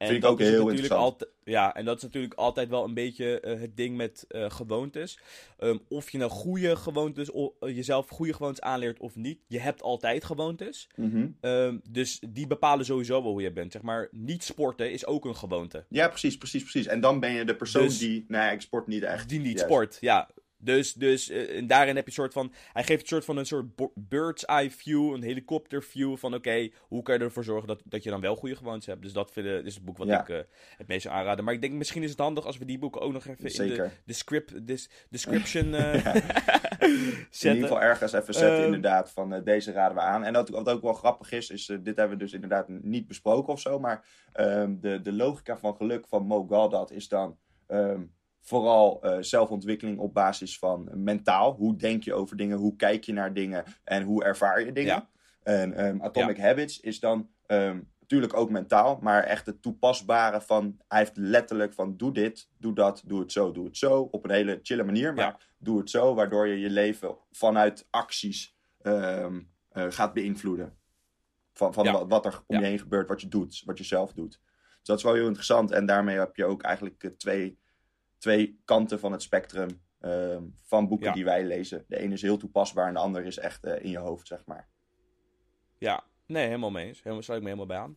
En 0.00 0.06
Vind 0.08 0.24
ik 0.24 0.30
ook 0.30 0.40
is 0.40 0.48
heel 0.48 0.64
natuurlijk 0.66 0.92
altijd- 0.92 1.30
ja, 1.44 1.74
en 1.74 1.84
dat 1.84 1.96
is 1.96 2.02
natuurlijk 2.02 2.34
altijd 2.34 2.68
wel 2.68 2.84
een 2.84 2.94
beetje 2.94 3.40
eh, 3.40 3.60
het 3.60 3.76
ding 3.76 3.96
met 3.96 4.24
eh, 4.28 4.50
gewoontes. 4.50 5.18
Ehm, 5.58 5.76
of 5.88 6.10
je 6.10 6.18
nou 6.18 6.30
goede 6.30 6.76
gewoontes, 6.76 7.32
eh, 7.32 7.46
jezelf 7.60 8.08
goede 8.08 8.32
gewoontes 8.32 8.60
aanleert 8.60 8.98
of 9.00 9.16
niet. 9.16 9.38
Je 9.46 9.58
hebt 9.60 9.82
altijd 9.82 10.24
gewoontes. 10.24 10.88
Mhm. 10.96 11.26
Ehm, 11.40 11.76
dus 11.90 12.20
die 12.28 12.46
bepalen 12.46 12.84
sowieso 12.84 13.22
wel 13.22 13.32
hoe 13.32 13.42
je 13.42 13.52
bent. 13.52 13.72
Zeg 13.72 13.82
maar, 13.82 14.08
niet 14.12 14.44
sporten 14.44 14.92
is 14.92 15.06
ook 15.06 15.24
een 15.24 15.36
gewoonte. 15.36 15.84
Ja, 15.88 16.08
precies, 16.08 16.36
precies, 16.38 16.62
precies. 16.62 16.86
En 16.86 17.00
dan 17.00 17.20
ben 17.20 17.32
je 17.32 17.44
de 17.44 17.56
persoon 17.56 17.82
Dus- 17.82 17.98
die, 17.98 18.24
nou 18.28 18.44
ja, 18.44 18.50
ik 18.50 18.60
sport 18.60 18.86
niet 18.86 19.02
echt. 19.02 19.28
Die 19.28 19.38
niet 19.40 19.46
Juist. 19.52 19.64
sport, 19.64 19.98
ja. 20.00 20.28
Dus, 20.62 20.92
dus 20.92 21.28
eh, 21.30 21.56
en 21.56 21.66
daarin 21.66 21.94
heb 21.96 22.04
je 22.04 22.10
een 22.10 22.16
soort 22.16 22.32
van. 22.32 22.52
Hij 22.72 22.84
geeft 22.84 23.00
een 23.02 23.08
soort 23.08 23.24
van 23.24 23.36
een 23.36 23.46
soort 23.46 23.66
bird's 23.94 24.44
eye 24.44 24.70
view, 24.70 25.12
een 25.14 25.22
helikopter 25.22 25.82
view. 25.82 26.16
Van 26.16 26.34
oké, 26.34 26.68
hoe 26.80 27.02
kan 27.02 27.14
je 27.18 27.24
ervoor 27.24 27.44
zorgen 27.44 27.68
dat, 27.68 27.82
dat 27.84 28.02
je 28.02 28.10
dan 28.10 28.20
wel 28.20 28.36
goede 28.36 28.56
gewoontes 28.56 28.86
hebt. 28.86 29.02
Dus 29.02 29.12
dat 29.12 29.30
vinden, 29.32 29.64
is 29.64 29.74
het 29.74 29.84
boek 29.84 29.96
wat 29.98 30.06
Ja. 30.06 30.20
ik 30.20 30.28
eh, 30.28 30.38
het 30.76 30.86
meest 30.86 31.02
zou 31.02 31.14
aanraden. 31.14 31.44
Maar 31.44 31.54
ik 31.54 31.60
denk 31.60 31.72
misschien 31.72 32.02
is 32.02 32.10
het 32.10 32.18
handig 32.18 32.46
als 32.46 32.58
we 32.58 32.64
die 32.64 32.78
boeken 32.78 33.00
ook 33.00 33.12
nog 33.12 33.26
even 33.26 33.64
in 33.64 33.74
de, 33.74 33.88
de 34.04 34.12
script, 34.12 34.66
dis- 34.66 34.90
description 35.10 35.74
eh 35.74 35.94
In 36.80 37.26
zetten. 37.30 37.54
ieder 37.54 37.62
geval 37.68 37.82
ergens 37.82 38.12
even 38.12 38.34
zetten, 38.34 38.56
Ehm. 38.56 38.64
inderdaad, 38.64 39.10
van 39.12 39.42
deze 39.44 39.72
raden 39.72 39.96
we 39.96 40.02
aan. 40.02 40.24
En 40.24 40.32
dat, 40.32 40.48
wat 40.48 40.68
ook 40.68 40.82
wel 40.82 40.92
grappig 40.92 41.32
is, 41.32 41.50
is 41.50 41.66
dit 41.66 41.96
hebben 41.96 42.08
we 42.08 42.24
dus 42.24 42.32
inderdaad 42.32 42.68
niet 42.68 43.06
besproken 43.06 43.52
of 43.52 43.60
zo, 43.60 43.78
maar 43.78 44.06
ehm, 44.32 44.74
de, 44.80 45.00
de 45.00 45.12
logica 45.12 45.58
van 45.58 45.76
geluk 45.76 46.06
van 46.08 46.26
Mo 46.26 46.86
is 46.92 47.08
dan 47.08 47.38
ehm, 47.66 48.02
vooral 48.40 49.02
eh, 49.02 49.16
zelfontwikkeling 49.20 49.98
op 49.98 50.14
basis 50.14 50.58
van 50.58 50.90
mentaal. 50.94 51.54
Hoe 51.54 51.76
denk 51.76 52.02
je 52.02 52.14
over 52.14 52.36
dingen, 52.36 52.58
hoe 52.58 52.76
kijk 52.76 53.04
je 53.04 53.12
naar 53.12 53.34
dingen 53.34 53.64
en 53.84 54.02
hoe 54.02 54.24
ervaar 54.24 54.64
je 54.64 54.72
dingen. 54.72 54.94
Ja. 54.94 55.08
En 55.42 55.72
ehm, 55.74 56.02
Atomic 56.02 56.38
Habits 56.38 56.80
is 56.80 57.00
dan 57.00 57.30
ehm, 57.46 57.80
natuurlijk 58.00 58.34
ook 58.34 58.50
mentaal, 58.50 58.98
maar 59.00 59.22
echt 59.22 59.46
het 59.46 59.62
toepasbare 59.62 60.40
van, 60.40 60.80
hij 60.88 60.98
heeft 60.98 61.16
letterlijk 61.16 61.74
van 61.74 61.96
doe 61.96 62.12
dit, 62.12 62.48
doe 62.58 62.74
dat, 62.74 63.02
doe 63.06 63.20
het 63.20 63.32
zo, 63.32 63.52
doe 63.52 63.64
het 63.64 63.76
zo, 63.76 64.00
op 64.10 64.24
een 64.24 64.30
hele 64.30 64.60
chille 64.62 64.84
manier, 64.84 65.14
maar 65.14 65.24
Ja. 65.24 65.38
doe 65.58 65.78
het 65.78 65.90
zo, 65.90 66.14
waardoor 66.14 66.46
je 66.48 66.58
je 66.58 66.70
leven 66.70 67.16
vanuit 67.30 67.86
acties 67.90 68.58
ehm, 68.82 69.40
eh, 69.68 69.86
gaat 69.88 70.12
beïnvloeden. 70.12 70.78
Van, 71.52 71.72
van 71.74 71.92
wat, 71.92 72.08
wat 72.08 72.26
er 72.26 72.42
om 72.46 72.58
je 72.58 72.64
heen 72.64 72.78
gebeurt, 72.78 73.08
wat 73.08 73.20
je 73.20 73.28
doet, 73.28 73.62
wat 73.64 73.78
je 73.78 73.84
zelf 73.84 74.12
doet. 74.12 74.40
Dus 74.78 74.88
dat 74.88 74.98
is 74.98 75.04
wel 75.04 75.14
heel 75.14 75.26
interessant. 75.26 75.70
En 75.70 75.86
daarmee 75.86 76.18
heb 76.18 76.36
je 76.36 76.44
ook 76.44 76.62
eigenlijk 76.62 77.04
eh, 77.04 77.10
twee, 77.10 77.58
twee 78.20 78.60
kanten 78.64 79.00
van 79.00 79.12
het 79.12 79.22
spectrum 79.22 79.80
ehm, 80.00 80.42
van 80.62 80.88
boeken 80.88 81.06
Ja. 81.06 81.12
die 81.12 81.24
wij 81.24 81.44
lezen. 81.44 81.84
De 81.88 81.98
ene 81.98 82.14
is 82.14 82.22
heel 82.22 82.36
toepasbaar 82.36 82.86
en 82.86 82.94
de 82.94 83.00
andere 83.00 83.26
is 83.26 83.38
echt 83.38 83.64
eh, 83.64 83.84
in 83.84 83.90
je 83.90 83.98
hoofd, 83.98 84.26
zeg 84.26 84.42
maar. 84.46 84.68
Ja, 85.78 86.04
nee, 86.26 86.44
helemaal 86.46 86.70
mee 86.70 86.86
eens. 86.86 86.98
Helemaal, 87.02 87.22
sluit 87.22 87.40
ik 87.40 87.46
me 87.46 87.52
helemaal 87.54 87.76
bij 87.76 87.84
aan. 87.86 87.96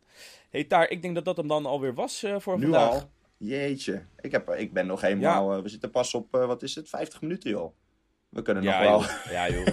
hey, 0.49 0.63
Taar, 0.63 0.89
ik 0.89 1.01
denk 1.01 1.15
dat 1.15 1.26
dat 1.26 1.38
hem 1.38 1.47
dan 1.47 1.65
alweer 1.65 1.93
was 1.93 2.24
eh, 2.24 2.36
voor 2.39 2.55
Nu 2.57 2.63
vandaag. 2.63 2.91
al? 2.93 3.09
Jeetje. 3.38 4.05
Ik, 4.19 4.32
heb, 4.32 4.49
ik 4.49 4.74
ben 4.74 4.86
nog 4.88 5.01
helemaal... 5.01 5.53
eh, 5.55 5.61
we 5.61 5.69
zitten 5.69 5.89
pas 5.91 6.13
op, 6.13 6.32
wat 6.32 6.63
is 6.63 6.76
het, 6.76 6.89
50 6.89 7.21
minuten 7.21 7.49
joh. 7.49 7.74
We 8.30 8.41
kunnen 8.41 8.63
Ja, 8.63 8.82
nog 8.84 8.89
wel... 8.89 8.99
joh. 8.99 9.32
Ja, 9.32 9.49
joh. 9.49 9.65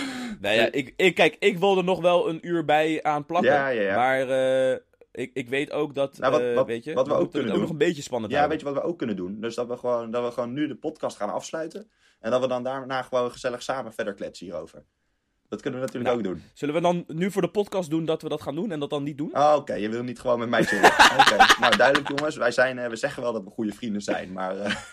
nou 0.40 0.54
ja, 0.54 0.72
ik, 0.72 0.92
ik, 0.96 1.14
kijk, 1.14 1.36
ik 1.38 1.58
wilde 1.58 1.82
nog 1.82 2.00
wel 2.00 2.28
een 2.28 2.46
uur 2.46 2.64
bij 2.64 3.02
aan 3.02 3.26
plakken. 3.26 3.52
Ja, 3.52 3.68
ja, 3.68 3.82
ja. 3.82 3.96
Maar 3.96 4.20
ik, 5.18 5.30
ik 5.34 5.48
weet 5.48 5.70
ook 5.72 5.94
dat, 5.94 6.18
Nou, 6.18 6.32
wat- 6.32 6.40
eh, 6.40 6.54
wat- 6.54 6.66
weet 6.66 6.84
je, 6.84 6.92
wat 6.94 7.06
we 7.06 7.14
ook 7.14 7.30
kunnen 7.32 7.50
doen. 7.52 7.60
nog 7.60 7.70
een 7.70 7.78
beetje 7.78 8.02
spannend 8.02 8.32
Ja, 8.32 8.38
houden. 8.38 8.58
weet 8.58 8.66
je 8.68 8.74
wat 8.74 8.82
we 8.82 8.88
ook 8.90 8.98
kunnen 8.98 9.16
doen? 9.16 9.40
Dus 9.40 9.54
dat 9.54 9.66
we, 9.68 9.76
gewoon, 9.76 10.10
dat 10.10 10.24
we 10.24 10.30
gewoon 10.30 10.52
nu 10.52 10.66
de 10.66 10.76
podcast 10.76 11.16
gaan 11.16 11.32
afsluiten. 11.32 11.90
En 12.20 12.30
dat 12.30 12.40
we 12.40 12.46
dan 12.48 12.62
daarna 12.62 13.02
gewoon 13.02 13.30
gezellig 13.30 13.62
samen 13.62 13.92
verder 13.92 14.14
kletsen 14.14 14.46
hierover. 14.46 14.84
Dat 15.48 15.60
kunnen 15.60 15.80
we 15.80 15.86
natuurlijk 15.86 16.14
Nou. 16.14 16.28
ook 16.28 16.34
doen. 16.34 16.44
Zullen 16.54 16.74
we 16.74 16.80
dan 16.80 17.04
nu 17.06 17.30
voor 17.30 17.42
de 17.42 17.50
podcast 17.50 17.90
doen 17.90 18.04
dat 18.04 18.22
we 18.22 18.28
dat 18.28 18.42
gaan 18.42 18.54
doen 18.54 18.70
en 18.70 18.80
dat 18.80 18.90
dan 18.90 19.02
niet 19.02 19.18
doen? 19.18 19.30
Oh, 19.36 19.54
oké. 19.56 19.74
Je 19.74 19.88
wil 19.88 20.02
niet 20.02 20.20
gewoon 20.20 20.38
met 20.38 20.48
mij 20.48 20.64
chillen. 20.64 20.90
Oké. 21.20 21.36
Nou, 21.60 21.76
duidelijk 21.76 22.08
jongens. 22.08 22.36
Wij 22.36 22.50
zijn, 22.50 22.78
eh, 22.78 22.88
we 22.88 22.96
zeggen 22.96 23.22
wel 23.22 23.32
dat 23.32 23.44
we 23.44 23.50
goede 23.50 23.72
vrienden 23.72 24.02
zijn. 24.02 24.32
Maar 24.32 24.56
eh, 24.58 24.70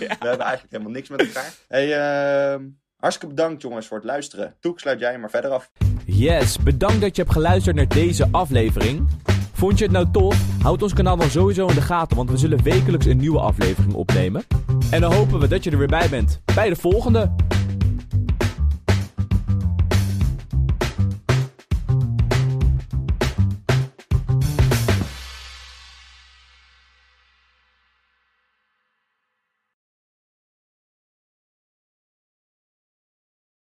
we 0.00 0.06
hebben 0.08 0.38
eigenlijk 0.40 0.70
helemaal 0.70 0.92
niks 0.92 1.08
met 1.08 1.20
elkaar. 1.26 1.54
Hey, 1.68 1.98
ehm, 1.98 2.68
hartstikke 3.00 3.34
bedankt 3.34 3.62
jongens 3.62 3.86
voor 3.86 3.96
het 3.96 4.06
luisteren. 4.06 4.54
Toek, 4.60 4.80
sluit 4.80 5.00
jij 5.00 5.18
maar 5.18 5.30
verder 5.30 5.50
af. 5.50 5.70
Yes, 6.04 6.58
bedankt 6.58 7.00
dat 7.00 7.16
je 7.16 7.22
hebt 7.22 7.34
geluisterd 7.34 7.76
naar 7.76 7.88
deze 7.88 8.28
aflevering. 8.30 9.08
Vond 9.52 9.78
je 9.78 9.84
het 9.84 9.92
nou 9.92 10.06
tof? 10.12 10.62
Houd 10.62 10.82
ons 10.82 10.92
kanaal 10.92 11.16
dan 11.16 11.30
sowieso 11.30 11.68
in 11.68 11.74
de 11.74 11.80
gaten, 11.80 12.16
want 12.16 12.30
we 12.30 12.36
zullen 12.36 12.62
wekelijks 12.62 13.06
een 13.06 13.16
nieuwe 13.16 13.40
aflevering 13.40 13.94
opnemen. 13.94 14.42
En 14.90 15.00
dan 15.00 15.12
hopen 15.12 15.40
we 15.40 15.48
dat 15.48 15.64
je 15.64 15.70
er 15.70 15.78
weer 15.78 15.86
bij 15.86 16.08
bent 16.08 16.40
bij 16.54 16.68
de 16.68 16.76
volgende. 16.76 17.30